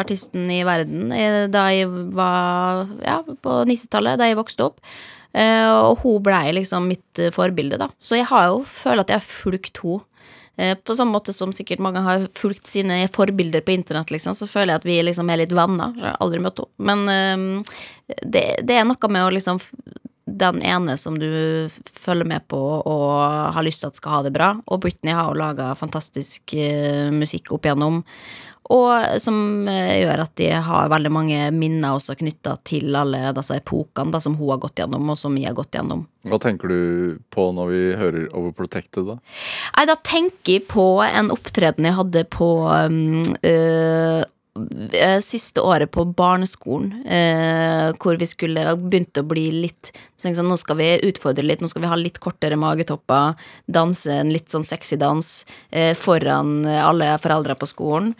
artisten 0.00 0.50
i 0.50 0.62
verden 0.66 1.14
da 1.50 1.64
jeg 1.74 1.88
var 2.16 2.90
ja, 3.04 3.20
på 3.22 3.62
90-tallet, 3.70 4.18
da 4.18 4.26
jeg 4.26 4.38
vokste 4.40 4.70
opp. 4.70 4.82
Uh, 5.30 5.90
og 5.92 6.00
hun 6.02 6.22
blei 6.26 6.50
liksom 6.56 6.88
mitt 6.90 7.20
uh, 7.22 7.30
forbilde, 7.34 7.78
da. 7.78 7.90
Så 8.02 8.18
jeg 8.18 8.26
har 8.32 8.48
jo 8.50 8.62
føler 8.66 9.04
at 9.04 9.12
jeg 9.12 9.22
har 9.22 9.28
fulgt 9.28 9.82
henne. 9.84 10.06
Uh, 10.60 10.74
på 10.74 10.96
samme 10.98 11.14
måte 11.14 11.32
som 11.32 11.54
sikkert 11.54 11.82
mange 11.84 12.02
har 12.04 12.26
fulgt 12.36 12.66
sine 12.68 12.98
forbilder 13.14 13.62
på 13.64 13.76
internett, 13.76 14.10
liksom, 14.12 14.34
så 14.36 14.50
føler 14.50 14.74
jeg 14.74 14.82
at 14.82 14.90
vi 14.90 14.98
liksom 15.06 15.30
er 15.30 15.44
litt 15.44 15.54
venner. 15.56 15.94
Jeg 15.96 16.08
har 16.08 16.20
aldri 16.20 16.42
møtt 16.42 16.62
henne. 16.64 16.90
Men 16.90 17.64
det, 18.26 18.44
det, 18.66 18.76
er 18.76 18.86
noe 18.88 19.10
med 19.12 19.28
å 19.28 19.32
liksom 19.34 19.62
Den 20.40 20.60
ene 20.62 20.94
som 20.98 21.16
du 21.18 21.30
følger 21.90 22.26
med 22.26 22.44
på 22.50 22.58
og 22.58 23.54
har 23.54 23.64
lyst 23.66 23.82
til 23.82 23.90
at 23.90 23.98
skal 23.98 24.12
ha 24.12 24.20
det 24.26 24.34
bra. 24.34 24.52
Og 24.66 24.82
Britney 24.82 25.14
har 25.14 25.30
jo 25.30 25.38
laga 25.38 25.72
fantastisk 25.78 26.54
musikk 27.14 27.50
opp 27.54 27.66
igjennom. 27.66 28.04
Og 28.70 29.20
som 29.22 29.68
eh, 29.70 30.00
gjør 30.02 30.24
at 30.26 30.34
de 30.38 30.50
har 30.66 30.90
veldig 30.92 31.12
mange 31.12 31.40
minner 31.56 31.96
også 31.96 32.16
knytta 32.20 32.56
til 32.68 32.94
alle 32.96 33.32
disse 33.36 33.58
epokene 33.58 34.14
da, 34.14 34.22
som 34.22 34.36
hun 34.38 34.54
har 34.54 34.62
gått 34.62 34.82
gjennom, 34.82 35.10
og 35.10 35.18
som 35.18 35.34
vi 35.34 35.46
har 35.46 35.56
gått 35.58 35.74
gjennom. 35.74 36.06
Hva 36.30 36.36
tenker 36.42 36.68
du 36.70 37.18
på 37.32 37.46
når 37.56 37.70
vi 37.72 37.80
hører 37.96 38.26
Overprotected, 38.36 39.08
da? 39.08 39.16
Nei, 39.78 39.86
da 39.88 39.96
tenker 40.04 40.58
jeg 40.58 40.66
på 40.68 40.86
en 41.06 41.32
opptreden 41.32 41.88
jeg 41.88 41.96
hadde 41.96 42.26
på 42.30 42.50
um, 42.68 43.22
uh, 43.40 43.80
Eh, 44.20 44.24
siste 45.22 45.62
året 45.62 45.90
på 45.94 46.04
barneskolen, 46.04 47.06
eh, 47.06 47.92
hvor 48.02 48.18
vi 48.18 48.26
skulle 48.26 48.64
begynte 48.76 49.22
å 49.22 49.28
bli 49.28 49.46
litt 49.54 49.92
så 50.18 50.32
sånn, 50.34 50.48
Nå 50.50 50.58
skal 50.58 50.76
vi 50.76 50.88
utfordre 51.06 51.44
litt, 51.46 51.60
nå 51.60 51.68
skal 51.70 51.82
vi 51.82 51.88
ha 51.88 51.96
litt 51.96 52.18
kortere 52.20 52.58
magetopper, 52.58 53.38
danse 53.66 54.10
en 54.12 54.32
litt 54.32 54.50
sånn 54.50 54.66
sexy 54.66 54.98
dans 55.00 55.46
eh, 55.70 55.94
foran 55.94 56.66
alle 56.66 57.12
foreldre 57.22 57.54
på 57.56 57.70
skolen. 57.70 58.14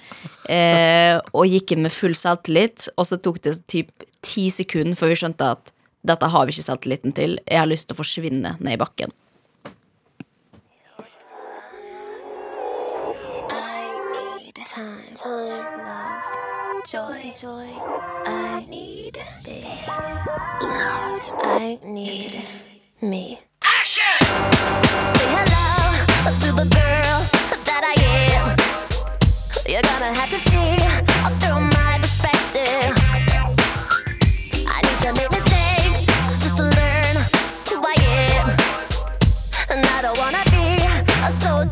Eh, 0.49 1.19
og 1.35 1.51
gikk 1.51 1.75
inn 1.75 1.83
med 1.83 1.93
full 1.93 2.15
selvtillit, 2.15 2.89
og 2.97 3.07
så 3.11 3.19
tok 3.19 3.43
det 3.43 3.59
typ 3.67 3.91
ti 4.23 4.49
sekunder 4.55 4.97
før 4.97 5.13
vi 5.13 5.21
skjønte 5.25 5.51
at 5.57 5.75
dette 6.07 6.31
har 6.33 6.47
vi 6.47 6.55
ikke 6.55 6.69
selvtilliten 6.71 7.17
til, 7.17 7.41
jeg 7.45 7.61
har 7.61 7.69
lyst 7.69 7.91
til 7.91 7.99
å 7.99 8.01
forsvinne 8.01 8.57
ned 8.61 8.79
i 8.79 8.81
bakken. 8.81 9.13
Time, 15.15 15.63
time, 15.63 15.79
love, 15.87 16.85
joy, 16.87 17.33
joy. 17.37 17.69
I 18.27 18.65
need 18.69 19.19
space, 19.25 19.89
love. 19.89 21.33
I 21.43 21.79
need 21.85 22.45
me. 23.01 23.41
Action! 23.63 24.27
Say 25.15 25.29
hello 25.35 26.33
to 26.39 26.53
the 26.53 26.65
girl 26.65 27.19
that 27.65 27.83
I 27.85 27.95
am. 28.07 28.57
You're 29.67 29.83
gonna 29.83 30.15
have 30.15 30.31
to 30.31 30.39
see 30.39 30.77
through 31.41 31.61
my 31.75 31.99
perspective. 32.01 32.95
I 34.69 34.83
need 34.83 35.01
to 35.01 35.13
make 35.13 35.31
mistakes 35.31 36.07
just 36.43 36.57
to 36.59 36.65
learn 36.65 37.17
who 37.69 37.83
I 37.85 37.95
am, 37.99 38.51
and 39.71 39.87
I 39.87 40.03
don't 40.03 40.19
wanna 40.19 40.45
be 40.51 40.79
so 41.41 41.65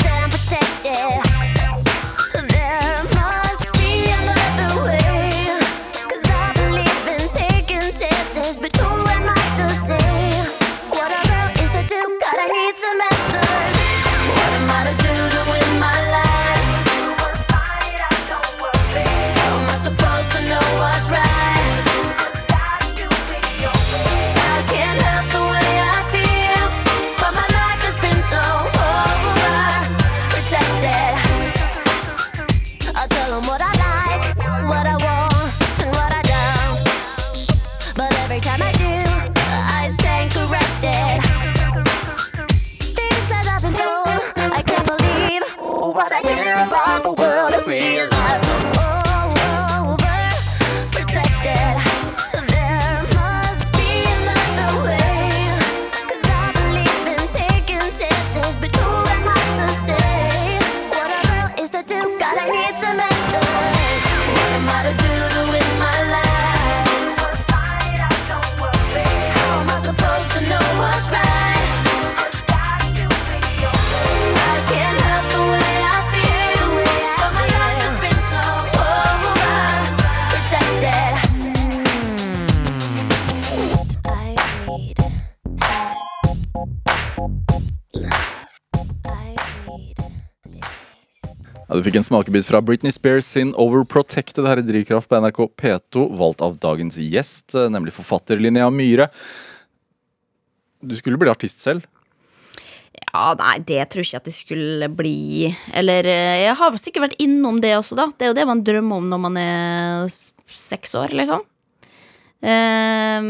du 91.78 91.84
fikk 91.86 92.00
en 92.00 92.06
smakebit 92.06 92.46
fra 92.48 92.60
Britney 92.64 92.90
Spears 92.94 93.28
sin 93.36 93.52
Overprotected 93.58 94.46
her 94.48 94.58
i 94.58 94.64
Drivkraft 94.66 95.08
på 95.10 95.20
NRK 95.22 95.44
P2, 95.60 96.08
valgt 96.18 96.42
av 96.42 96.56
dagens 96.58 96.98
gjest, 96.98 97.54
eh, 97.54 97.68
nemlig 97.70 97.94
forfatter 97.94 98.40
Linnea 98.40 98.66
Myhre. 98.74 99.08
Du 100.82 100.96
skulle 100.98 101.18
bli 101.20 101.30
artist 101.30 101.62
selv? 101.62 101.86
Ja, 102.98 103.34
nei, 103.38 103.58
det 103.62 103.84
tror 103.90 104.02
jeg 104.02 104.10
ikke 104.10 104.22
at 104.22 104.26
det 104.26 104.34
skulle 104.34 104.88
bli. 104.90 105.52
Eller 105.76 106.06
eh, 106.10 106.40
jeg 106.48 106.56
har 106.58 106.80
sikkert 106.82 107.08
vært 107.08 107.22
innom 107.22 107.62
det 107.62 107.76
også, 107.78 107.98
da. 107.98 108.08
Det 108.10 108.26
er 108.26 108.32
jo 108.32 108.38
det 108.40 108.48
man 108.50 108.64
drømmer 108.66 108.98
om 108.98 109.08
når 109.12 109.22
man 109.28 109.38
er 109.42 110.10
seks 110.10 110.96
år, 110.98 111.14
liksom. 111.14 111.46
Ehm, 112.42 113.26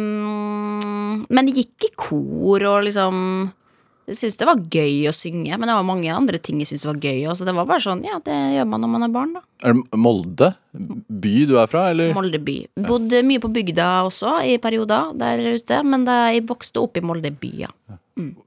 men 1.29 1.49
det 1.49 1.57
gikk 1.57 1.89
i 1.89 1.95
kor 1.97 2.65
og 2.69 2.85
liksom 2.85 3.49
Jeg 4.09 4.17
syntes 4.17 4.39
det 4.41 4.47
var 4.49 4.61
gøy 4.73 5.09
å 5.11 5.13
synge, 5.13 5.53
men 5.53 5.69
det 5.69 5.75
var 5.77 5.85
mange 5.85 6.09
andre 6.09 6.39
ting 6.41 6.63
jeg 6.63 6.71
syntes 6.71 6.87
var 6.89 7.01
gøy. 7.03 7.27
Så 7.37 7.45
det 7.45 7.53
var 7.57 7.69
bare 7.69 7.85
sånn, 7.85 8.01
ja, 8.09 8.17
det 8.25 8.37
gjør 8.55 8.69
man 8.71 8.85
når 8.85 8.93
man 8.95 9.05
er 9.05 9.13
barn, 9.13 9.35
da. 9.37 9.43
Er 9.69 9.77
det 9.77 10.01
Molde? 10.01 10.53
By 10.73 11.35
du 11.51 11.57
er 11.61 11.69
fra, 11.69 11.89
eller? 11.93 12.15
Molde 12.17 12.41
by. 12.41 12.57
Bodde 12.89 13.21
mye 13.27 13.43
på 13.43 13.51
bygda 13.53 13.89
også 14.07 14.39
i 14.49 14.57
perioder 14.63 15.13
der 15.19 15.43
ute, 15.59 15.83
men 15.85 16.07
da 16.09 16.23
jeg 16.33 16.47
vokste 16.49 16.81
opp 16.87 16.97
i 16.97 17.05
Molde 17.05 17.35
by, 17.37 17.53
ja. 17.67 17.73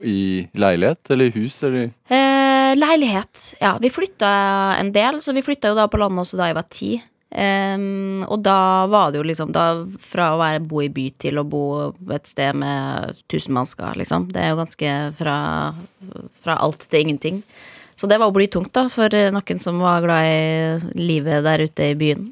I 0.04 0.50
leilighet 0.60 1.14
eller 1.14 1.32
hus, 1.38 1.62
eller? 1.64 1.94
Eh, 2.12 2.74
leilighet. 2.76 3.46
Ja, 3.62 3.78
vi 3.80 3.94
flytta 3.94 4.32
en 4.80 4.92
del, 4.96 5.22
så 5.24 5.36
vi 5.38 5.46
flytta 5.46 5.72
jo 5.72 5.78
da 5.78 5.86
på 5.92 6.02
landet 6.02 6.26
også 6.26 6.42
da 6.42 6.50
jeg 6.50 6.58
var 6.58 6.68
ti. 6.74 6.92
Em, 7.32 8.26
og 8.28 8.42
da 8.44 8.86
var 8.92 9.12
det 9.14 9.22
jo 9.22 9.24
liksom 9.24 9.54
da, 9.56 9.86
Fra 10.04 10.34
å 10.34 10.40
være, 10.42 10.60
bo 10.68 10.82
i 10.84 10.90
by 10.92 11.06
til 11.24 11.40
å 11.40 11.46
bo 11.48 11.64
et 12.12 12.28
sted 12.28 12.58
med 12.60 13.22
tusen 13.32 13.56
mennesker, 13.56 13.96
liksom. 14.02 14.28
Det 14.36 14.42
er 14.42 14.52
jo 14.52 14.60
ganske 14.60 14.96
fra, 15.16 15.38
fra 16.44 16.58
alt 16.60 16.84
til 16.84 17.06
ingenting. 17.06 17.40
Så 17.96 18.10
det 18.10 18.18
var 18.20 18.32
jo 18.32 18.36
blytungt, 18.36 18.74
da, 18.76 18.88
for 18.92 19.14
noen 19.32 19.64
som 19.64 19.80
var 19.80 20.04
glad 20.04 20.28
i 20.28 21.00
livet 21.00 21.46
der 21.46 21.64
ute 21.70 21.92
i 21.94 21.98
byen. 21.98 22.32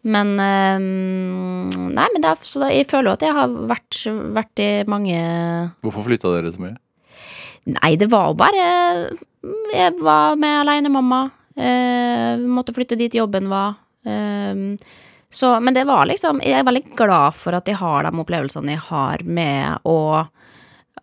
Men 0.00 0.32
um, 0.40 1.68
Nei, 1.92 2.06
men 2.14 2.24
er, 2.24 2.38
så 2.46 2.62
da, 2.62 2.70
jeg 2.72 2.88
føler 2.88 3.10
jo 3.10 3.16
at 3.18 3.24
jeg 3.26 3.36
har 3.36 3.50
vært, 3.68 3.98
vært 4.32 4.62
i 4.64 4.68
mange 4.88 5.18
Hvorfor 5.84 6.06
flytta 6.06 6.32
dere 6.32 6.52
så 6.54 6.62
mye? 6.62 6.78
Nei, 7.68 7.92
det 8.00 8.08
var 8.12 8.30
jo 8.30 8.38
bare 8.40 8.64
Jeg 9.74 9.98
var 10.00 10.38
med 10.40 10.62
alenemamma. 10.62 11.20
Eh, 11.56 12.40
måtte 12.40 12.72
flytte 12.76 12.96
dit 12.96 13.14
jobben 13.14 13.50
var. 13.50 13.76
Eh, 14.06 14.54
så, 15.30 15.52
men 15.62 15.74
det 15.76 15.84
var 15.86 16.08
liksom 16.10 16.40
Jeg 16.42 16.58
er 16.58 16.64
veldig 16.66 16.96
glad 16.98 17.36
for 17.38 17.54
at 17.54 17.68
jeg 17.68 17.78
har 17.78 18.02
de 18.02 18.10
opplevelsene 18.18 18.72
jeg 18.72 18.82
har 18.88 19.22
med 19.22 19.84
å 19.86 19.98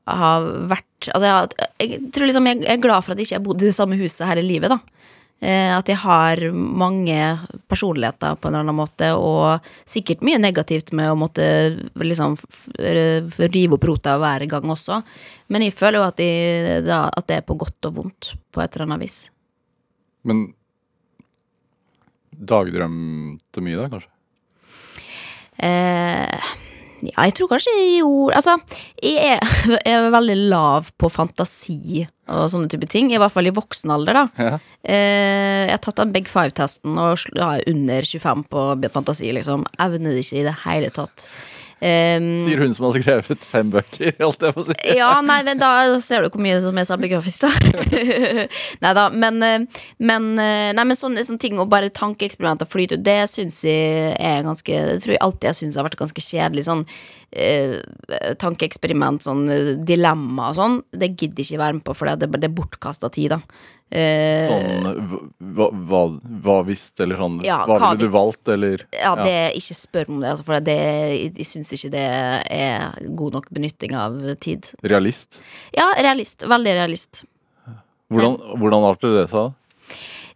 ha 0.07 0.31
vært 0.41 1.07
Altså, 1.13 1.29
jeg, 1.29 1.69
jeg 1.79 2.11
tror 2.11 2.27
liksom 2.27 2.49
jeg 2.49 2.65
er 2.67 2.81
glad 2.81 3.05
for 3.05 3.13
at 3.13 3.21
jeg 3.21 3.29
ikke 3.29 3.37
har 3.37 3.45
bodd 3.45 3.63
i 3.63 3.69
det 3.69 3.77
samme 3.77 3.99
huset 3.99 4.25
hele 4.27 4.43
livet, 4.43 4.73
da. 4.73 4.79
Eh, 5.39 5.69
at 5.69 5.85
jeg 5.85 5.99
har 6.01 6.39
mange 6.51 7.17
personligheter 7.69 8.39
på 8.41 8.49
en 8.49 8.55
eller 8.55 8.65
annen 8.65 8.79
måte, 8.79 9.11
og 9.13 9.67
sikkert 9.85 10.23
mye 10.25 10.39
negativt 10.41 10.89
med 10.97 11.11
å 11.11 11.19
måtte 11.19 11.45
liksom 12.01 12.33
rive 12.73 13.77
opp 13.77 13.85
rota 13.85 14.15
hver 14.17 14.47
gang 14.49 14.73
også. 14.73 15.03
Men 15.53 15.67
jeg 15.67 15.77
føler 15.77 16.01
jo 16.01 16.07
at, 16.07 16.23
jeg, 16.23 16.81
da, 16.87 17.03
at 17.13 17.29
det 17.29 17.37
er 17.37 17.45
på 17.45 17.59
godt 17.61 17.91
og 17.91 17.99
vondt, 17.99 18.31
på 18.49 18.63
et 18.63 18.73
eller 18.73 18.87
annet 18.89 19.05
vis. 19.05 19.19
Men 20.25 20.47
dagdrømte 22.37 23.63
mye, 23.65 23.81
da, 23.81 23.89
kanskje? 23.91 24.13
Eh, 25.57 26.47
ja, 27.07 27.23
jeg 27.27 27.33
tror 27.37 27.49
kanskje 27.49 27.71
jeg 27.73 28.01
gjorde 28.01 28.37
Altså, 28.37 28.53
jeg 29.01 29.31
er, 29.33 29.55
jeg 29.85 29.95
er 29.95 30.11
veldig 30.13 30.37
lav 30.51 30.91
på 30.97 31.09
fantasi 31.13 32.05
og 32.27 32.49
sånne 32.51 32.67
type 32.67 32.89
ting. 32.91 33.07
I 33.13 33.19
hvert 33.21 33.31
fall 33.31 33.47
i 33.47 33.53
voksen 33.55 33.93
alder, 33.93 34.17
da. 34.17 34.23
Ja. 34.35 34.55
Eh, 34.83 35.67
jeg 35.69 35.75
har 35.77 35.83
tatt 35.85 36.01
den 36.01 36.11
Big 36.11 36.27
Five-testen 36.27 36.97
og 36.99 37.23
er 37.31 37.63
under 37.71 38.09
25 38.09 38.43
på 38.51 38.65
fantasi, 38.91 39.31
liksom. 39.37 39.63
Evner 39.79 40.17
det 40.17 40.25
ikke 40.25 40.41
i 40.41 40.47
det 40.49 40.57
hele 40.65 40.91
tatt. 40.91 41.29
Um, 41.77 42.31
Sier 42.41 42.57
hun 42.63 42.71
som 42.73 42.87
har 42.87 42.95
skrevet 42.97 43.43
fem 43.45 43.67
bøker, 43.69 44.15
holdt 44.17 44.45
jeg 44.47 44.55
på 44.55 44.63
å 44.63 44.65
si. 44.65 44.77
ja, 44.97 45.11
nei, 45.21 45.43
men 45.45 45.59
da 45.61 45.69
ser 46.01 46.25
du 46.25 46.31
hvor 46.33 46.41
mye 46.41 46.57
som 46.63 46.79
er 46.81 46.87
selvbiografisk, 46.89 47.45
da. 47.45 47.51
nei 48.83 48.93
da, 48.97 49.03
men, 49.13 49.37
eh, 49.45 49.83
men, 50.01 50.31
eh, 50.41 50.71
nei, 50.73 50.87
men 50.89 50.97
sånne, 50.97 51.21
sånne 51.27 51.43
ting 51.43 51.61
og 51.61 51.69
bare 51.69 51.93
tankeeksperimenter 51.93 52.69
flyter 52.69 52.97
ut, 52.97 53.05
det 53.05 53.19
syns 53.29 53.61
jeg 53.67 54.15
er 54.17 54.41
ganske 54.47 54.81
Det 54.89 54.97
tror 55.03 55.13
jeg 55.13 55.21
alltid 55.21 55.51
jeg 55.51 55.59
syns 55.61 55.77
har 55.77 55.85
vært 55.85 55.99
ganske 56.01 56.23
kjedelig. 56.23 56.65
Sånn 56.65 56.83
eh, 57.31 57.79
tankeeksperiment, 58.39 59.23
sånn 59.25 59.47
eh, 59.51 59.71
dilemma 59.87 60.51
og 60.51 60.59
sånn, 60.59 60.77
det 60.91 61.13
gidder 61.15 61.43
jeg 61.43 61.51
ikke 61.53 61.63
være 61.63 61.77
med 61.79 61.85
på, 61.87 61.95
for 61.97 62.11
det, 62.13 62.29
det 62.37 62.47
er 62.49 62.55
bortkasta 62.57 63.09
tid, 63.13 63.35
da. 63.35 63.41
Eh, 63.87 64.43
Sånn 64.49 65.05
hva, 65.55 65.69
hva, 65.71 66.01
hva 66.43 66.55
hvis, 66.67 66.89
eller 66.99 67.15
sånn 67.21 67.37
Ja, 67.45 67.61
Hva 67.63 67.77
ville 67.79 68.01
du 68.01 68.03
hvis? 68.03 68.11
valgt, 68.11 68.49
eller 68.51 68.81
Ja, 68.91 69.13
det, 69.15 69.35
ikke 69.61 69.77
spør 69.79 70.09
om 70.11 70.17
det, 70.19 70.33
altså, 70.33 70.43
for 70.49 70.59
det, 70.59 70.75
jeg 71.37 71.47
syns 71.47 71.71
ikke 71.77 71.93
det 71.93 72.03
er 72.57 72.97
god 73.15 73.37
nok 73.39 73.47
benytting 73.55 73.95
av 73.95 74.17
tid. 74.43 74.67
Realist. 74.83 75.39
Ja, 75.77 75.93
realist. 76.03 76.43
Veldig 76.43 76.73
realist. 76.81 77.23
Hvordan, 78.11 78.35
hvordan 78.59 78.89
arter 78.89 79.15
det 79.21 79.25
seg? 79.31 79.55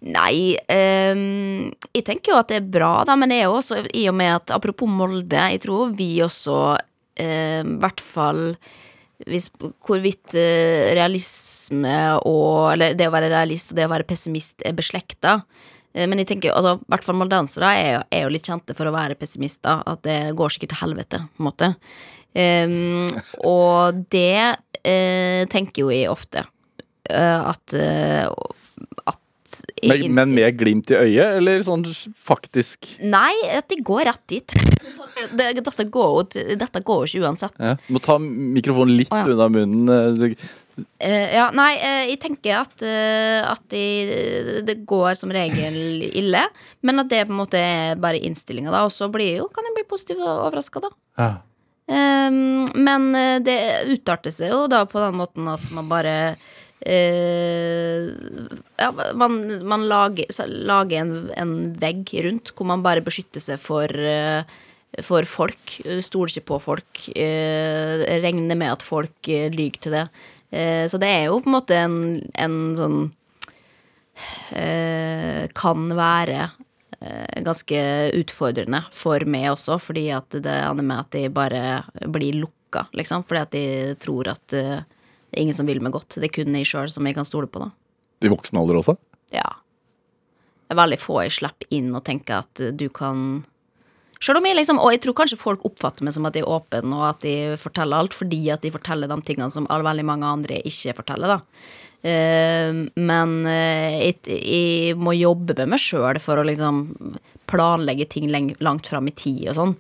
Nei, 0.02 0.56
um, 0.66 1.68
jeg 1.94 2.06
tenker 2.08 2.32
jo 2.34 2.40
at 2.42 2.50
det 2.50 2.58
er 2.58 2.70
bra, 2.74 3.04
da, 3.06 3.14
men 3.20 3.30
det 3.30 3.38
er 3.38 3.44
jo 3.46 3.60
også 3.60 3.84
i 3.94 4.08
og 4.10 4.16
med 4.18 4.32
at 4.34 4.54
apropos 4.56 4.90
Molde, 4.90 5.44
jeg 5.54 5.62
tror 5.62 5.92
vi 5.94 6.08
også 6.26 6.56
i 7.22 7.28
um, 7.62 7.76
hvert 7.84 8.02
fall 8.02 8.42
hvis, 9.30 9.52
hvorvidt 9.86 10.34
eh, 10.34 10.88
realisme 10.98 11.92
og 12.26 12.72
Eller 12.74 12.96
det 12.98 13.06
å 13.06 13.12
være 13.14 13.28
realist 13.30 13.70
og 13.70 13.78
det 13.78 13.86
å 13.86 13.92
være 13.92 14.08
pessimist 14.10 14.64
er 14.66 14.74
beslekta. 14.74 15.36
Eh, 15.94 16.08
Men 16.10 16.18
jeg 16.24 16.32
tenker 16.32 16.56
altså, 16.58 16.80
i 16.82 16.90
hvert 16.90 17.06
fall 17.06 17.20
moldansere 17.20 17.70
er, 17.78 17.92
jo- 18.00 18.08
er 18.18 18.24
jo 18.26 18.32
litt 18.34 18.50
kjente 18.50 18.74
for 18.74 18.90
å 18.90 18.96
være 18.96 19.20
pessimister. 19.22 19.84
At 19.86 20.02
det 20.08 20.34
går 20.40 20.56
sikkert 20.56 20.74
til 20.74 20.82
helvete, 20.82 21.20
på 21.38 21.44
en 21.44 21.50
måte. 21.52 21.70
Um, 22.34 23.22
og 23.46 24.02
det 24.10 24.58
uh, 24.58 25.46
tenker 25.54 25.84
jo 25.86 25.94
jeg 25.94 26.10
ofte. 26.10 26.48
At 27.12 27.74
Men, 29.82 30.06
men 30.18 30.34
med 30.38 30.58
glimt 30.60 30.92
i 30.94 30.98
øyet, 31.00 31.38
eller 31.40 31.62
sånn 31.66 31.86
faktisk 32.16 32.94
Nei, 33.02 33.34
at 33.52 33.70
de 33.72 33.80
går 33.86 34.06
rett 34.10 34.24
dit. 34.32 34.58
dette, 35.38 35.86
går 35.94 36.12
jo, 36.16 36.44
dette 36.60 36.84
går 36.86 37.06
jo 37.06 37.10
ikke 37.10 37.30
uansett. 37.30 37.56
ja. 37.62 37.78
Må 37.92 38.02
ta 38.04 38.18
mikrofonen 38.22 38.98
litt 39.00 39.14
oh, 39.14 39.22
ja. 39.22 39.32
unna 39.32 39.50
munnen. 39.52 39.90
Uh, 39.92 40.36
Eh, 41.02 41.34
ja, 41.36 41.50
nei, 41.56 41.72
eh, 41.84 42.04
jeg 42.12 42.20
tenker 42.24 42.62
at, 42.62 42.74
uh, 42.86 43.52
at 43.52 43.64
de, 43.74 44.62
det 44.66 44.78
går 44.88 45.16
som 45.20 45.34
regel 45.34 46.04
ille. 46.08 46.44
Men 46.86 47.04
at 47.04 47.12
det 47.12 47.26
på 47.28 47.36
en 47.36 47.42
måte 47.42 47.62
er 47.62 48.02
bare 48.02 48.22
innstillinga, 48.22 48.72
da. 48.74 48.86
Og 48.88 48.94
så 48.96 49.10
blir 49.12 49.42
jo, 49.42 49.50
kan 49.54 49.68
jeg 49.68 49.78
bli 49.80 49.88
positivt 49.90 50.24
overraska, 50.26 50.84
da. 50.84 50.94
Ja. 51.22 51.32
Um, 51.92 52.70
men 52.78 53.10
det 53.44 53.58
utarter 53.92 54.32
seg 54.32 54.54
jo 54.54 54.62
da 54.72 54.86
på 54.88 55.02
den 55.02 55.18
måten 55.20 55.50
at 55.52 55.64
man 55.76 55.90
bare 55.90 56.14
Ja, 58.82 58.90
man, 59.14 59.38
man 59.70 59.88
lager, 59.90 60.26
lager 60.50 61.04
en, 61.04 61.14
en 61.38 61.54
vegg 61.82 62.10
rundt 62.26 62.54
hvor 62.56 62.66
man 62.72 62.82
bare 62.86 63.04
beskytter 63.06 63.44
seg 63.44 63.62
for 63.62 63.86
eh, 63.86 64.42
for 65.00 65.24
folk. 65.30 65.78
Stoler 66.04 66.34
ikke 66.34 66.50
på 66.52 66.60
folk. 66.66 67.04
Eh, 67.16 68.04
regner 68.24 68.58
med 68.60 68.74
at 68.74 68.84
folk 68.84 69.30
eh, 69.32 69.50
lyver 69.54 69.80
til 69.80 69.96
det. 69.96 70.06
Eh, 70.52 70.86
så 70.92 71.00
det 71.00 71.08
er 71.08 71.30
jo 71.30 71.40
på 71.40 71.52
en 71.52 71.56
måte 71.56 71.78
en, 71.80 71.98
en 72.36 72.58
sånn 72.76 72.98
eh, 74.52 75.48
Kan 75.56 75.94
være 75.96 76.50
eh, 77.00 77.40
ganske 77.46 77.84
utfordrende 78.20 78.84
for 78.92 79.24
meg 79.24 79.54
også, 79.54 79.80
fordi 79.80 80.10
at 80.16 80.36
det 80.44 80.58
ender 80.60 80.88
med 80.88 81.06
at 81.06 81.16
de 81.16 81.30
bare 81.32 81.64
blir 82.12 82.42
lukka, 82.44 82.90
liksom. 82.98 83.24
Fordi 83.28 83.46
at 83.46 83.56
de 83.56 83.66
tror 84.04 84.34
at 84.36 84.58
eh, 84.60 84.84
det 85.32 85.40
er 85.40 85.46
ingen 85.46 85.56
som 85.58 85.68
vil 85.70 85.80
meg 85.82 85.94
godt. 85.96 86.18
Det 86.20 86.28
er 86.28 86.34
kun 86.36 86.56
jeg 86.60 86.68
sjøl 86.68 86.92
som 86.92 87.08
jeg 87.08 87.16
kan 87.16 87.28
stole 87.28 87.48
på, 87.48 87.62
da. 87.64 87.70
I 88.22 88.30
voksen 88.32 88.60
alder 88.60 88.82
også? 88.82 88.98
Ja. 89.34 89.48
Det 90.68 90.76
er 90.76 90.82
veldig 90.84 91.00
få 91.02 91.22
jeg 91.26 91.34
slipper 91.40 91.72
inn 91.76 91.90
og 91.96 92.04
tenker 92.08 92.44
at 92.44 92.62
eh, 92.64 92.72
du 92.76 92.90
kan 92.94 93.42
Selv 94.22 94.38
om 94.38 94.46
jeg 94.46 94.54
liksom, 94.60 94.78
Og 94.78 94.92
jeg 94.94 95.02
tror 95.02 95.16
kanskje 95.18 95.40
folk 95.42 95.64
oppfatter 95.66 96.06
meg 96.06 96.14
som 96.14 96.28
at 96.30 96.36
jeg 96.38 96.44
er 96.46 96.52
åpen, 96.54 96.92
og 96.94 97.08
at 97.08 97.24
de 97.26 97.56
forteller 97.58 97.98
alt, 97.98 98.14
fordi 98.14 98.44
at 98.54 98.62
de 98.62 98.70
forteller 98.72 99.10
de 99.10 99.18
tingene 99.26 99.50
som 99.52 99.66
all- 99.74 99.84
veldig 99.88 100.06
mange 100.06 100.28
andre 100.30 100.60
ikke 100.62 100.94
forteller, 101.00 101.34
da. 101.34 101.40
Eh, 102.06 102.70
men 103.02 103.34
eh, 103.50 103.98
jeg, 104.12 104.20
jeg 104.30 104.96
må 105.02 105.16
jobbe 105.18 105.58
med 105.58 105.74
meg 105.74 105.82
sjøl 105.82 106.20
for 106.22 106.38
å 106.38 106.46
liksom 106.46 106.84
planlegge 107.50 108.08
ting 108.14 108.30
langt 108.32 108.88
fram 108.88 109.10
i 109.10 109.16
tid 109.18 109.50
og 109.52 109.58
sånn. 109.58 109.76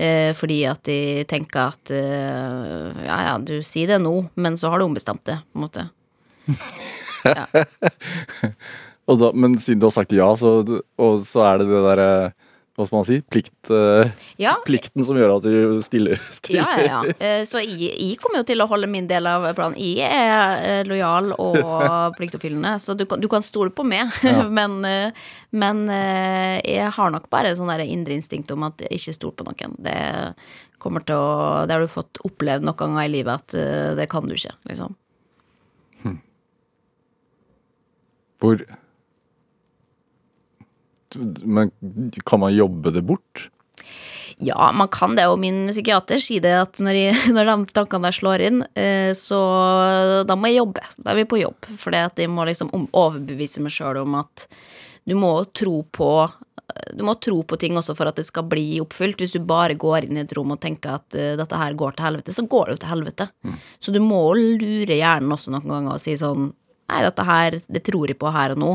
Eh, 0.00 0.32
fordi 0.32 0.62
at 0.64 0.80
de 0.88 1.26
tenker 1.28 1.74
at 1.74 1.90
eh, 1.92 3.02
ja 3.04 3.18
ja, 3.26 3.34
du 3.36 3.58
sier 3.66 3.90
det 3.90 3.98
nå, 4.00 4.14
men 4.40 4.56
så 4.56 4.70
har 4.72 4.80
du 4.80 4.86
ombestemt 4.86 5.20
det, 5.28 5.36
på 5.52 5.60
en 5.60 5.64
måte. 5.66 5.84
Og 9.10 9.18
da, 9.20 9.28
men 9.34 9.58
siden 9.60 9.82
du 9.82 9.88
har 9.88 9.96
sagt 9.98 10.14
ja, 10.16 10.30
så, 10.38 10.80
og 11.00 11.20
så 11.26 11.42
er 11.48 11.60
det 11.60 11.68
det 11.68 11.82
derre 11.84 12.10
Hva 12.80 12.86
skal 12.88 12.96
man 12.96 13.04
si? 13.04 13.18
Plikt, 13.28 13.70
eh, 13.76 14.10
Ja, 14.40 14.54
plikten 14.64 15.04
som 15.04 15.18
gjør 15.18 15.34
at 15.36 15.44
du 15.44 15.80
stiller. 15.84 16.16
stiller. 16.32 16.64
Ja, 16.64 16.78
ja, 16.80 17.00
ja. 17.04 17.14
Eh, 17.20 17.42
Så 17.44 17.60
jeg, 17.60 17.76
jeg 17.92 18.16
kommer 18.22 18.40
jo 18.40 18.46
til 18.48 18.62
å 18.64 18.68
holde 18.70 18.88
min 18.88 19.08
del 19.10 19.28
av 19.28 19.44
planen. 19.58 19.76
Jeg 19.76 20.08
er 20.08 20.64
eh, 20.64 20.88
lojal 20.88 21.34
og 21.36 21.58
pliktoppfyllende, 22.18 22.78
så 22.80 22.96
du 22.96 23.04
kan, 23.04 23.20
du 23.20 23.28
kan 23.28 23.44
stole 23.44 23.68
på 23.74 23.84
meg. 23.84 24.08
men 24.58 24.80
eh, 24.88 25.12
men 25.52 25.84
eh, 25.90 26.56
jeg 26.64 26.88
har 26.96 27.12
nok 27.12 27.28
bare 27.28 27.52
sånn 27.58 27.72
indre 27.84 28.14
instinkt 28.16 28.50
om 28.54 28.64
at 28.68 28.80
jeg 28.86 28.96
ikke 28.96 29.16
stoler 29.18 29.36
på 29.36 29.48
noen. 29.50 29.76
Det 29.82 29.98
kommer 30.80 31.04
til 31.04 31.18
å 31.20 31.66
Det 31.66 31.74
har 31.76 31.84
du 31.84 31.90
fått 31.90 32.22
opplevd 32.24 32.64
noen 32.64 32.78
ganger 32.78 33.04
i 33.04 33.12
livet 33.12 33.34
at 33.42 33.96
det 33.98 34.06
kan 34.08 34.24
du 34.30 34.32
ikke, 34.38 34.54
liksom. 34.70 34.96
Hvor 38.40 38.62
Men 41.18 41.72
kan 42.26 42.42
man 42.42 42.54
jobbe 42.54 42.92
det 42.94 43.02
bort? 43.06 43.48
Ja, 44.40 44.70
man 44.72 44.88
kan 44.88 45.16
det, 45.18 45.26
og 45.28 45.36
min 45.42 45.66
psykiater 45.68 46.20
sier 46.22 46.40
det 46.44 46.52
at 46.56 46.78
når, 46.80 46.96
jeg, 46.96 47.16
når 47.36 47.50
de 47.50 47.56
tankene 47.76 48.08
der 48.08 48.16
slår 48.16 48.44
inn, 48.48 48.62
eh, 48.78 49.10
så 49.16 49.40
da 50.24 50.36
må 50.36 50.48
jeg 50.48 50.62
jobbe. 50.62 50.84
Da 50.96 51.12
er 51.12 51.20
vi 51.20 51.28
på 51.28 51.40
jobb. 51.42 51.68
For 51.80 51.96
jeg 51.96 52.30
må 52.32 52.46
liksom 52.48 52.72
overbevise 52.72 53.64
meg 53.64 53.74
sjøl 53.74 54.00
om 54.04 54.16
at 54.22 54.46
du 55.08 55.16
må 55.18 55.34
tro 55.56 55.82
på 55.92 56.12
du 56.94 57.02
må 57.02 57.16
tro 57.18 57.40
på 57.42 57.56
ting 57.58 57.74
også 57.78 57.96
for 57.98 58.06
at 58.06 58.18
det 58.20 58.24
skal 58.28 58.46
bli 58.48 58.78
oppfylt. 58.82 59.20
Hvis 59.20 59.34
du 59.34 59.40
bare 59.44 59.74
går 59.78 60.06
inn 60.06 60.18
i 60.20 60.22
et 60.22 60.32
rom 60.36 60.54
og 60.54 60.60
tenker 60.62 61.00
at 61.00 61.18
eh, 61.18 61.34
dette 61.38 61.58
her 61.60 61.76
går 61.78 61.96
til 61.96 62.06
helvete, 62.06 62.34
så 62.34 62.46
går 62.46 62.68
det 62.68 62.76
jo 62.76 62.82
til 62.84 62.92
helvete. 62.94 63.28
Så 63.82 63.94
du 63.94 64.00
må 64.04 64.22
lure 64.38 64.96
hjernen 64.96 65.34
også 65.34 65.52
noen 65.54 65.68
ganger 65.68 65.98
og 65.98 66.02
si 66.02 66.16
sånn 66.20 66.52
Nei, 66.90 67.04
dette 67.04 67.22
her, 67.22 67.54
det 67.70 67.84
tror 67.86 68.10
jeg 68.10 68.18
på 68.18 68.32
her 68.34 68.50
og 68.50 68.58
nå. 68.58 68.68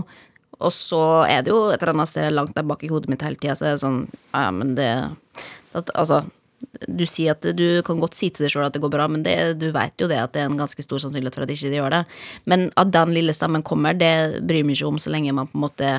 Og 0.63 0.71
så 0.71 1.01
er 1.27 1.43
det 1.43 1.51
jo 1.51 1.65
et 1.67 1.81
eller 1.81 1.93
annet 1.97 2.11
sted 2.11 2.31
langt 2.31 2.55
der 2.55 2.65
bak 2.67 2.83
i 2.85 2.89
hodet 2.91 3.11
mitt 3.11 3.23
hele 3.25 3.39
tida, 3.39 3.57
så 3.59 3.67
er 3.67 3.75
det 3.75 3.83
sånn 3.83 4.01
Ja, 4.31 4.47
men 4.55 4.75
det 4.77 4.89
at, 5.75 5.91
Altså, 5.91 6.23
du 6.87 7.03
sier 7.09 7.35
at 7.35 7.45
du 7.57 7.81
kan 7.85 7.99
godt 7.99 8.15
si 8.17 8.29
til 8.33 8.45
deg 8.45 8.53
sjøl 8.53 8.65
at 8.67 8.75
det 8.75 8.81
går 8.83 8.93
bra, 8.93 9.09
men 9.11 9.25
det, 9.25 9.35
du 9.59 9.67
veit 9.75 9.99
jo 10.01 10.07
det 10.09 10.21
at 10.21 10.33
det 10.33 10.41
er 10.43 10.49
en 10.49 10.59
ganske 10.59 10.81
stor 10.81 11.01
sannsynlighet 11.03 11.35
for 11.37 11.45
at 11.45 11.51
ikke 11.51 11.71
det 11.71 11.79
gjør 11.81 11.93
det. 11.93 12.01
Men 12.49 12.69
at 12.79 12.93
den 12.95 13.13
lille 13.15 13.35
stemmen 13.35 13.65
kommer, 13.67 13.97
det 13.97 14.41
bryr 14.47 14.65
meg 14.65 14.79
ikke 14.79 14.93
om 14.93 15.01
så 15.01 15.11
lenge 15.13 15.35
man 15.35 15.51
på 15.51 15.59
en 15.59 15.65
måte 15.67 15.91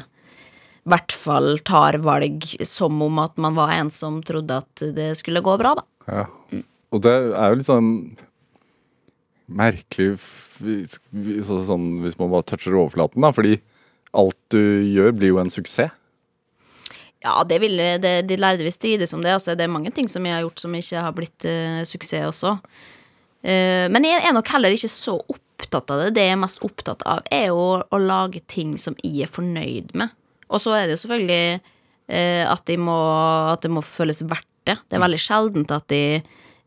i 0.86 0.90
hvert 0.92 1.14
fall 1.18 1.56
tar 1.66 1.98
valg 2.06 2.44
som 2.66 3.00
om 3.02 3.18
at 3.18 3.36
man 3.42 3.56
var 3.58 3.74
en 3.74 3.90
som 3.90 4.20
trodde 4.26 4.60
at 4.62 4.84
det 4.96 5.10
skulle 5.18 5.42
gå 5.44 5.56
bra, 5.58 5.74
da. 5.80 5.86
Ja. 6.06 6.26
Og 6.94 7.02
det 7.02 7.14
er 7.14 7.50
jo 7.50 7.58
litt 7.58 7.68
sånn 7.68 7.90
merkelig 9.46 10.14
sånn, 11.46 11.88
hvis 12.02 12.18
man 12.20 12.30
bare 12.32 12.46
toucher 12.46 12.78
overflaten, 12.78 13.26
da. 13.26 13.32
Fordi 13.34 13.58
alt 14.16 14.38
du 14.54 14.60
gjør, 14.60 15.14
blir 15.16 15.34
jo 15.34 15.40
en 15.42 15.52
suksess. 15.52 15.94
Ja, 17.24 17.40
det 17.48 17.58
vil, 17.58 17.80
det, 18.02 18.12
de 18.28 18.36
lærde 18.38 18.62
vil 18.62 18.74
strides 18.74 19.14
om 19.16 19.24
det. 19.24 19.32
Altså, 19.34 19.56
det 19.58 19.64
er 19.64 19.72
mange 19.72 19.90
ting 19.94 20.06
som 20.10 20.26
jeg 20.26 20.36
har 20.36 20.44
gjort 20.44 20.62
som 20.62 20.76
ikke 20.78 21.02
har 21.02 21.16
blitt 21.16 21.46
uh, 21.48 21.80
suksess 21.88 22.28
også. 22.28 22.52
Uh, 23.42 23.86
men 23.90 24.06
jeg 24.06 24.22
er 24.22 24.36
nok 24.36 24.50
heller 24.54 24.74
ikke 24.74 24.90
så 24.92 25.16
opptatt 25.18 25.90
av 25.90 26.04
det. 26.04 26.12
Det 26.14 26.26
jeg 26.28 26.36
er 26.36 26.42
mest 26.44 26.62
opptatt 26.66 27.02
av, 27.08 27.24
er 27.32 27.48
jo 27.48 27.80
å 27.82 28.02
lage 28.02 28.44
ting 28.52 28.76
som 28.78 28.94
jeg 29.02 29.26
er 29.26 29.32
fornøyd 29.32 29.96
med. 29.98 30.14
Og 30.46 30.62
så 30.62 30.76
er 30.76 30.86
det 30.86 30.94
jo 30.94 31.02
selvfølgelig 31.02 31.58
uh, 31.58 32.44
at, 32.52 32.66
de 32.70 32.78
må, 32.78 32.98
at 33.56 33.66
det 33.66 33.74
må 33.74 33.82
føles 33.82 34.22
verdt 34.22 34.52
det. 34.68 34.78
Det 34.86 34.98
er 34.98 35.06
veldig 35.08 35.22
sjeldent 35.22 35.74
at 35.74 35.88
de 35.90 36.04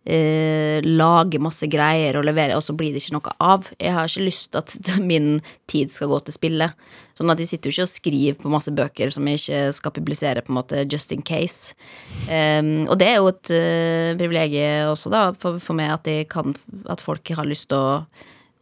eh, 0.09 0.79
lager 0.85 1.41
masse 1.43 1.67
greier 1.71 2.17
og 2.19 2.25
levere, 2.27 2.57
og 2.57 2.63
så 2.65 2.75
blir 2.77 2.93
det 2.93 3.03
ikke 3.03 3.17
noe 3.17 3.35
av. 3.43 3.69
Jeg 3.79 3.95
har 3.95 4.09
ikke 4.09 4.27
lyst 4.27 4.51
til 4.53 4.61
at 4.61 4.99
min 5.11 5.37
tid 5.71 5.93
skal 5.93 6.11
gå 6.13 6.21
til 6.25 6.37
spille. 6.37 6.71
Sånn 7.19 7.33
at 7.33 7.39
de 7.41 7.43
sitter 7.49 7.67
jo 7.67 7.73
ikke 7.73 7.83
og 7.83 7.91
skriver 7.91 8.35
på 8.39 8.49
masse 8.53 8.71
bøker 8.71 9.09
som 9.11 9.25
jeg 9.27 9.41
ikke 9.41 9.63
skal 9.75 9.91
publisere, 9.91 10.39
på 10.45 10.53
en 10.53 10.59
måte, 10.61 10.85
just 10.87 11.11
in 11.11 11.19
case. 11.27 11.75
Um, 12.31 12.85
og 12.85 12.95
det 13.01 13.09
er 13.09 13.17
jo 13.17 13.27
et 13.33 13.51
uh, 13.51 14.15
privilegium 14.15 14.93
også, 14.93 15.11
da, 15.11 15.23
for, 15.35 15.57
for 15.59 15.75
meg, 15.75 15.91
at, 15.97 16.07
de 16.07 16.23
kan, 16.31 16.55
at 16.87 17.03
folk 17.03 17.27
har 17.35 17.49
lyst 17.49 17.67
til 17.73 17.75
å, 17.75 17.97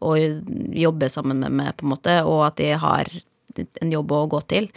å 0.01 0.15
jobbe 0.17 1.09
sammen 1.13 1.43
med 1.43 1.53
meg, 1.59 1.75
på 1.77 1.85
en 1.85 1.93
måte, 1.93 2.15
og 2.25 2.47
at 2.47 2.57
de 2.57 2.71
har 2.81 3.11
en 3.53 3.93
jobb 3.93 4.15
å 4.17 4.23
gå 4.33 4.41
til. 4.49 4.71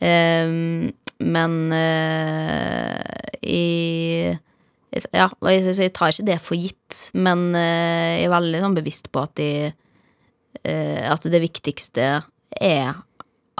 Um, 0.00 0.88
men 1.20 1.58
uh, 1.74 3.28
i 3.44 4.32
ja, 5.12 5.28
jeg, 5.28 5.66
jeg 5.68 5.92
tar 5.92 6.14
ikke 6.14 6.30
det 6.30 6.38
for 6.40 6.56
gitt, 6.56 7.10
men 7.12 7.50
eh, 7.52 8.22
jeg 8.22 8.30
er 8.30 8.32
veldig 8.32 8.62
sånn 8.62 8.76
bevisst 8.78 9.10
på 9.12 9.20
at 9.20 9.34
de 9.36 9.50
At 10.64 11.28
det 11.28 11.40
viktigste 11.42 12.06
er 12.56 12.96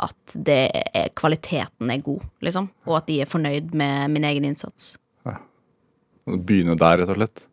at 0.05 0.37
er, 0.49 1.11
kvaliteten 1.19 1.91
er 1.93 2.03
god, 2.05 2.25
liksom. 2.45 2.71
Og 2.89 3.01
at 3.01 3.09
de 3.11 3.21
er 3.23 3.31
fornøyd 3.31 3.75
med 3.79 4.15
min 4.15 4.27
egen 4.29 4.47
innsats. 4.49 4.97
Begynne 6.29 6.77
der, 6.77 7.01
rett 7.01 7.13
og 7.13 7.17
slett. 7.17 7.45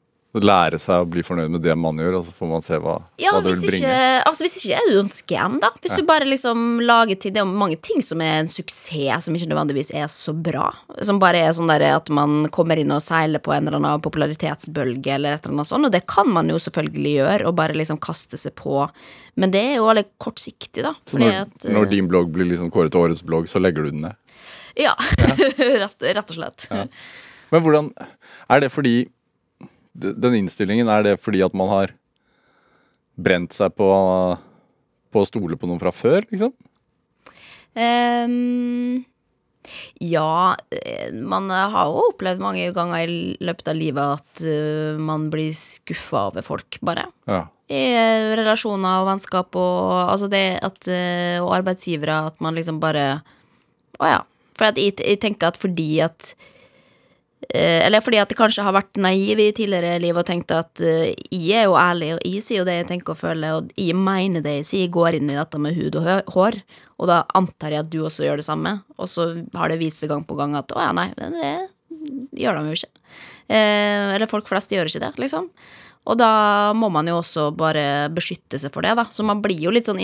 Lære 0.43 0.75
seg 0.81 0.99
å 0.99 1.07
bli 1.07 1.21
fornøyd 1.23 1.51
med 1.53 1.61
det 1.63 1.71
man 1.79 1.95
gjør, 2.01 2.17
og 2.19 2.25
så 2.27 2.33
får 2.35 2.49
man 2.49 2.63
se 2.65 2.75
hva, 2.83 2.95
Ja, 3.21 3.31
hva 3.31 3.39
det 3.39 3.53
vil 3.53 3.61
vil 3.61 3.69
ikke, 3.77 3.87
bringe. 3.87 4.23
altså 4.27 4.43
hvis 4.43 4.55
ikke 4.59 4.79
det 4.89 4.95
er 4.99 5.09
scam, 5.15 5.53
da. 5.63 5.69
Hvis 5.79 5.95
du 5.95 6.03
bare 6.03 6.27
liksom 6.27 6.81
lager 6.83 7.15
til 7.15 7.31
Det 7.31 7.39
er 7.39 7.45
mange 7.47 7.77
ting 7.79 8.01
som 8.03 8.19
er 8.25 8.41
en 8.41 8.49
suksess, 8.51 9.25
som 9.29 9.37
ikke 9.37 9.47
nødvendigvis 9.47 9.93
er 9.95 10.09
så 10.11 10.33
bra. 10.35 10.73
Som 11.07 11.21
bare 11.23 11.39
er 11.45 11.55
sånn 11.55 11.71
der 11.71 11.85
at 11.93 12.09
man 12.09 12.49
kommer 12.51 12.75
inn 12.81 12.91
og 12.91 12.99
seiler 13.05 13.39
på 13.39 13.53
en 13.55 13.67
eller 13.69 13.79
annen 13.79 14.03
popularitetsbølge, 14.03 15.15
eller 15.15 15.37
et 15.37 15.45
eller 15.45 15.55
annet 15.55 15.71
sånt. 15.71 15.87
Og 15.87 15.95
det 15.95 16.03
kan 16.11 16.27
man 16.27 16.49
jo 16.51 16.59
selvfølgelig 16.59 17.15
gjøre, 17.15 17.45
og 17.47 17.55
bare 17.55 17.77
liksom 17.79 17.97
kaste 18.03 18.37
seg 18.37 18.55
på. 18.59 18.89
Men 19.39 19.51
det 19.55 19.63
er 19.71 19.75
jo 19.79 19.87
veldig 19.87 20.05
kortsiktig, 20.19 20.83
da. 20.83 20.93
Så 21.07 21.19
når, 21.19 21.41
at, 21.45 21.65
eh, 21.65 21.73
når 21.75 21.89
din 21.91 22.07
blogg 22.11 22.31
blir 22.35 22.47
liksom 22.51 22.71
kåret 22.75 22.91
til 22.91 23.05
årets 23.07 23.23
blogg, 23.23 23.47
så 23.47 23.59
legger 23.63 23.87
du 23.87 23.95
den 23.95 24.03
ned. 24.09 24.15
Ja, 24.75 24.93
rett, 25.85 25.95
rett 26.03 26.31
og 26.31 26.35
slett. 26.35 26.67
Men 27.51 27.61
hvordan 27.63 27.91
Er 28.49 28.59
det 28.63 28.71
fordi 28.73 29.05
Den 29.95 30.35
innstillingen, 30.41 30.89
er 30.91 31.05
det 31.07 31.19
fordi 31.23 31.39
at 31.45 31.55
man 31.55 31.71
har 31.71 31.95
brent 33.15 33.55
seg 33.55 33.71
på 33.79 33.87
på 35.15 35.23
å 35.23 35.27
stole 35.27 35.55
på 35.55 35.69
noen 35.69 35.79
fra 35.79 35.93
før, 35.95 36.25
liksom? 36.27 36.51
Um, 37.75 39.03
ja, 39.99 40.55
man 41.15 41.49
har 41.51 41.89
jo 41.89 42.05
opplevd 42.11 42.43
mange 42.43 42.67
ganger 42.75 43.11
i 43.11 43.19
løpet 43.43 43.71
av 43.71 43.79
livet 43.79 44.19
at 44.19 44.45
uh, 44.45 44.99
man 45.01 45.29
blir 45.33 45.55
skuffa 45.55 46.27
over 46.29 46.45
folk, 46.45 46.79
bare. 46.85 47.07
Ja. 47.31 47.45
I 47.65 47.85
eh, 47.97 48.31
relasjoner 48.37 49.01
og 49.01 49.07
vennskap 49.07 49.55
og 49.57 49.87
altså 50.03 50.27
det 50.29 50.59
at 50.61 50.85
uh, 50.85 51.39
Og 51.41 51.49
arbeidsgivere, 51.55 52.19
at 52.29 52.37
man 52.37 52.53
liksom 52.53 52.77
bare 52.77 53.23
Å 53.97 54.11
ja. 54.11 54.19
For 54.53 54.67
at 54.67 54.77
jeg, 54.77 54.93
jeg 55.01 55.17
tenker 55.23 55.49
at 55.49 55.57
fordi 55.57 55.87
at 56.05 56.35
Eller 57.53 58.01
fordi 58.03 58.19
at 58.21 58.31
jeg 58.31 58.39
kanskje 58.39 58.63
har 58.65 58.75
vært 58.75 58.97
naiv 59.01 59.41
i 59.41 59.51
tidligere 59.55 59.99
liv 60.01 60.17
og 60.17 60.25
tenkt 60.27 60.53
at 60.55 60.81
eh, 60.83 61.13
jeg 61.29 61.61
er 61.61 61.67
jo 61.67 61.77
ærlig, 61.79 62.13
og 62.15 62.25
jeg 62.25 62.43
sier 62.45 62.61
jo 62.61 62.67
det 62.67 62.79
jeg 62.79 62.89
tenker 62.89 63.13
og 63.13 63.21
føler, 63.21 63.59
og 63.59 63.79
jeg 63.79 63.97
mener 63.97 64.43
det 64.45 64.57
jeg 64.59 64.67
sier, 64.69 64.85
jeg 64.85 64.95
går 64.95 65.19
inn 65.19 65.31
i 65.31 65.37
dette 65.37 65.61
med 65.61 65.77
hud 65.77 65.99
og 65.99 66.33
hår, 66.35 66.59
og 66.95 67.11
da 67.11 67.21
antar 67.37 67.75
jeg 67.75 67.85
at 67.85 67.93
du 67.93 68.01
også 68.05 68.25
gjør 68.25 68.41
det 68.41 68.47
samme, 68.47 68.77
og 68.97 69.11
så 69.11 69.29
har 69.55 69.71
det 69.71 69.79
vist 69.81 70.01
seg 70.01 70.13
gang 70.13 70.25
på 70.27 70.37
gang 70.39 70.55
at 70.57 70.73
å 70.73 70.81
ja, 70.81 70.91
nei, 70.95 71.09
det, 71.19 71.55
gjør 72.39 72.61
de 72.61 72.69
jo 72.71 72.77
ikke. 72.79 72.93
Eh, 73.45 74.13
eller 74.15 74.31
folk 74.31 74.47
flest 74.49 74.73
gjør 74.73 74.89
ikke 74.89 75.03
det, 75.05 75.15
liksom. 75.27 75.49
Og 76.05 76.19
da 76.21 76.69
må 76.77 76.91
man 76.93 77.07
jo 77.09 77.17
også 77.17 77.47
bare 77.57 78.11
beskytte 78.13 78.59
seg 78.61 78.73
for 78.73 78.85
det, 78.85 78.93
da. 78.99 79.07
Så 79.09 79.25
man 79.25 79.41
blir 79.41 79.57
jo 79.57 79.71
litt 79.73 79.89
sånn 79.89 79.97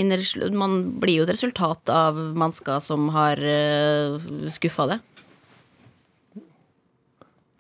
Man 0.58 0.80
blir 0.98 1.20
jo 1.20 1.28
et 1.28 1.34
resultat 1.36 1.92
av 1.94 2.18
mennesker 2.18 2.82
som 2.82 3.12
har 3.14 3.38
skuffa 4.50 4.88
det. 4.90 4.98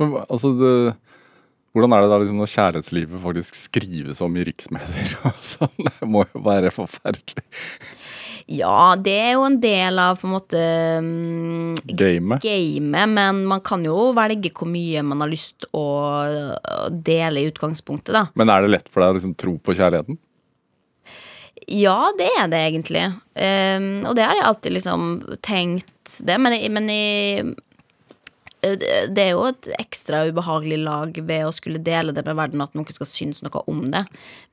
Men, 0.01 0.17
altså, 0.27 0.51
det, 0.57 0.73
hvordan 1.71 1.95
er 1.95 2.03
det 2.03 2.11
da 2.11 2.19
liksom 2.19 2.39
når 2.41 2.51
kjærlighetslivet 2.51 3.23
faktisk 3.23 3.57
skrives 3.59 4.21
om 4.25 4.33
i 4.35 4.45
riksmedier? 4.47 5.13
sånn? 5.53 5.77
det 5.87 6.09
må 6.09 6.25
jo 6.27 6.41
være 6.43 6.71
forferdelig. 6.73 7.45
Ja, 8.51 8.97
det 8.99 9.13
er 9.15 9.29
jo 9.37 9.45
en 9.47 9.59
del 9.63 9.99
av 10.01 10.17
på 10.19 10.27
en 10.27 10.33
måte 10.33 10.63
mm, 11.05 11.77
Gamet. 11.95 12.43
Game, 12.43 13.05
men 13.13 13.45
man 13.47 13.63
kan 13.63 13.85
jo 13.85 14.09
velge 14.17 14.51
hvor 14.57 14.67
mye 14.67 15.03
man 15.07 15.23
har 15.23 15.31
lyst 15.31 15.69
å 15.77 15.85
dele 16.91 17.39
i 17.39 17.47
utgangspunktet, 17.51 18.11
da. 18.17 18.25
Men 18.35 18.51
er 18.51 18.65
det 18.65 18.73
lett 18.75 18.91
for 18.91 19.05
deg 19.05 19.13
å 19.13 19.19
liksom 19.19 19.37
tro 19.39 19.55
på 19.61 19.77
kjærligheten? 19.77 20.19
Ja, 21.71 22.11
det 22.17 22.27
er 22.41 22.51
det 22.51 22.59
egentlig. 22.67 23.05
Um, 23.37 24.01
og 24.09 24.15
det 24.17 24.25
har 24.25 24.35
jeg 24.35 24.47
alltid 24.49 24.75
liksom 24.75 25.09
tenkt 25.45 26.17
det, 26.25 26.35
men, 26.41 26.57
men 26.73 26.89
jeg 26.91 27.51
det 28.61 29.23
er 29.23 29.31
jo 29.33 29.45
et 29.49 29.69
ekstra 29.81 30.23
ubehagelig 30.29 30.79
lag 30.83 31.15
ved 31.17 31.45
å 31.47 31.53
skulle 31.55 31.81
dele 31.81 32.13
det 32.13 32.23
med 32.27 32.37
verden 32.37 32.61
at 32.61 32.75
noen 32.77 32.93
skal 32.93 33.09
synes 33.09 33.41
noe 33.45 33.63
om 33.71 33.87
det. 33.93 34.03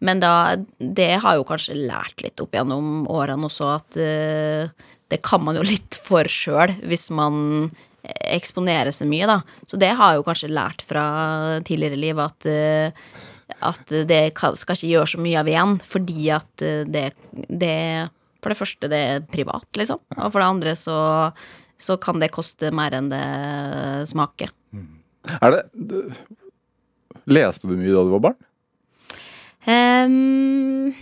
Men 0.01 0.23
da, 0.25 0.57
det 0.79 1.11
har 1.25 1.37
jo 1.37 1.47
kanskje 1.49 1.77
lært 1.77 2.25
litt 2.25 2.41
opp 2.41 2.57
gjennom 2.57 3.05
årene 3.13 3.51
også, 3.51 3.69
at 3.77 4.01
uh, 4.01 4.89
det 5.13 5.21
kan 5.25 5.45
man 5.45 5.61
jo 5.61 5.67
litt 5.67 6.01
for 6.05 6.29
sjøl 6.29 6.73
hvis 6.89 7.09
man 7.13 7.69
eksponerer 8.09 8.95
seg 8.95 9.11
mye, 9.11 9.29
da. 9.29 9.43
Så 9.69 9.77
det 9.81 9.91
har 9.99 10.15
jeg 10.15 10.23
jo 10.23 10.29
kanskje 10.31 10.55
lært 10.57 10.85
fra 10.89 11.05
tidligere 11.69 12.01
liv, 12.01 12.21
at 12.25 12.49
uh, 12.49 13.11
at 13.65 13.93
det 14.09 14.21
skal 14.37 14.77
ikke 14.77 14.93
gjøre 14.93 15.11
så 15.15 15.21
mye 15.23 15.41
av 15.41 15.49
igjen, 15.49 15.79
fordi 15.89 16.29
at 16.35 16.65
eh, 16.65 16.85
det, 16.89 17.11
det 17.49 18.09
For 18.39 18.53
det 18.53 18.59
første, 18.61 18.89
det 18.89 18.99
er 18.99 19.25
privat, 19.27 19.67
liksom. 19.75 19.99
Og 20.15 20.29
for 20.31 20.39
det 20.39 20.47
andre 20.47 20.75
så, 20.79 20.99
så 21.79 21.97
kan 22.01 22.20
det 22.22 22.33
koste 22.35 22.72
mer 22.74 22.97
enn 22.99 23.11
det 23.12 23.24
smaker. 24.11 24.53
Er 25.39 25.55
det, 25.55 25.62
du, 25.72 25.97
Leste 27.29 27.68
du 27.68 27.76
mye 27.76 27.93
da 27.93 28.05
du 28.07 28.12
var 28.16 28.24
barn? 28.31 28.39
Um, 29.68 30.95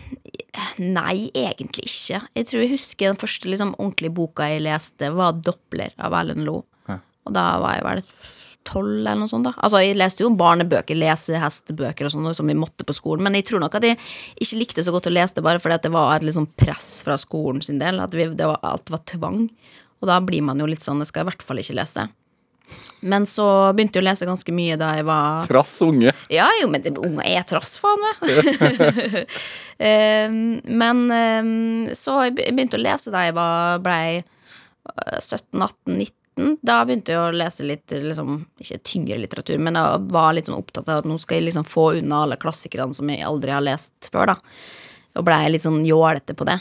nei, 0.82 1.28
egentlig 1.36 1.86
ikke. 1.86 2.22
Jeg 2.34 2.48
tror 2.50 2.64
jeg 2.64 2.72
husker 2.72 3.12
den 3.12 3.20
første 3.20 3.50
liksom, 3.52 3.76
ordentlige 3.78 4.16
boka 4.16 4.48
jeg 4.50 4.64
leste, 4.66 5.12
var 5.14 5.36
'Doppler' 5.38 5.94
av 6.02 6.16
Erlend 6.18 6.48
Loe. 6.48 6.64
Og 7.26 7.34
da 7.34 7.44
var 7.62 7.76
jeg 7.76 7.86
vel 7.86 8.02
tolv 8.66 8.98
eller 8.98 9.20
noe 9.20 9.30
sånt. 9.30 9.46
da 9.46 9.54
Altså 9.62 9.82
Jeg 9.82 9.98
leste 9.98 10.24
jo 10.24 10.32
barnebøker, 10.34 10.98
lesehestebøker 10.98 12.08
og 12.08 12.14
sånn 12.14 12.34
som 12.38 12.50
vi 12.50 12.58
måtte 12.58 12.86
på 12.86 12.96
skolen, 12.96 13.26
men 13.26 13.38
jeg 13.38 13.48
tror 13.50 13.62
nok 13.62 13.78
at 13.78 13.86
jeg 13.86 13.98
ikke 14.42 14.60
likte 14.60 14.84
så 14.86 14.94
godt 14.94 15.08
å 15.10 15.14
lese 15.14 15.38
det 15.38 15.46
bare 15.46 15.62
fordi 15.62 15.78
at 15.78 15.86
det 15.86 15.94
var 15.94 16.16
et 16.16 16.26
liksom 16.26 16.48
press 16.58 16.90
fra 17.06 17.18
skolen 17.20 17.62
sin 17.62 17.80
del. 17.82 18.00
At 18.02 18.14
vi, 18.16 18.28
det 18.34 18.48
var, 18.50 18.58
alt 18.66 18.90
var 18.90 19.04
tvang. 19.06 19.46
Og 20.02 20.10
da 20.10 20.20
blir 20.20 20.44
man 20.44 20.60
jo 20.60 20.68
litt 20.68 20.84
sånn 20.84 21.00
Jeg 21.02 21.10
skal 21.10 21.24
i 21.24 21.30
hvert 21.30 21.44
fall 21.44 21.60
ikke 21.62 21.76
lese. 21.78 22.06
Men 23.06 23.26
så 23.28 23.46
begynte 23.76 24.00
jeg 24.00 24.04
å 24.04 24.08
lese 24.08 24.26
ganske 24.26 24.52
mye 24.54 24.76
da 24.80 24.92
jeg 24.98 25.06
var 25.06 25.46
Trass 25.46 25.74
unge. 25.86 26.12
Ja, 26.32 26.48
jo, 26.60 26.68
men 26.72 26.82
unger 26.82 27.04
unge 27.06 27.26
er 27.28 27.44
trass, 27.46 27.76
faen 27.78 28.02
meg. 28.02 29.26
um, 29.78 30.38
men 30.82 31.04
så 31.94 32.16
så 32.16 32.16
jeg 32.26 32.36
begynte 32.38 32.78
å 32.78 32.82
lese 32.82 33.12
da 33.14 33.26
jeg 33.26 33.36
var, 33.36 33.78
blei 33.84 34.24
17-18-19. 35.20 36.56
Da 36.66 36.80
begynte 36.84 37.14
jeg 37.14 37.20
å 37.20 37.32
lese 37.34 37.64
litt 37.64 37.92
liksom, 37.94 38.40
ikke 38.60 38.82
tyngre 38.84 39.20
litteratur, 39.22 39.60
men 39.62 39.78
jeg 39.78 40.08
var 40.12 40.34
litt 40.36 40.50
sånn 40.50 40.58
opptatt 40.58 40.88
av 40.92 41.00
at 41.00 41.08
nå 41.08 41.16
skal 41.22 41.38
jeg 41.38 41.48
liksom 41.48 41.64
få 41.68 41.90
unna 42.00 42.24
alle 42.24 42.40
klassikerne 42.40 42.96
som 42.96 43.08
jeg 43.12 43.24
aldri 43.24 43.54
har 43.54 43.64
lest 43.64 44.10
før, 44.12 44.34
da. 44.34 44.36
Og 45.16 45.24
blei 45.24 45.46
litt 45.48 45.64
sånn 45.64 45.80
jålete 45.86 46.36
på 46.36 46.44
det. 46.48 46.58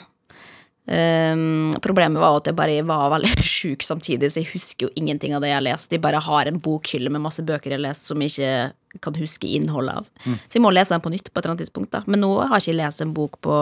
Um, 0.86 1.73
problemet 1.81 2.21
var 2.21 2.38
at 2.38 2.49
jeg 2.51 2.57
bare 2.57 2.81
var 2.86 3.09
veldig 3.15 3.45
sjuk 3.57 3.86
samtidig, 3.86 4.29
så 4.31 4.43
jeg 4.43 4.51
husker 4.53 4.88
jo 4.88 4.93
ingenting 4.99 5.33
av 5.33 5.41
det 5.41 5.49
jeg 5.49 5.59
har 5.59 5.65
lest. 5.65 5.93
Jeg 5.95 6.03
bare 6.03 6.21
har 6.21 6.49
en 6.49 6.61
bokhylle 6.61 7.11
med 7.13 7.23
masse 7.25 7.45
bøker 7.45 7.73
jeg 7.73 7.79
har 7.79 7.88
lest 7.88 8.11
som 8.11 8.21
jeg 8.21 8.36
ikke 8.36 9.01
kan 9.03 9.17
huske 9.19 9.49
innholdet 9.49 10.03
av. 10.03 10.11
Mm. 10.23 10.38
Så 10.45 10.59
jeg 10.59 10.63
må 10.63 10.71
lese 10.71 10.93
den 10.93 11.03
på 11.03 11.11
nytt 11.11 11.31
på 11.31 11.39
et 11.39 11.43
eller 11.43 11.55
annet 11.55 11.65
tidspunkt. 11.65 11.91
da 11.95 12.03
Men 12.05 12.21
nå 12.23 12.31
har 12.43 12.57
jeg 12.59 12.69
ikke 12.69 12.83
lest 12.83 13.03
en 13.03 13.15
bok 13.17 13.41
på 13.43 13.57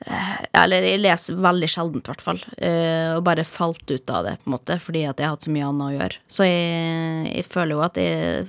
eller 0.00 0.86
jeg 0.86 1.00
leser 1.02 1.36
veldig 1.40 1.68
sjeldent, 1.68 2.06
i 2.06 2.12
hvert 2.12 2.24
fall. 2.24 2.40
Uh, 2.56 3.18
og 3.18 3.24
bare 3.26 3.44
falt 3.44 3.84
ut 3.90 4.12
av 4.12 4.26
det, 4.26 4.36
på 4.40 4.48
en 4.48 4.54
måte, 4.54 4.76
fordi 4.80 5.02
at 5.08 5.20
jeg 5.20 5.28
har 5.28 5.34
hatt 5.34 5.48
så 5.48 5.52
mye 5.52 5.66
annet 5.68 5.86
å 5.86 5.96
gjøre. 5.96 6.20
Så 6.32 6.46
jeg, 6.48 7.26
jeg 7.28 7.48
føler 7.50 7.76
jo 7.76 7.82
at 7.84 8.00
jeg 8.00 8.46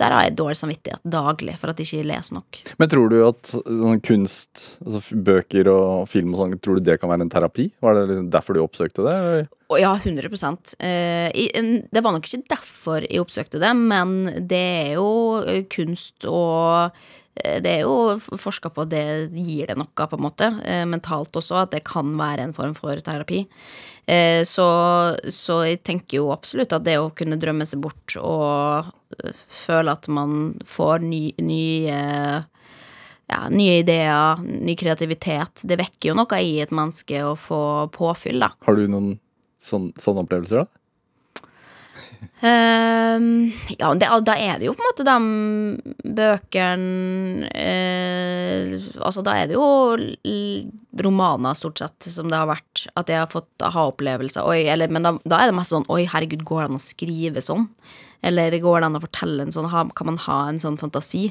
Der 0.00 0.10
har 0.10 0.24
jeg 0.26 0.36
dårlig 0.38 0.56
samvittighet 0.58 1.04
daglig 1.06 1.56
for 1.60 1.70
at 1.70 1.78
jeg 1.78 1.86
ikke 1.86 2.08
leser 2.08 2.38
nok. 2.38 2.60
Men 2.80 2.90
tror 2.90 3.12
du 3.12 3.18
at 3.26 3.50
sånn 3.52 4.00
kunst, 4.04 4.62
altså 4.84 5.20
bøker 5.28 5.70
og 5.70 6.08
film 6.10 6.32
og 6.34 6.40
sånn, 6.40 6.56
tror 6.64 6.80
du 6.80 6.86
det 6.88 6.96
kan 7.02 7.12
være 7.12 7.26
en 7.26 7.34
terapi? 7.34 7.68
Var 7.84 8.00
det 8.00 8.16
derfor 8.32 8.56
du 8.56 8.64
oppsøkte 8.64 9.04
det? 9.06 9.14
Eller? 9.14 9.50
Ja, 9.80 9.94
100 9.96 10.30
uh, 10.30 10.64
Det 11.34 12.02
var 12.04 12.14
nok 12.14 12.26
ikke 12.26 12.48
derfor 12.52 13.06
jeg 13.06 13.22
oppsøkte 13.22 13.60
det, 13.62 13.74
men 13.76 14.48
det 14.48 14.64
er 14.88 14.96
jo 14.96 15.64
kunst 15.72 16.26
og 16.30 16.90
Eh, 16.90 17.23
det 17.34 17.70
er 17.70 17.80
jo 17.82 18.36
forska 18.38 18.70
på 18.70 18.84
at 18.84 18.92
det 18.92 19.04
gir 19.34 19.66
det 19.66 19.74
noe, 19.78 19.90
på 19.90 20.18
en 20.18 20.22
måte, 20.22 20.50
eh, 20.62 20.84
mentalt 20.86 21.34
også, 21.34 21.64
at 21.64 21.72
det 21.74 21.82
kan 21.88 22.12
være 22.18 22.46
en 22.46 22.54
form 22.54 22.76
for 22.78 23.00
terapi. 23.02 23.42
Eh, 24.06 24.44
så, 24.46 24.68
så, 25.32 25.60
jeg 25.66 25.82
tenker 25.82 26.20
jo 26.20 26.30
absolutt 26.34 26.74
at 26.76 26.84
det 26.86 26.98
å 27.00 27.10
kunne 27.16 27.40
drømme 27.40 27.66
seg 27.66 27.82
bort 27.82 28.14
og 28.20 28.92
føle 29.50 29.94
at 29.94 30.10
man 30.12 30.54
får 30.68 31.02
nye 31.06 31.98
ja, 33.24 33.40
nye 33.48 33.80
ideer, 33.80 34.40
ny 34.44 34.74
kreativitet, 34.78 35.64
det 35.64 35.78
vekker 35.80 36.10
jo 36.10 36.16
noe 36.18 36.40
i 36.44 36.58
et 36.62 36.74
menneske 36.74 37.22
å 37.24 37.34
få 37.40 37.60
påfyll, 37.94 38.42
da. 38.44 38.52
Har 38.66 38.76
du 38.76 38.86
noen 38.86 39.14
sånne, 39.62 39.94
sånne 40.00 40.26
opplevelser, 40.26 40.64
da? 40.64 40.83
Um, 42.44 43.52
ja, 43.78 43.88
det, 43.96 44.08
da 44.26 44.34
er 44.36 44.58
det 44.60 44.66
jo 44.66 44.74
på 44.76 44.82
en 44.82 44.88
måte 44.90 45.04
de 45.06 46.12
bøkene 46.18 47.46
uh, 47.48 48.74
Altså, 49.00 49.22
da 49.24 49.36
er 49.38 49.48
det 49.48 49.56
jo 49.56 49.68
romaner, 51.00 51.56
stort 51.56 51.80
sett, 51.80 52.08
som 52.10 52.28
det 52.28 52.36
har 52.36 52.50
vært. 52.50 52.84
At 53.00 53.08
jeg 53.12 53.22
har 53.22 53.30
fått 53.32 53.64
aha-opplevelser. 53.64 54.44
Men 54.92 55.06
da, 55.06 55.14
da, 55.24 55.40
er 55.40 55.50
det 55.50 55.56
mest 55.56 55.72
sånn 55.72 55.88
Oi, 55.92 56.02
herregud, 56.10 56.44
går 56.46 56.64
det 56.64 56.68
an 56.68 56.80
å 56.80 56.84
skrive 56.84 57.44
sånn? 57.44 57.68
Eller 58.24 58.56
går 58.60 58.82
det 58.82 58.90
an 58.90 58.98
å 58.98 59.04
fortelle 59.04 59.46
en 59.46 59.54
sånn? 59.54 59.70
Kan 59.70 60.10
man 60.10 60.20
ha 60.26 60.38
en 60.50 60.60
sånn 60.62 60.80
fantasi? 60.80 61.30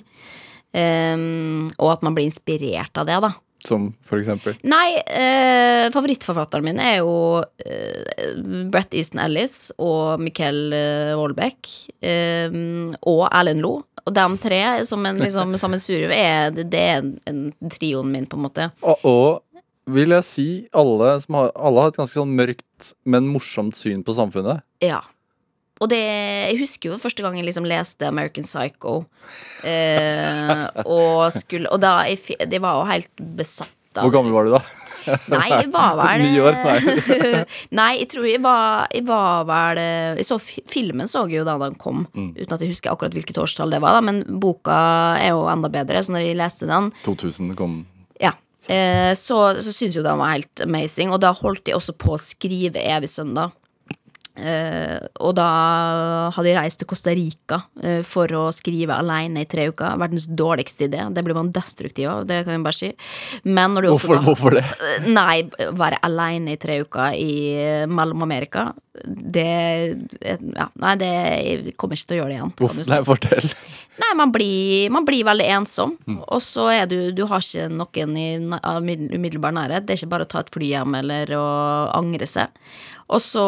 Um, 0.74 1.70
og 1.78 1.92
at 1.94 2.06
man 2.06 2.18
blir 2.18 2.26
inspirert 2.26 2.98
av 2.98 3.10
det, 3.10 3.20
da. 3.22 3.36
Som 3.64 3.92
for 4.04 4.20
eksempel? 4.20 4.58
Nei, 4.68 4.98
eh, 5.08 5.88
favorittforfatteren 5.94 6.66
min 6.66 6.82
er 6.84 6.98
jo 7.00 7.16
eh, 7.64 8.34
Brett 8.72 8.96
Easton 8.98 9.22
Ellis 9.24 9.72
og 9.78 10.20
Michael 10.24 10.76
eh, 10.76 11.14
Waalbeck. 11.20 11.72
Eh, 12.04 12.52
og 13.08 13.24
Erlend 13.30 13.64
Lo. 13.64 13.78
Og 14.04 14.16
de 14.16 14.28
tre 14.44 14.62
som 14.88 15.06
en 15.08 15.22
liksom, 15.24 15.56
sammensurium 15.62 16.12
er 16.12 16.52
det 16.58 16.68
er 16.76 17.00
en, 17.00 17.16
en 17.30 17.72
trioen 17.72 18.12
min, 18.12 18.28
på 18.28 18.40
en 18.40 18.48
måte. 18.50 18.70
Og, 18.84 19.08
og 19.08 19.94
vil 19.94 20.16
jeg 20.16 20.28
si 20.28 20.48
alle, 20.76 21.16
som 21.24 21.40
har, 21.40 21.52
alle 21.56 21.84
har 21.84 21.92
et 21.92 22.00
ganske 22.00 22.20
sånn 22.20 22.36
mørkt, 22.38 22.94
men 23.08 23.28
morsomt 23.32 23.78
syn 23.80 24.04
på 24.06 24.16
samfunnet. 24.18 24.64
Ja. 24.84 25.02
Og 25.84 25.90
det, 25.92 26.00
jeg 26.00 26.60
husker 26.62 26.94
jo 26.94 27.02
første 27.02 27.24
gang 27.26 27.36
jeg 27.38 27.48
liksom 27.48 27.68
leste 27.68 28.08
American 28.08 28.48
Psycho. 28.48 29.04
Eh, 29.68 30.64
og, 30.86 31.28
skulle, 31.36 31.68
og 31.72 31.82
da 31.84 32.02
jeg, 32.08 32.38
Det 32.52 32.60
var 32.64 32.80
jo 32.80 32.88
helt 32.90 33.24
besatt 33.38 34.00
av 34.00 34.08
Hvor 34.08 34.16
gammel 34.18 34.36
var 34.36 34.48
du 34.48 34.56
da? 34.56 34.62
Nei, 35.34 35.48
jeg 35.52 35.70
var 35.74 35.96
vel 36.00 36.24
Ni 36.24 36.32
år? 36.40 36.58
Nei. 36.64 37.32
nei, 37.80 37.90
jeg 38.02 38.10
tror 38.14 38.28
jeg 38.28 38.42
var, 38.44 38.86
jeg 38.94 39.06
var 39.08 39.48
vel 39.50 39.82
jeg 40.20 40.28
så, 40.28 40.40
Filmen 40.42 41.10
så 41.12 41.26
jeg 41.28 41.42
jo 41.42 41.48
da 41.48 41.58
den 41.62 41.76
kom, 41.80 42.06
mm. 42.14 42.30
uten 42.40 42.56
at 42.56 42.64
jeg 42.64 42.74
husker 42.74 42.94
akkurat 42.94 43.16
hvilket 43.16 43.40
årstall 43.42 43.74
det 43.74 43.82
var. 43.84 43.98
Da, 43.98 44.04
men 44.06 44.24
boka 44.44 44.78
er 45.20 45.34
jo 45.34 45.48
enda 45.52 45.72
bedre, 45.74 46.04
så 46.04 46.16
når 46.16 46.28
jeg 46.28 46.40
leste 46.40 46.70
den 46.70 46.92
2000 47.08 47.56
kom 47.60 47.82
Ja. 48.22 48.36
Eh, 48.72 49.12
så 49.20 49.42
så 49.60 49.74
syns 49.76 49.98
jo 49.98 50.06
den 50.06 50.22
var 50.22 50.38
helt 50.38 50.64
amazing. 50.64 51.12
Og 51.12 51.20
da 51.24 51.34
holdt 51.36 51.68
jeg 51.68 51.76
også 51.80 51.96
på 52.00 52.16
å 52.16 52.22
skrive 52.22 52.80
Evig 52.80 53.12
søndag. 53.12 53.52
Uh, 54.34 54.98
og 55.22 55.36
da 55.38 55.48
hadde 56.34 56.50
jeg 56.50 56.58
reist 56.58 56.80
til 56.82 56.88
Costa 56.90 57.14
Rica 57.14 57.60
uh, 57.84 58.02
for 58.08 58.32
å 58.34 58.48
skrive 58.56 58.96
alene 58.98 59.44
i 59.44 59.50
tre 59.50 59.68
uker. 59.70 60.00
Verdens 60.02 60.26
dårligste 60.26 60.88
idé. 60.88 61.04
Det 61.14 61.24
blir 61.26 61.38
man 61.38 61.52
destruktiv 61.54 62.10
av, 62.10 62.24
det 62.30 62.42
kan 62.48 62.58
jeg 62.58 62.64
bare 62.66 62.80
si. 62.80 62.90
Men 63.46 63.78
når 63.78 63.86
du 63.86 63.92
hvorfor, 63.94 64.18
da, 64.18 64.24
hvorfor 64.26 64.58
det? 64.58 64.66
Nei, 65.20 65.44
være 65.78 66.02
alene 66.10 66.56
i 66.56 66.62
tre 66.62 66.80
uker 66.82 67.14
i 67.20 67.34
Mellom-Amerika, 67.90 68.72
det 68.94 69.98
Ja, 70.22 70.68
nei, 70.78 70.94
det 71.02 71.08
jeg 71.10 71.74
kommer 71.82 71.98
ikke 71.98 72.12
til 72.12 72.18
å 72.18 72.20
gjøre 72.22 72.30
det 72.30 72.36
igjen. 72.38 72.54
Hvorfor? 72.60 72.90
Nei, 72.92 73.00
fortell. 73.08 73.48
Nei, 74.02 74.12
man 74.18 74.34
blir, 74.34 74.90
man 74.94 75.06
blir 75.06 75.26
veldig 75.26 75.48
ensom. 75.56 75.96
Mm. 76.06 76.20
Og 76.28 76.42
så 76.46 76.68
er 76.74 76.90
du 76.90 76.98
Du 77.14 77.26
har 77.30 77.42
ikke 77.42 77.70
noen 77.74 78.18
i 78.18 78.30
umiddelbar 79.18 79.54
nærhet. 79.54 79.88
Det 79.88 79.96
er 79.96 80.02
ikke 80.04 80.14
bare 80.14 80.28
å 80.28 80.32
ta 80.34 80.44
et 80.44 80.54
fly 80.54 80.70
hjem 80.76 80.98
eller 81.02 81.34
å 81.38 81.46
angre 81.98 82.30
seg. 82.30 82.54
Og 83.12 83.22
så 83.22 83.46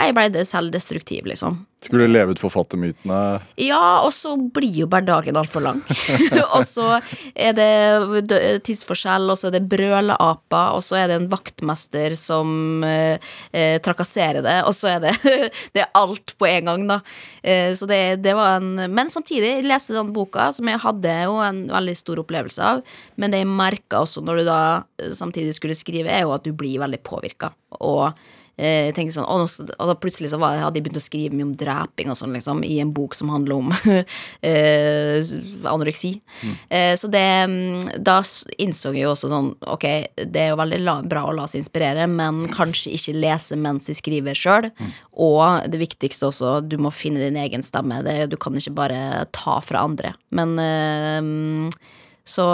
Jeg 0.00 0.14
ble 0.16 0.28
det 0.34 0.46
selvdestruktiv, 0.48 1.28
liksom. 1.30 1.64
Skulle 1.80 2.04
du 2.04 2.12
leve 2.12 2.34
ut 2.34 2.40
forfattermytene? 2.42 3.18
Ja, 3.56 4.02
og 4.04 4.12
så 4.12 4.34
blir 4.36 4.82
jo 4.82 4.86
bare 4.90 5.06
dagen 5.08 5.38
altfor 5.40 5.62
lang. 5.64 5.78
og 6.56 6.60
så 6.68 6.98
er 7.32 7.54
det 7.56 8.58
tidsforskjell, 8.66 9.30
og 9.32 9.38
så 9.40 9.48
er 9.48 9.54
det 9.56 9.62
brøleaper, 9.70 10.76
og 10.76 10.84
så 10.84 10.98
er 11.00 11.08
det 11.08 11.16
en 11.16 11.30
vaktmester 11.32 12.12
som 12.18 12.84
eh, 12.84 13.16
eh 13.56 13.78
trakasserer 13.80 14.44
det, 14.44 14.58
og 14.68 14.76
så 14.76 14.96
er 14.96 15.06
det 15.06 15.14
Det 15.74 15.80
er 15.80 15.88
alt 15.96 16.34
på 16.36 16.48
en 16.50 16.68
gang, 16.68 16.84
da. 16.90 16.98
Eh, 17.40 17.72
så 17.72 17.88
det, 17.88 18.20
det, 18.26 18.34
var 18.36 18.58
en 18.58 18.92
Men 18.92 19.08
samtidig, 19.08 19.54
jeg 19.54 19.68
leste 19.70 19.96
den 19.96 20.12
boka, 20.12 20.50
som 20.52 20.68
jeg 20.68 20.82
hadde 20.84 21.14
jo 21.24 21.38
en 21.44 21.62
veldig 21.72 21.96
stor 21.96 22.20
opplevelse 22.20 22.60
av, 22.74 22.84
men 23.16 23.32
det 23.32 23.40
jeg 23.40 23.48
merka 23.48 24.02
også 24.04 24.20
når 24.26 24.42
du 24.42 24.50
da 24.50 24.60
eh, 25.00 25.14
samtidig 25.16 25.56
skulle 25.56 25.78
skrive, 25.78 26.12
er 26.12 26.28
jo 26.28 26.36
at 26.36 26.44
du 26.44 26.52
blir 26.52 26.82
veldig 26.84 27.00
påvirka. 27.08 27.54
Og 27.80 28.12
Eh, 28.60 28.90
tenkte 28.92 29.14
sånn, 29.16 29.24
og, 29.24 29.40
nå, 29.40 29.74
og 29.78 29.88
da 29.88 29.94
plutselig 29.96 30.28
så 30.32 30.38
var, 30.40 30.58
hadde 30.60 30.76
jeg 30.76 30.84
begynt 30.84 31.00
å 31.00 31.02
skrive 31.02 31.36
mye 31.36 31.46
om 31.48 31.54
dreping 31.56 32.10
og 32.12 32.18
sånn, 32.18 32.34
liksom, 32.36 32.60
i 32.66 32.76
en 32.82 32.90
bok 32.92 33.16
som 33.16 33.30
handler 33.32 33.56
om 33.56 33.70
eh, 34.50 35.30
anoreksi. 35.70 36.12
Mm. 36.44 36.56
Eh, 36.68 36.92
så 37.00 37.08
det 37.12 37.24
mm, 37.48 38.02
Da 38.04 38.18
innså 38.60 38.92
jeg 38.92 39.06
jo 39.06 39.12
også 39.14 39.30
sånn 39.30 39.50
Ok, 39.72 39.84
det 40.20 40.42
er 40.42 40.50
jo 40.52 40.58
veldig 40.60 40.80
la, 40.82 40.96
bra 41.06 41.24
å 41.28 41.34
la 41.36 41.46
seg 41.50 41.62
inspirere, 41.62 42.04
men 42.10 42.42
kanskje 42.52 42.92
ikke 42.98 43.16
lese 43.16 43.56
mens 43.60 43.88
de 43.88 43.96
skriver 43.96 44.36
sjøl. 44.36 44.68
Mm. 44.76 44.90
Og 45.24 45.70
det 45.72 45.80
viktigste 45.80 46.28
også, 46.28 46.58
du 46.66 46.76
må 46.82 46.92
finne 46.94 47.22
din 47.22 47.38
egen 47.40 47.64
stemme. 47.64 48.02
Det, 48.04 48.18
du 48.32 48.36
kan 48.40 48.56
ikke 48.58 48.76
bare 48.76 49.00
ta 49.36 49.60
fra 49.64 49.86
andre. 49.88 50.12
Men 50.36 50.58
eh, 50.60 51.80
Så 52.28 52.44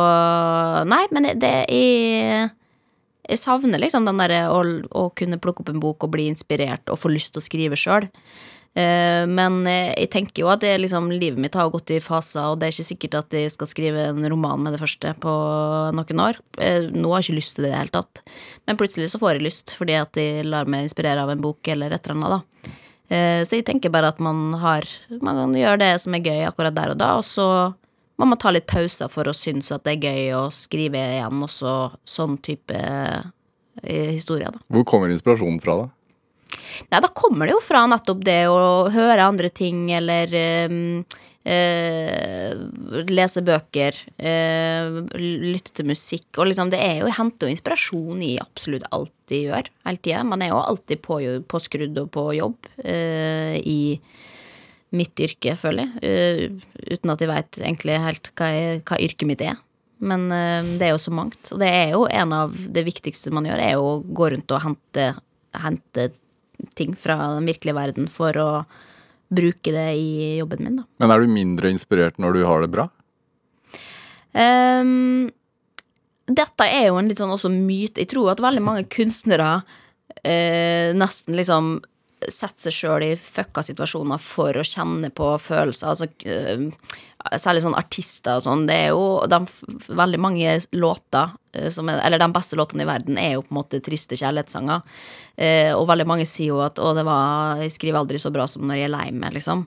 Nei, 0.86 1.02
men 1.10 1.32
det 1.42 1.56
er 1.66 2.54
jeg 3.26 3.42
savner 3.42 3.82
liksom 3.82 4.06
den 4.08 4.20
derre 4.22 4.44
å, 4.52 4.60
å, 4.94 5.08
kunne 5.16 5.40
plukke 5.42 5.64
opp 5.64 5.72
en 5.72 5.82
bok 5.82 6.06
og 6.06 6.12
bli 6.14 6.28
inspirert 6.30 6.86
og 6.92 7.00
få 7.02 7.12
lyst 7.12 7.34
til 7.34 7.42
å 7.42 7.46
skrive 7.46 7.78
sjøl. 7.78 8.08
Eh, 8.76 9.24
men 9.24 9.62
jeg 9.66 10.10
tenker 10.12 10.42
jo 10.42 10.50
at 10.52 10.60
det, 10.60 10.74
liksom, 10.82 11.08
livet 11.14 11.40
mitt 11.40 11.56
har 11.56 11.72
gått 11.72 11.94
i 11.96 12.00
faser, 12.02 12.52
og 12.52 12.60
det 12.60 12.68
er 12.68 12.74
ikke 12.76 12.88
sikkert 12.90 13.18
at 13.22 13.36
jeg 13.38 13.54
skal 13.54 13.70
skrive 13.70 14.08
en 14.10 14.28
roman 14.30 14.66
med 14.66 14.76
det 14.76 14.82
første 14.82 15.14
på 15.22 15.36
noen 15.96 16.24
år. 16.26 16.40
Eh, 16.60 16.90
nå 16.92 17.12
har 17.12 17.24
jeg 17.24 17.30
ikke 17.30 17.40
lyst 17.40 17.56
til 17.56 17.66
det 17.66 17.72
i 17.72 17.74
det 17.74 17.80
hele 17.80 17.96
tatt. 17.96 18.22
Men 18.68 18.80
plutselig 18.80 19.12
så 19.12 19.22
får 19.22 19.36
jeg 19.36 19.46
lyst, 19.48 19.76
fordi 19.78 19.96
at 19.98 20.20
jeg 20.20 20.44
lar 20.46 20.68
meg 20.68 20.86
inspirere 20.86 21.24
av 21.24 21.32
en 21.32 21.42
bok 21.42 21.72
eller 21.72 21.96
et 21.96 22.04
eller 22.04 22.18
annet, 22.18 22.36
da. 22.36 22.76
Eh, 23.06 23.40
så 23.46 23.58
jeg 23.58 23.66
tenker 23.68 23.92
bare 23.94 24.10
at 24.10 24.18
man 24.18 24.50
har 24.58 24.82
Man 25.22 25.38
kan 25.38 25.52
gjøre 25.54 25.78
det 25.78 25.92
som 26.02 26.14
er 26.16 26.24
gøy 26.26 26.40
akkurat 26.48 26.74
der 26.74 26.90
og 26.90 26.98
da, 26.98 27.12
og 27.20 27.24
så 27.24 27.46
man 28.16 28.32
må 28.32 28.38
ta 28.40 28.52
litt 28.54 28.68
pauser 28.70 29.10
for 29.12 29.28
å 29.28 29.34
synes 29.36 29.72
at 29.74 29.84
det 29.86 29.96
er 29.96 30.08
gøy 30.08 30.32
å 30.38 30.46
skrive 30.54 31.02
igjen 31.16 31.44
også 31.44 31.74
sånn 32.08 32.38
type 32.44 32.78
eh, 32.78 34.08
historier, 34.08 34.54
da. 34.54 34.64
Hvor 34.72 34.86
kommer 34.88 35.12
inspirasjonen 35.12 35.60
fra, 35.64 35.82
da? 35.84 35.92
Nei, 36.90 37.00
da 37.02 37.10
kommer 37.12 37.48
det 37.48 37.56
jo 37.56 37.62
fra 37.64 37.84
nettopp 37.90 38.24
det 38.24 38.42
å 38.48 38.88
høre 38.94 39.26
andre 39.26 39.50
ting, 39.52 39.88
eller 39.96 40.32
um, 40.70 41.02
uh, 41.46 42.52
lese 43.10 43.42
bøker, 43.44 43.98
uh, 44.20 45.00
lytte 45.16 45.74
til 45.76 45.88
musikk. 45.90 46.28
Og 46.36 46.50
liksom, 46.50 46.70
det 46.72 46.80
er 46.82 47.02
jo 47.02 47.12
hente 47.16 47.50
inspirasjon 47.50 48.22
i 48.24 48.36
absolutt 48.42 48.86
alt 48.94 49.14
de 49.30 49.46
gjør, 49.48 49.70
hele 49.88 50.02
tida. 50.02 50.22
Man 50.26 50.44
er 50.44 50.52
jo 50.52 50.62
alltid 50.62 51.02
på, 51.04 51.20
påskrudd 51.50 51.98
og 52.04 52.12
på 52.14 52.28
jobb 52.38 52.70
uh, 52.84 53.56
i 53.58 53.98
mitt 54.94 55.18
yrke, 55.20 55.56
føler 55.58 55.86
jeg. 55.86 56.02
eh, 56.06 56.92
uten 56.94 57.12
at 57.12 57.22
jeg 57.22 57.30
veit 57.30 57.58
egentlig 57.60 57.96
helt 58.02 58.30
hva, 58.38 58.50
jeg, 58.54 58.82
hva 58.86 59.00
yrket 59.02 59.28
mitt 59.28 59.42
er. 59.44 59.58
Men 59.98 60.28
eh, 60.32 60.66
det 60.78 60.88
er 60.88 60.94
jo 60.94 61.02
så 61.02 61.14
mangt. 61.14 61.52
Og 61.54 61.62
det 61.62 61.70
er 61.72 61.94
jo 61.96 62.04
en 62.06 62.34
av 62.36 62.54
det 62.54 62.84
viktigste 62.86 63.32
man 63.34 63.48
gjør, 63.48 63.62
er 63.62 63.76
jo 63.76 63.86
å 63.88 64.02
gå 64.04 64.30
rundt 64.34 64.54
og 64.54 64.62
hente, 64.64 65.08
hente 65.56 66.10
ting 66.78 66.94
fra 66.96 67.18
den 67.36 67.48
virkelige 67.48 67.76
verden 67.76 68.10
for 68.12 68.36
å 68.40 68.50
bruke 69.28 69.72
det 69.74 69.88
i 69.98 70.36
jobben 70.38 70.62
min, 70.62 70.76
da. 70.80 70.86
Men 71.02 71.12
er 71.12 71.24
du 71.24 71.32
mindre 71.32 71.72
inspirert 71.72 72.20
når 72.22 72.38
du 72.38 72.44
har 72.46 72.62
det 72.62 72.70
bra? 72.72 72.86
Um, 74.36 75.26
dette 76.28 76.68
er 76.68 76.88
jo 76.90 77.00
en 77.00 77.10
litt 77.10 77.18
sånn 77.18 77.32
også 77.34 77.50
myte. 77.52 78.04
Jeg 78.04 78.12
tror 78.12 78.30
at 78.32 78.42
veldig 78.44 78.62
mange 78.62 78.86
kunstnere 78.92 79.50
uh, 79.64 80.88
nesten 80.96 81.38
liksom 81.38 81.76
setter 82.32 82.68
seg 82.68 82.74
sjøl 82.74 83.04
i 83.06 83.16
fucka 83.18 83.62
situasjoner 83.66 84.22
for 84.22 84.56
å 84.56 84.64
kjenne 84.66 85.10
på 85.14 85.28
følelser. 85.42 85.92
Altså, 85.92 86.08
eh, 86.26 86.66
særlig 87.40 87.64
sånn 87.64 87.76
artister 87.78 88.38
og 88.38 88.44
sånn. 88.46 88.64
Det 88.68 88.76
er 88.86 88.90
jo 88.94 89.26
de, 89.30 89.40
veldig 89.88 90.20
mange 90.22 90.56
låter 90.76 91.34
eh, 91.52 91.68
som 91.72 91.90
er, 91.92 92.00
Eller 92.06 92.22
de 92.22 92.30
beste 92.34 92.58
låtene 92.58 92.84
i 92.84 92.88
verden 92.88 93.20
er 93.20 93.36
jo 93.36 93.44
på 93.46 93.54
en 93.54 93.60
måte 93.60 93.82
triste 93.84 94.18
kjærlighetssanger. 94.18 94.82
Eh, 95.36 95.72
og 95.76 95.88
veldig 95.90 96.08
mange 96.08 96.26
sier 96.26 96.54
jo 96.54 96.64
at 96.64 96.80
'å, 96.80 96.94
det 96.96 97.04
var 97.04 97.62
Jeg 97.62 97.76
skriver 97.76 98.00
aldri 98.00 98.18
så 98.18 98.32
bra 98.32 98.46
som 98.46 98.62
når 98.62 98.76
jeg 98.76 98.90
er 98.90 98.96
lei 98.96 99.10
meg', 99.12 99.34
liksom. 99.34 99.66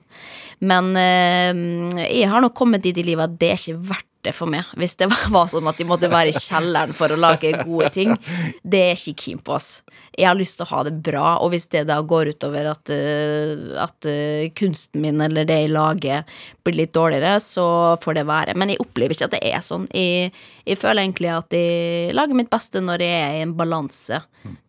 Men 0.60 0.92
jeg 0.94 2.28
har 2.28 2.40
nok 2.42 2.54
kommet 2.54 2.82
dit 2.82 2.96
i 2.98 3.02
livet 3.02 3.24
at 3.24 3.38
det 3.38 3.48
er 3.48 3.56
ikke 3.56 3.80
verdt 3.80 4.09
det 4.26 4.32
for 4.36 4.50
meg. 4.50 4.68
Hvis 4.78 4.96
det 5.00 5.08
var, 5.32 5.48
sånn 5.50 5.68
at 5.70 5.78
de 5.80 5.86
måtte 5.88 6.10
være 6.10 6.32
i 6.32 6.36
kjelleren 6.36 6.92
for 6.96 7.12
å 7.12 7.18
lage 7.20 7.52
gode 7.64 7.90
ting. 7.94 8.14
Det 8.62 8.82
er 8.90 8.98
ikke 8.98 9.24
keen 9.24 9.40
på, 9.44 9.56
oss. 9.56 9.80
Jeg 10.16 10.28
har 10.28 10.38
lyst 10.38 10.58
til 10.58 10.66
å 10.66 10.70
ha 10.74 10.84
det 10.86 10.94
bra, 11.04 11.34
og 11.40 11.52
hvis 11.54 11.68
det 11.72 11.86
da 11.88 12.00
går 12.04 12.32
utover 12.34 12.70
at, 12.72 12.92
eh, 12.92 13.74
at 13.80 14.08
eh, 14.08 14.50
kunsten 14.56 15.02
min 15.02 15.20
eller 15.24 15.48
det 15.48 15.60
jeg 15.62 15.72
lager, 15.72 16.38
blir 16.64 16.78
litt 16.82 16.94
dårligere, 16.96 17.38
så 17.42 17.66
får 18.02 18.20
det 18.20 18.26
være. 18.28 18.56
Men 18.60 18.72
jeg 18.72 18.82
opplever 18.84 19.16
ikke 19.16 19.30
at 19.30 19.36
det 19.38 19.42
er 19.52 19.64
sånn. 19.64 19.88
Jeg, 19.96 20.32
jeg 20.68 20.80
føler 20.80 21.04
egentlig 21.04 21.32
at 21.34 21.56
jeg 21.56 22.16
lager 22.16 22.40
mitt 22.40 22.52
beste 22.52 22.82
når 22.84 23.06
jeg 23.06 23.20
er 23.20 23.38
i 23.38 23.44
en 23.46 23.56
balanse 23.58 24.22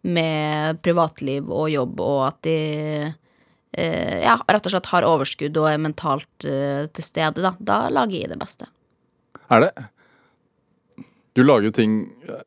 med 0.07 0.81
privatliv 0.83 1.49
og 1.51 1.71
jobb, 1.71 2.03
og 2.03 2.21
at 2.31 2.51
jeg 2.51 3.13
eh, 3.75 4.19
ja, 4.23 4.37
rett 4.47 4.67
og 4.67 4.75
slett 4.75 4.91
har 4.91 5.07
overskudd 5.07 5.59
og 5.59 5.71
er 5.71 5.81
mentalt 5.81 6.29
til 6.41 7.03
stede, 7.05 7.43
da. 7.43 7.55
Da 7.59 7.87
lager 7.91 8.23
jeg 8.23 8.31
det 8.31 8.39
beste. 8.41 8.71
Er 9.51 9.67
det? 9.67 9.71
Du 11.35 11.43
lager 11.43 11.69
jo 11.69 11.75
ting 11.75 12.01
eh, 12.27 12.43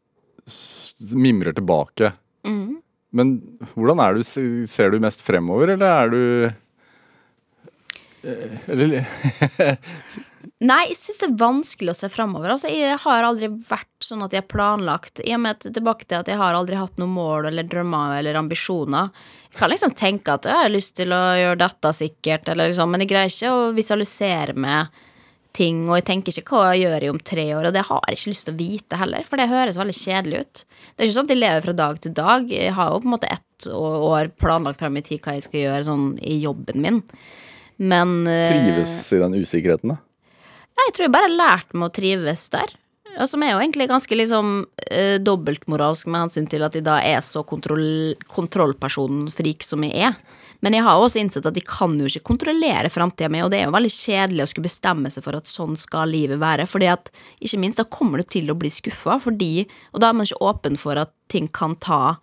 mimrer 1.16 1.52
tilbake. 1.56 2.12
Mm. 2.46 2.80
Men 3.14 3.34
hvordan 3.74 4.02
er 4.02 4.16
du? 4.16 4.22
Ser 4.68 4.92
du 4.92 5.00
mest 5.02 5.24
fremover, 5.24 5.74
eller 5.76 5.86
er 5.86 6.12
du 6.12 6.22
eh, 8.24 8.56
Eller 8.72 9.04
Nei, 10.64 10.80
jeg 10.90 10.96
syns 10.96 11.20
det 11.20 11.26
er 11.26 11.38
vanskelig 11.40 11.92
å 11.92 11.96
se 11.96 12.08
framover. 12.12 12.52
Altså, 12.54 12.68
jeg 12.72 12.96
har 13.00 13.24
aldri 13.26 13.48
vært 13.68 14.04
sånn 14.04 14.22
at 14.24 14.32
jeg 14.32 14.44
har 14.44 14.50
planlagt. 14.52 15.20
I 15.24 15.34
og 15.36 15.42
med 15.44 15.64
tilbake 15.64 16.06
til 16.08 16.20
at 16.20 16.28
jeg 16.30 16.40
har 16.40 16.56
aldri 16.56 16.76
hatt 16.78 17.00
noe 17.00 17.10
mål 17.10 17.48
eller 17.50 17.66
drømmer 17.68 18.18
eller 18.18 18.38
ambisjoner. 18.40 19.10
Jeg 19.50 19.58
kan 19.60 19.72
liksom 19.72 19.96
tenke 19.96 20.36
at 20.36 20.48
jeg 20.48 20.60
har 20.60 20.72
lyst 20.72 20.96
til 21.00 21.12
å 21.16 21.22
gjøre 21.40 21.60
dette 21.64 21.92
sikkert, 21.96 22.48
eller 22.52 22.70
liksom, 22.70 22.92
men 22.92 23.04
jeg 23.04 23.12
greier 23.12 23.32
ikke 23.32 23.52
å 23.52 23.74
visualisere 23.76 24.56
meg 24.56 25.04
ting, 25.54 25.84
og 25.88 25.98
jeg 26.00 26.06
tenker 26.08 26.34
ikke 26.40 26.58
hva 26.58 26.72
jeg 26.72 26.84
gjør 26.84 27.06
i 27.06 27.10
om 27.12 27.20
tre 27.22 27.44
år, 27.56 27.68
og 27.68 27.76
det 27.76 27.84
har 27.88 28.08
jeg 28.08 28.18
ikke 28.18 28.32
lyst 28.32 28.46
til 28.48 28.54
å 28.54 28.58
vite 28.58 28.98
heller, 29.00 29.26
for 29.28 29.40
det 29.40 29.50
høres 29.52 29.80
veldig 29.80 29.96
kjedelig 29.98 30.42
ut. 30.42 30.62
Det 30.64 30.96
er 30.98 31.08
ikke 31.08 31.16
sånn 31.16 31.28
at 31.28 31.34
jeg 31.34 31.42
lever 31.42 31.66
fra 31.66 31.76
dag 31.80 32.00
til 32.02 32.16
dag. 32.16 32.50
Jeg 32.52 32.74
har 32.78 32.90
jo 32.90 33.02
på 33.02 33.08
en 33.08 33.14
måte 33.14 33.32
ett 33.34 33.68
år 33.74 34.32
planlagt 34.42 34.82
frem 34.82 34.98
i 34.98 35.04
tid 35.06 35.22
hva 35.24 35.36
jeg 35.36 35.46
skal 35.46 35.60
gjøre 35.62 35.88
sånn 35.88 36.08
i 36.26 36.38
jobben 36.42 36.82
min. 36.84 37.02
Men 37.82 38.16
eh, 38.30 38.50
trives 38.50 38.96
i 39.14 39.22
den 39.22 39.38
usikkerheten, 39.40 39.94
da? 39.94 40.00
jeg 40.84 40.94
tror 40.94 41.06
jeg 41.06 41.14
bare 41.14 41.28
har 41.30 41.38
lært 41.38 41.74
meg 41.74 41.88
å 41.88 41.94
trives 41.94 42.48
der. 42.52 42.74
Og 43.14 43.28
som 43.30 43.42
er 43.44 43.52
jo 43.52 43.60
egentlig 43.60 43.86
ganske 43.90 44.16
liksom 44.18 44.54
eh, 44.90 45.20
dobbeltmoralsk 45.22 46.08
med 46.10 46.24
hensyn 46.24 46.48
til 46.50 46.64
at 46.66 46.74
de 46.74 46.82
da 46.84 46.96
er 47.04 47.20
så 47.22 47.44
kontroll, 47.46 48.16
kontrollpersonfrik 48.30 49.62
som 49.66 49.84
jeg 49.86 50.10
er. 50.10 50.18
Men 50.64 50.74
jeg 50.74 50.86
har 50.86 50.96
også 50.96 51.20
innsett 51.20 51.46
at 51.46 51.56
de 51.56 51.62
kan 51.66 51.94
jo 52.00 52.08
ikke 52.08 52.24
kontrollere 52.30 52.88
framtida 52.90 53.28
mi, 53.30 53.42
og 53.44 53.50
det 53.52 53.60
er 53.60 53.66
jo 53.68 53.74
veldig 53.74 53.92
kjedelig 53.92 54.46
å 54.46 54.50
skulle 54.50 54.68
bestemme 54.70 55.10
seg 55.12 55.26
for 55.26 55.36
at 55.36 55.50
sånn 55.50 55.76
skal 55.78 56.08
livet 56.10 56.40
være. 56.40 56.64
Fordi 56.70 56.88
at, 56.88 57.10
ikke 57.44 57.60
minst, 57.60 57.82
da 57.82 57.84
kommer 57.84 58.22
du 58.22 58.30
til 58.34 58.48
å 58.48 58.56
bli 58.58 58.72
skuffa, 58.72 59.18
fordi 59.22 59.66
Og 59.92 60.00
da 60.00 60.08
er 60.08 60.16
man 60.16 60.26
ikke 60.26 60.42
åpen 60.42 60.78
for 60.80 60.98
at 60.98 61.12
ting 61.28 61.46
kan 61.52 61.76
ta 61.76 62.16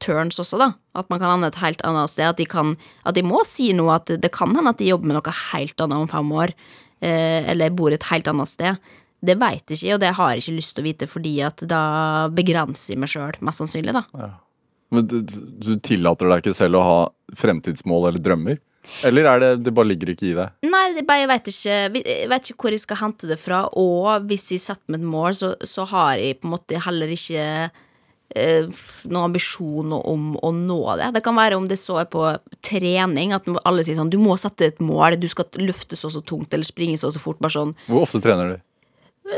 turns 0.00 0.38
også, 0.38 0.60
da. 0.62 0.72
At 0.94 1.10
man 1.10 1.18
kan 1.18 1.34
ende 1.34 1.50
et 1.50 1.60
helt 1.60 1.82
annet 1.86 2.12
sted. 2.12 2.28
At 2.30 2.38
de, 2.38 2.46
kan, 2.46 2.76
at 3.04 3.18
de 3.18 3.24
må 3.26 3.42
si 3.46 3.72
noe, 3.76 3.98
at 3.98 4.06
det 4.22 4.30
kan 4.34 4.54
hende 4.54 4.70
at 4.70 4.78
de 4.78 4.92
jobber 4.92 5.10
med 5.10 5.18
noe 5.18 5.34
helt 5.50 5.82
annet 5.82 5.98
om 5.98 6.10
fem 6.10 6.32
år. 6.32 6.54
Eh, 7.02 7.50
eller 7.50 7.74
bor 7.74 7.94
et 7.94 8.08
helt 8.10 8.30
annet 8.30 8.50
sted. 8.50 8.78
Det 9.18 9.34
veit 9.38 9.64
jeg 9.66 9.80
ikke, 9.80 9.96
og 9.96 10.02
det 10.04 10.12
har 10.14 10.30
jeg 10.32 10.44
ikke 10.44 10.58
lyst 10.58 10.76
til 10.76 10.84
å 10.84 10.86
vite, 10.86 11.08
fordi 11.10 11.32
at 11.46 11.64
da 11.66 11.82
begrenser 12.30 12.94
jeg 12.94 13.02
meg 13.02 13.10
sjøl, 13.10 13.38
mest 13.42 13.64
sannsynlig, 13.64 13.96
da. 13.96 14.30
Men 14.94 15.08
du, 15.10 15.18
du 15.26 15.72
tillater 15.84 16.30
deg 16.30 16.44
ikke 16.44 16.56
selv 16.56 16.78
å 16.78 16.86
ha 16.86 16.98
fremtidsmål 17.36 18.08
eller 18.12 18.22
drømmer? 18.24 18.60
Eller 19.04 19.28
er 19.28 19.42
det, 19.42 19.50
det 19.66 19.74
bare 19.76 19.90
ligger 19.90 20.14
ikke 20.14 20.30
i 20.30 20.36
deg? 20.36 20.54
Nei, 20.64 20.84
det 20.96 21.04
bare, 21.08 21.24
jeg 21.24 21.30
vet 21.32 21.50
ikke, 21.52 21.74
jeg 21.98 22.30
vet 22.30 22.48
ikke 22.48 22.62
hvor 22.62 22.76
jeg 22.76 22.84
skal 22.84 23.00
hente 23.02 23.28
det 23.30 23.36
fra, 23.40 23.64
og 23.76 24.30
hvis 24.30 24.48
jeg 24.54 24.64
setter 24.64 24.94
meg 24.94 25.02
et 25.02 25.10
mål, 25.10 25.36
så, 25.36 25.52
så 25.66 25.84
har 25.90 26.22
jeg 26.22 26.38
på 26.40 26.48
en 26.48 26.54
måte 26.54 26.80
heller 26.86 27.12
ikke 27.12 27.44
eh, 27.68 28.70
noen 29.10 29.26
ambisjon 29.26 29.92
om 29.98 30.30
å 30.40 30.52
nå 30.56 30.78
det. 31.00 31.10
Det 31.18 31.24
kan 31.26 31.36
være 31.38 31.58
om 31.58 31.68
det 31.68 31.78
så 31.80 32.00
er 32.02 32.08
på 32.12 32.24
trening, 32.64 33.34
at 33.36 33.50
alle 33.68 33.84
sier 33.84 33.98
sånn 33.98 34.12
Du 34.14 34.18
må 34.22 34.38
sette 34.40 34.70
et 34.72 34.80
mål, 34.84 35.18
du 35.20 35.28
skal 35.30 35.50
løfte 35.60 35.98
så 35.98 36.08
og 36.08 36.16
så 36.16 36.24
tungt 36.24 36.54
eller 36.56 36.68
springe 36.68 36.96
så 37.00 37.10
og 37.10 37.18
så 37.18 37.22
fort. 37.22 37.42
Bare 37.44 37.58
sånn 37.58 37.76
Hvor 37.90 38.06
ofte 38.06 38.22
trener 38.24 38.54
du? 38.54 38.64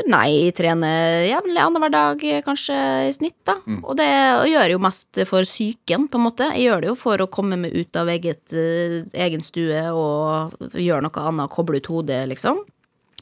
Nei, 0.07 0.27
jeg 0.47 0.55
trener 0.55 1.25
jevnlig 1.27 1.59
annenhver 1.59 1.91
dag, 1.91 2.21
kanskje 2.45 2.75
i 3.09 3.13
snitt, 3.15 3.37
da. 3.47 3.57
Og 3.83 3.97
det 3.99 4.07
gjør 4.07 4.63
jeg 4.63 4.75
jo 4.75 4.81
mest 4.83 5.21
for 5.27 5.47
psyken, 5.47 6.07
på 6.11 6.19
en 6.19 6.25
måte. 6.25 6.47
Jeg 6.55 6.69
gjør 6.69 6.83
det 6.83 6.91
jo 6.91 6.97
for 6.99 7.23
å 7.23 7.29
komme 7.31 7.59
meg 7.59 7.75
ut 7.75 7.99
av 7.99 8.11
eget, 8.13 8.53
eh, 8.55 9.01
egen 9.25 9.43
stue 9.43 9.81
og 9.91 10.55
gjøre 10.71 11.03
noe 11.03 11.25
annet, 11.27 11.51
koble 11.51 11.81
ut 11.81 11.91
hodet, 11.91 12.23
liksom. 12.31 12.61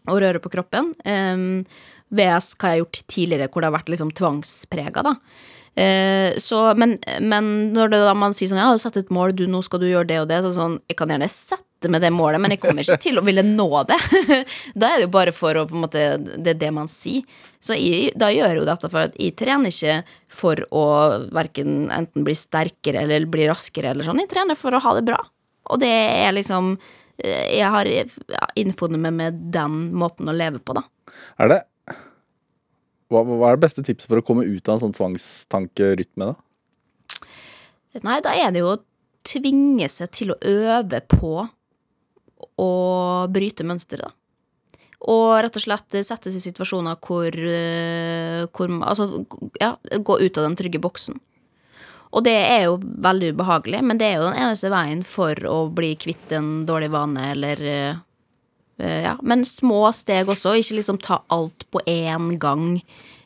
Og 0.10 0.22
røre 0.22 0.42
på 0.42 0.52
kroppen. 0.54 0.94
Um, 1.06 1.66
VS 2.10 2.54
hva 2.58 2.72
jeg 2.72 2.78
har 2.78 2.84
gjort 2.84 3.02
tidligere, 3.08 3.50
hvor 3.50 3.62
det 3.62 3.70
har 3.70 3.78
vært 3.80 3.90
liksom 3.94 4.14
tvangsprega, 4.18 5.06
da. 5.06 5.16
Eh, 5.80 6.38
så, 6.42 6.74
men, 6.76 6.98
men 7.22 7.74
når 7.74 7.94
det 7.94 8.00
da 8.04 8.14
man 8.18 8.34
sier 8.36 8.50
sånn 8.50 8.58
Ja, 8.60 8.74
du 8.74 8.82
satt 8.82 8.98
et 9.00 9.12
mål, 9.14 9.36
du, 9.38 9.46
nå 9.48 9.62
skal 9.64 9.80
du 9.80 9.86
gjøre 9.88 10.10
det 10.10 10.18
og 10.24 10.30
det. 10.32 10.42
Så 10.44 10.54
sånn, 10.58 10.80
jeg 10.90 10.98
kan 11.00 11.14
gjerne 11.14 11.30
sette 11.30 11.69
med 11.88 12.04
det 12.04 12.10
målet, 12.12 12.42
men 12.44 12.52
jeg 12.52 12.60
kommer 12.60 12.84
ikke 12.84 13.00
til 13.00 13.22
å 13.22 13.24
ville 13.24 13.44
nå 13.46 13.68
det. 13.88 14.00
da 14.80 14.90
er 14.90 15.00
det 15.00 15.06
jo 15.06 15.14
bare 15.14 15.34
for 15.36 15.56
å 15.56 15.64
på 15.70 15.78
en 15.78 15.86
måte 15.86 16.04
Det 16.20 16.56
er 16.56 16.60
det 16.60 16.72
man 16.76 16.92
sier. 16.92 17.24
Så 17.64 17.78
jeg, 17.80 18.12
da 18.20 18.28
gjør 18.34 18.52
jeg 18.52 18.60
jo 18.60 18.68
dette 18.68 18.92
for 18.92 19.08
at 19.08 19.16
jeg 19.20 19.38
trener 19.40 19.72
ikke 19.72 19.96
for 20.42 20.64
å 20.76 20.86
verken 21.36 21.88
enten 21.96 22.28
bli 22.28 22.36
sterkere 22.36 23.06
eller 23.06 23.30
bli 23.32 23.48
raskere 23.48 23.94
eller 23.94 24.08
sånn. 24.08 24.20
Jeg 24.26 24.32
trener 24.34 24.60
for 24.60 24.76
å 24.76 24.84
ha 24.84 24.96
det 25.00 25.06
bra. 25.08 25.22
Og 25.70 25.80
det 25.80 25.94
er 25.94 26.34
liksom 26.36 26.74
eh, 27.22 27.56
Jeg 27.60 27.72
har 27.72 27.90
innfunnet 28.60 29.06
meg 29.06 29.16
med 29.16 29.42
den 29.54 29.82
måten 29.96 30.28
å 30.28 30.36
leve 30.36 30.60
på, 30.60 30.76
da. 30.76 30.84
Er 31.40 31.54
det 31.54 31.64
hva, 33.10 33.24
hva 33.26 33.50
er 33.50 33.58
det 33.58 33.66
beste 33.66 33.84
tipset 33.86 34.10
for 34.10 34.22
å 34.22 34.26
komme 34.26 34.46
ut 34.46 34.68
av 34.70 34.78
en 34.78 34.84
sånn 34.84 34.94
tvangstankerytme, 34.94 36.30
da? 36.30 36.36
Nei, 38.06 38.20
da 38.22 38.36
er 38.38 38.54
det 38.54 38.62
jo 38.62 38.76
å 38.76 38.82
tvinge 39.26 39.88
seg 39.90 40.12
til 40.14 40.34
å 40.34 40.38
øve 40.46 41.02
på 41.10 41.48
å 42.60 42.70
bryte 43.32 43.66
mønsteret, 43.68 44.08
da. 44.08 44.16
Og 45.10 45.38
rett 45.46 45.56
og 45.56 45.64
slett 45.64 45.96
settes 46.04 46.36
i 46.36 46.42
situasjoner 46.44 46.98
hvor, 47.00 47.32
eh, 47.32 48.46
hvor 48.52 48.68
Altså, 48.84 49.26
ja, 49.62 49.78
gå 49.96 50.18
ut 50.20 50.38
av 50.38 50.44
den 50.50 50.58
trygge 50.60 50.82
boksen. 50.84 51.16
Og 52.12 52.24
det 52.26 52.34
er 52.36 52.64
jo 52.66 52.80
veldig 52.82 53.36
ubehagelig, 53.38 53.84
men 53.86 53.98
det 54.02 54.08
er 54.10 54.16
jo 54.18 54.26
den 54.28 54.40
eneste 54.42 54.72
veien 54.74 55.04
for 55.06 55.36
å 55.46 55.70
bli 55.72 55.94
kvitt 55.96 56.32
en 56.36 56.66
dårlig 56.66 56.90
vane, 56.92 57.32
eller 57.32 57.62
eh, 57.62 57.96
eh, 58.82 59.02
Ja, 59.06 59.16
men 59.22 59.46
små 59.46 59.88
steg 59.94 60.28
også. 60.28 60.56
Ikke 60.58 60.80
liksom 60.80 61.00
ta 61.00 61.22
alt 61.30 61.64
på 61.72 61.80
én 61.88 62.38
gang. 62.42 62.82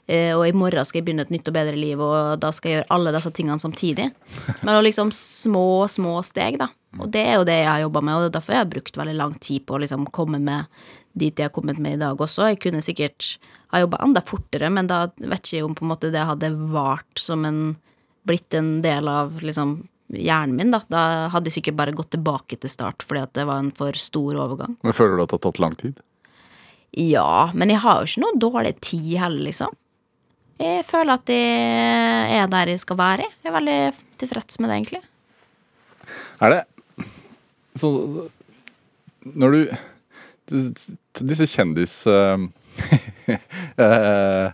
eh, 0.06 0.36
Og 0.36 0.46
i 0.48 0.52
morgen 0.52 0.86
skal 0.86 1.00
jeg 1.02 1.06
begynne 1.08 1.22
et 1.26 1.32
nytt 1.32 1.48
og 1.48 1.54
bedre 1.56 1.80
liv, 1.80 1.98
og 2.00 2.40
da 2.44 2.52
skal 2.52 2.70
jeg 2.70 2.78
gjøre 2.82 2.92
alle 2.92 3.14
disse 3.16 3.32
tingene 3.32 3.60
samtidig. 3.60 4.12
Men 4.64 4.84
liksom 4.84 5.10
små, 5.16 5.88
små 5.90 6.20
steg, 6.22 6.60
da. 6.60 6.68
Og 7.02 7.10
det 7.14 7.24
er 7.26 7.40
jo 7.40 7.46
det 7.48 7.56
jeg 7.58 7.70
har 7.70 7.84
jobba 7.86 8.02
med, 8.06 8.16
og 8.16 8.24
det 8.24 8.30
er 8.30 8.36
derfor 8.38 8.56
jeg 8.56 8.64
har 8.64 8.74
brukt 8.74 9.00
veldig 9.00 9.16
lang 9.18 9.34
tid 9.42 9.64
på 9.66 9.78
å 9.78 9.82
liksom 9.82 10.06
komme 10.14 10.40
med 10.44 10.84
dit 11.18 11.38
jeg 11.38 11.50
har 11.50 11.54
kommet 11.54 11.80
med 11.82 11.98
i 11.98 12.02
dag 12.02 12.20
også. 12.22 12.50
Jeg 12.52 12.62
kunne 12.62 12.84
sikkert 12.86 13.38
ha 13.74 13.82
jobba 13.82 14.02
enda 14.06 14.22
fortere, 14.26 14.70
men 14.74 14.90
da 14.90 15.08
vet 15.18 15.42
ikke 15.42 15.58
jeg 15.58 15.66
om 15.66 15.76
på 15.78 15.86
en 15.86 15.92
måte 15.94 16.14
det 16.14 16.26
hadde 16.30 16.54
vart 16.74 17.22
som 17.22 17.46
en 17.50 17.64
blitt 18.28 18.54
en 18.56 18.78
del 18.86 19.10
av 19.12 19.42
liksom 19.44 19.82
hjernen 20.14 20.56
min, 20.58 20.74
da. 20.74 20.84
Da 20.92 21.04
hadde 21.34 21.50
jeg 21.50 21.60
sikkert 21.60 21.80
bare 21.80 21.96
gått 21.96 22.14
tilbake 22.16 22.58
til 22.62 22.72
start, 22.72 23.06
fordi 23.06 23.24
at 23.26 23.34
det 23.38 23.48
var 23.50 23.62
en 23.62 23.72
for 23.76 23.98
stor 24.00 24.38
overgang. 24.46 24.78
Men 24.86 24.96
føler 24.96 25.18
du 25.18 25.26
at 25.26 25.34
det 25.34 25.40
har 25.40 25.46
tatt 25.48 25.64
lang 25.64 25.78
tid? 25.80 26.02
Ja, 26.94 27.50
men 27.58 27.74
jeg 27.74 27.82
har 27.82 28.02
jo 28.02 28.12
ikke 28.12 28.22
noe 28.22 28.42
dårlig 28.42 28.76
tid 28.86 29.16
heller, 29.18 29.42
liksom. 29.50 29.74
Jeg 30.62 30.86
føler 30.86 31.18
at 31.18 31.32
jeg 31.34 32.38
er 32.38 32.52
der 32.52 32.70
jeg 32.70 32.84
skal 32.84 33.00
være. 33.00 33.26
Jeg 33.42 33.50
er 33.50 33.58
veldig 33.58 33.80
tilfreds 34.22 34.62
med 34.62 34.70
det, 34.70 34.78
egentlig. 34.78 35.02
Er 36.44 36.54
det 36.54 36.62
sånn 37.80 38.28
Når 39.34 39.56
du 39.56 39.60
Disse 41.24 41.48
kjendis... 41.48 41.96
eh, 42.10 42.38
eh, 43.86 44.52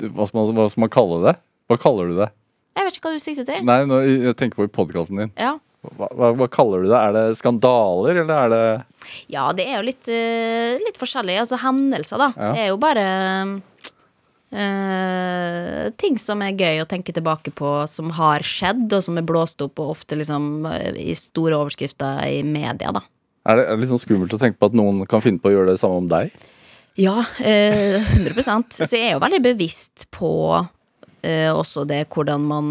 hva, 0.00 0.26
skal 0.26 0.38
man, 0.40 0.52
hva 0.56 0.66
skal 0.72 0.84
man 0.86 0.92
kalle 0.92 1.18
det? 1.26 1.34
Hva 1.70 1.76
kaller 1.80 2.10
du 2.10 2.16
det? 2.18 2.30
Jeg 2.78 2.86
vet 2.86 2.96
ikke 2.96 3.10
hva 3.10 3.14
du 3.14 3.22
sikter 3.22 3.46
til. 3.46 3.66
Nei, 3.68 3.82
nå, 3.86 4.00
jeg 4.06 4.36
tenker 4.40 4.58
på 4.58 4.66
i 4.66 4.72
podkasten 4.72 5.20
din. 5.20 5.32
Ja. 5.38 5.54
Hva, 5.96 6.08
hva, 6.16 6.30
hva 6.36 6.48
kaller 6.52 6.82
du 6.82 6.90
det? 6.90 6.98
Er 6.98 7.14
det 7.16 7.24
skandaler, 7.38 8.22
eller 8.24 8.34
er 8.36 8.52
det 8.52 8.64
ja, 9.32 9.46
det 9.56 9.64
er 9.68 9.78
jo 9.78 9.86
litt, 9.86 10.10
eh, 10.12 10.76
litt 10.82 10.98
forskjellig. 11.00 11.38
Altså 11.40 11.60
hendelser, 11.62 12.20
da. 12.20 12.30
Ja. 12.36 12.50
Det 12.56 12.64
er 12.64 12.70
jo 12.72 12.80
bare 12.80 13.06
eh, 14.52 15.90
ting 16.00 16.18
som 16.20 16.42
er 16.44 16.58
gøy 16.58 16.82
å 16.82 16.88
tenke 16.90 17.14
tilbake 17.14 17.52
på, 17.56 17.72
som 17.90 18.12
har 18.18 18.44
skjedd, 18.46 18.88
og 18.92 19.04
som 19.06 19.18
er 19.20 19.26
blåst 19.26 19.62
opp, 19.64 19.78
og 19.82 19.94
ofte 19.96 20.18
liksom 20.18 20.66
eh, 20.70 20.94
i 21.10 21.16
store 21.18 21.58
overskrifter 21.58 22.22
i 22.28 22.42
media, 22.46 22.92
da. 22.94 23.04
Er 23.48 23.56
det, 23.56 23.66
er 23.66 23.74
det 23.74 23.84
litt 23.84 23.92
sånn 23.94 24.02
skummelt 24.02 24.34
å 24.36 24.40
tenke 24.40 24.60
på 24.60 24.68
at 24.68 24.76
noen 24.76 25.04
kan 25.08 25.22
finne 25.24 25.40
på 25.40 25.50
å 25.50 25.54
gjøre 25.54 25.72
det 25.72 25.80
samme 25.80 26.02
om 26.02 26.10
deg? 26.10 26.34
Ja, 27.00 27.22
uh, 27.22 28.10
100% 28.18 28.74
Så 28.82 28.88
jeg 28.92 29.06
er 29.06 29.14
jo 29.14 29.22
veldig 29.22 29.38
bevisst 29.44 30.08
på 30.12 30.32
uh, 30.58 31.50
også 31.54 31.86
det 31.88 32.02
hvordan 32.12 32.44
man, 32.50 32.66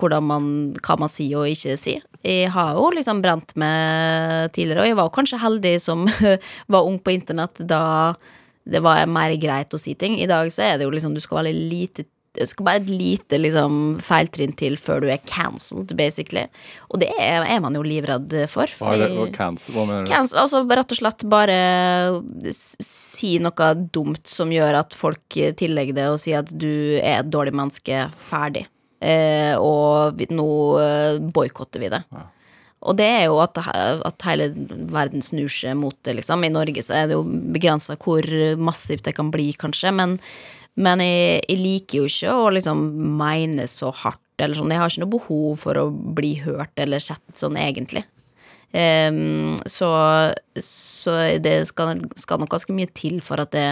hvordan 0.00 0.26
man 0.26 0.48
Hva 0.80 0.96
man 0.98 1.12
sier 1.12 1.44
og 1.44 1.52
ikke 1.52 1.76
sier. 1.78 2.02
Jeg 2.26 2.50
har 2.50 2.74
jo 2.74 2.88
liksom 2.96 3.20
brent 3.22 3.54
meg 3.60 4.50
tidligere, 4.56 4.82
og 4.82 4.90
jeg 4.90 4.98
var 4.98 5.12
kanskje 5.14 5.42
heldig 5.44 5.76
som 5.84 6.08
var 6.72 6.88
ung 6.88 6.98
på 6.98 7.14
internett 7.14 7.62
da 7.70 8.16
det 8.66 8.82
var 8.84 9.06
mer 9.10 9.34
greit 9.40 9.74
å 9.74 9.80
si 9.80 9.94
ting. 9.98 10.18
I 10.20 10.28
dag 10.30 10.50
så 10.52 10.64
er 10.66 10.78
det 10.78 10.88
jo 10.88 10.94
liksom 10.94 11.14
Du 11.14 11.22
skal 11.22 11.44
være 11.44 11.54
lite 11.54 12.08
det 12.36 12.46
skal 12.50 12.66
bare 12.66 12.82
et 12.82 12.90
lite 12.92 13.38
liksom, 13.40 13.96
feiltrinn 14.04 14.54
til 14.60 14.76
før 14.80 15.04
du 15.04 15.08
er 15.12 15.22
cancelled, 15.24 15.94
basically. 15.96 16.44
Og 16.90 17.00
det 17.00 17.08
er, 17.16 17.44
er 17.46 17.62
man 17.64 17.76
jo 17.78 17.84
livredd 17.86 18.34
for. 18.52 18.70
Hva, 18.76 18.92
er 18.94 19.06
det, 19.06 19.10
hva, 19.16 19.26
cancel, 19.32 19.72
hva 19.76 19.86
mener 19.88 20.04
du? 20.04 20.12
Cancel, 20.12 20.40
altså 20.42 20.62
rett 20.68 20.92
og 20.92 21.00
slett 21.00 21.26
bare 21.32 21.58
si 22.52 23.36
noe 23.42 23.72
dumt 23.88 24.28
som 24.28 24.52
gjør 24.52 24.82
at 24.82 24.96
folk 24.98 25.40
tillegger 25.56 25.96
det 25.96 26.08
og 26.12 26.20
sier 26.22 26.44
at 26.44 26.52
du 26.52 26.98
er 27.00 27.22
et 27.22 27.32
dårlig 27.32 27.56
menneske, 27.56 28.06
ferdig. 28.28 28.66
Eh, 29.00 29.54
og 29.60 30.22
nå 30.32 30.50
eh, 30.80 31.18
boikotter 31.20 31.82
vi 31.82 31.92
det. 31.92 32.04
Og 32.86 32.98
det 32.98 33.06
er 33.06 33.24
jo 33.26 33.40
at, 33.42 33.58
at 33.58 34.26
hele 34.28 34.50
verden 34.92 35.24
snur 35.24 35.50
seg 35.52 35.76
mot 35.78 35.96
det, 36.06 36.16
liksom. 36.20 36.44
I 36.46 36.52
Norge 36.52 36.84
så 36.86 36.94
er 37.00 37.08
det 37.08 37.18
jo 37.18 37.24
begrensa 37.26 37.98
hvor 38.00 38.26
massivt 38.58 39.06
det 39.08 39.16
kan 39.18 39.32
bli, 39.34 39.50
kanskje, 39.58 39.92
men, 39.96 40.16
men 40.78 41.02
jeg, 41.04 41.40
jeg 41.48 41.62
liker 41.62 42.00
jo 42.00 42.10
ikke 42.10 42.36
å 42.36 42.52
liksom 42.54 42.84
mene 43.18 43.66
så 43.70 43.90
hardt 44.04 44.22
eller 44.42 44.58
sånn. 44.58 44.72
Jeg 44.74 44.82
har 44.82 44.92
ikke 44.92 45.04
noe 45.04 45.14
behov 45.16 45.62
for 45.64 45.80
å 45.80 45.88
bli 45.90 46.34
hørt 46.44 46.82
eller 46.82 47.02
sett 47.02 47.24
sånn, 47.38 47.56
egentlig. 47.60 48.04
Um, 48.76 49.54
så, 49.70 49.88
så 50.60 51.12
det 51.40 51.60
skal, 51.70 52.02
skal 52.20 52.42
nok 52.42 52.50
ganske 52.52 52.74
mye 52.76 52.90
til 52.92 53.22
for 53.24 53.40
at 53.40 53.54
det 53.54 53.68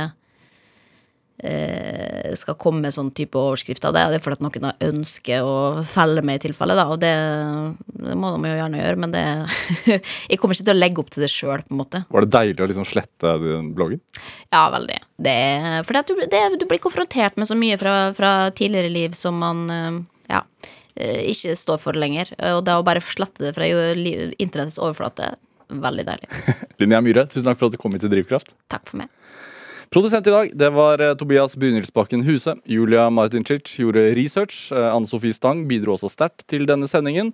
skal 2.39 2.55
komme 2.57 2.93
sånn 2.95 3.11
type 3.17 3.37
overskrifter. 3.37 3.93
Det 3.93 4.01
er 4.01 4.23
fordi 4.23 4.39
at 4.39 4.45
noen 4.45 4.67
har 4.69 4.87
ønsket 4.87 5.45
å 5.45 5.83
felle 5.91 6.23
meg 6.25 6.39
i 6.39 6.45
tilfelle, 6.47 6.77
da, 6.79 6.87
og 6.89 7.01
det, 7.03 7.11
det 7.91 8.15
må 8.19 8.31
de 8.37 8.53
jo 8.53 8.61
gjerne 8.61 8.81
gjøre, 8.81 9.01
men 9.03 9.15
det 9.15 9.25
Jeg 10.31 10.39
kommer 10.41 10.57
ikke 10.57 10.69
til 10.69 10.75
å 10.75 10.79
legge 10.79 11.03
opp 11.03 11.11
til 11.13 11.25
det 11.25 11.31
sjøl, 11.33 11.65
på 11.67 11.75
en 11.75 11.81
måte. 11.81 12.05
Var 12.15 12.25
det 12.25 12.33
deilig 12.37 12.65
å 12.65 12.69
liksom 12.71 12.87
slette 12.89 13.35
den 13.43 13.73
bloggen? 13.77 14.01
Ja, 14.55 14.69
veldig. 14.73 15.01
Det, 15.27 15.37
fordi 15.89 16.01
at 16.01 16.13
du, 16.13 16.23
det, 16.33 16.43
du 16.61 16.67
blir 16.71 16.83
konfrontert 16.83 17.39
med 17.41 17.51
så 17.51 17.59
mye 17.59 17.79
fra, 17.81 17.97
fra 18.17 18.33
tidligere 18.55 18.93
liv 18.93 19.19
som 19.19 19.39
man 19.43 19.65
eh, 19.75 20.01
ja, 20.33 20.45
eh, 20.95 21.25
ikke 21.33 21.57
står 21.59 21.83
for 21.83 21.99
lenger. 21.99 22.31
Og 22.55 22.63
det 22.67 22.79
å 22.79 22.87
bare 22.87 23.03
slette 23.05 23.49
det 23.49 23.55
fra 23.57 23.69
internettets 23.69 24.81
overflate, 24.81 25.35
veldig 25.75 26.07
deilig. 26.09 26.31
Linnea 26.83 27.03
Myhre, 27.05 27.27
tusen 27.31 27.51
takk 27.51 27.61
for 27.61 27.71
at 27.71 27.77
du 27.77 27.81
kom 27.81 27.95
hit 27.95 28.05
til 28.05 28.13
Drivkraft. 28.13 28.55
Takk 28.73 28.87
for 28.91 29.03
meg. 29.03 29.13
Produsent 29.95 30.27
i 30.27 30.31
dag 30.31 30.49
det 30.59 30.69
var 30.75 30.99
eh, 30.99 31.13
Tobias 31.15 31.53
Brynildsbakken 31.57 32.25
Huse. 32.27 32.57
Julia 32.67 33.05
Martincic 33.15 33.77
gjorde 33.79 34.03
research. 34.19 34.73
Eh, 34.73 34.87
Anne 34.91 35.07
Sofie 35.07 35.31
Stang 35.33 35.69
bidro 35.71 35.95
også 35.95 36.11
sterkt 36.11 36.43
til 36.51 36.65
denne 36.67 36.89
sendingen. 36.91 37.31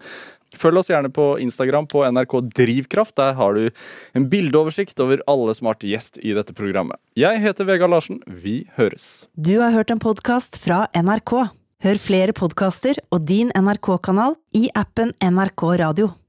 Følg 0.60 0.82
oss 0.82 0.90
gjerne 0.92 1.08
på 1.08 1.30
Instagram 1.40 1.88
på 1.88 2.04
NRK 2.04 2.34
Drivkraft. 2.58 3.16
Der 3.16 3.32
har 3.38 3.56
du 3.56 3.70
en 4.12 4.28
bildeoversikt 4.28 5.00
over 5.00 5.24
alle 5.24 5.56
som 5.56 5.70
har 5.70 5.78
vært 5.78 5.88
gjest 5.88 6.20
i 6.20 6.36
dette 6.36 6.52
programmet. 6.52 7.00
Jeg 7.16 7.40
heter 7.40 7.64
Vegard 7.64 7.94
Larsen. 7.94 8.20
Vi 8.28 8.66
høres. 8.76 9.08
Du 9.40 9.56
har 9.62 9.72
hørt 9.72 9.96
en 9.96 10.04
podkast 10.04 10.60
fra 10.60 10.84
NRK. 10.92 11.38
Hør 11.80 12.04
flere 12.10 12.36
podkaster 12.36 13.00
og 13.08 13.24
din 13.24 13.48
NRK-kanal 13.56 14.36
i 14.52 14.66
appen 14.76 15.16
NRK 15.16 15.70
Radio. 15.80 16.12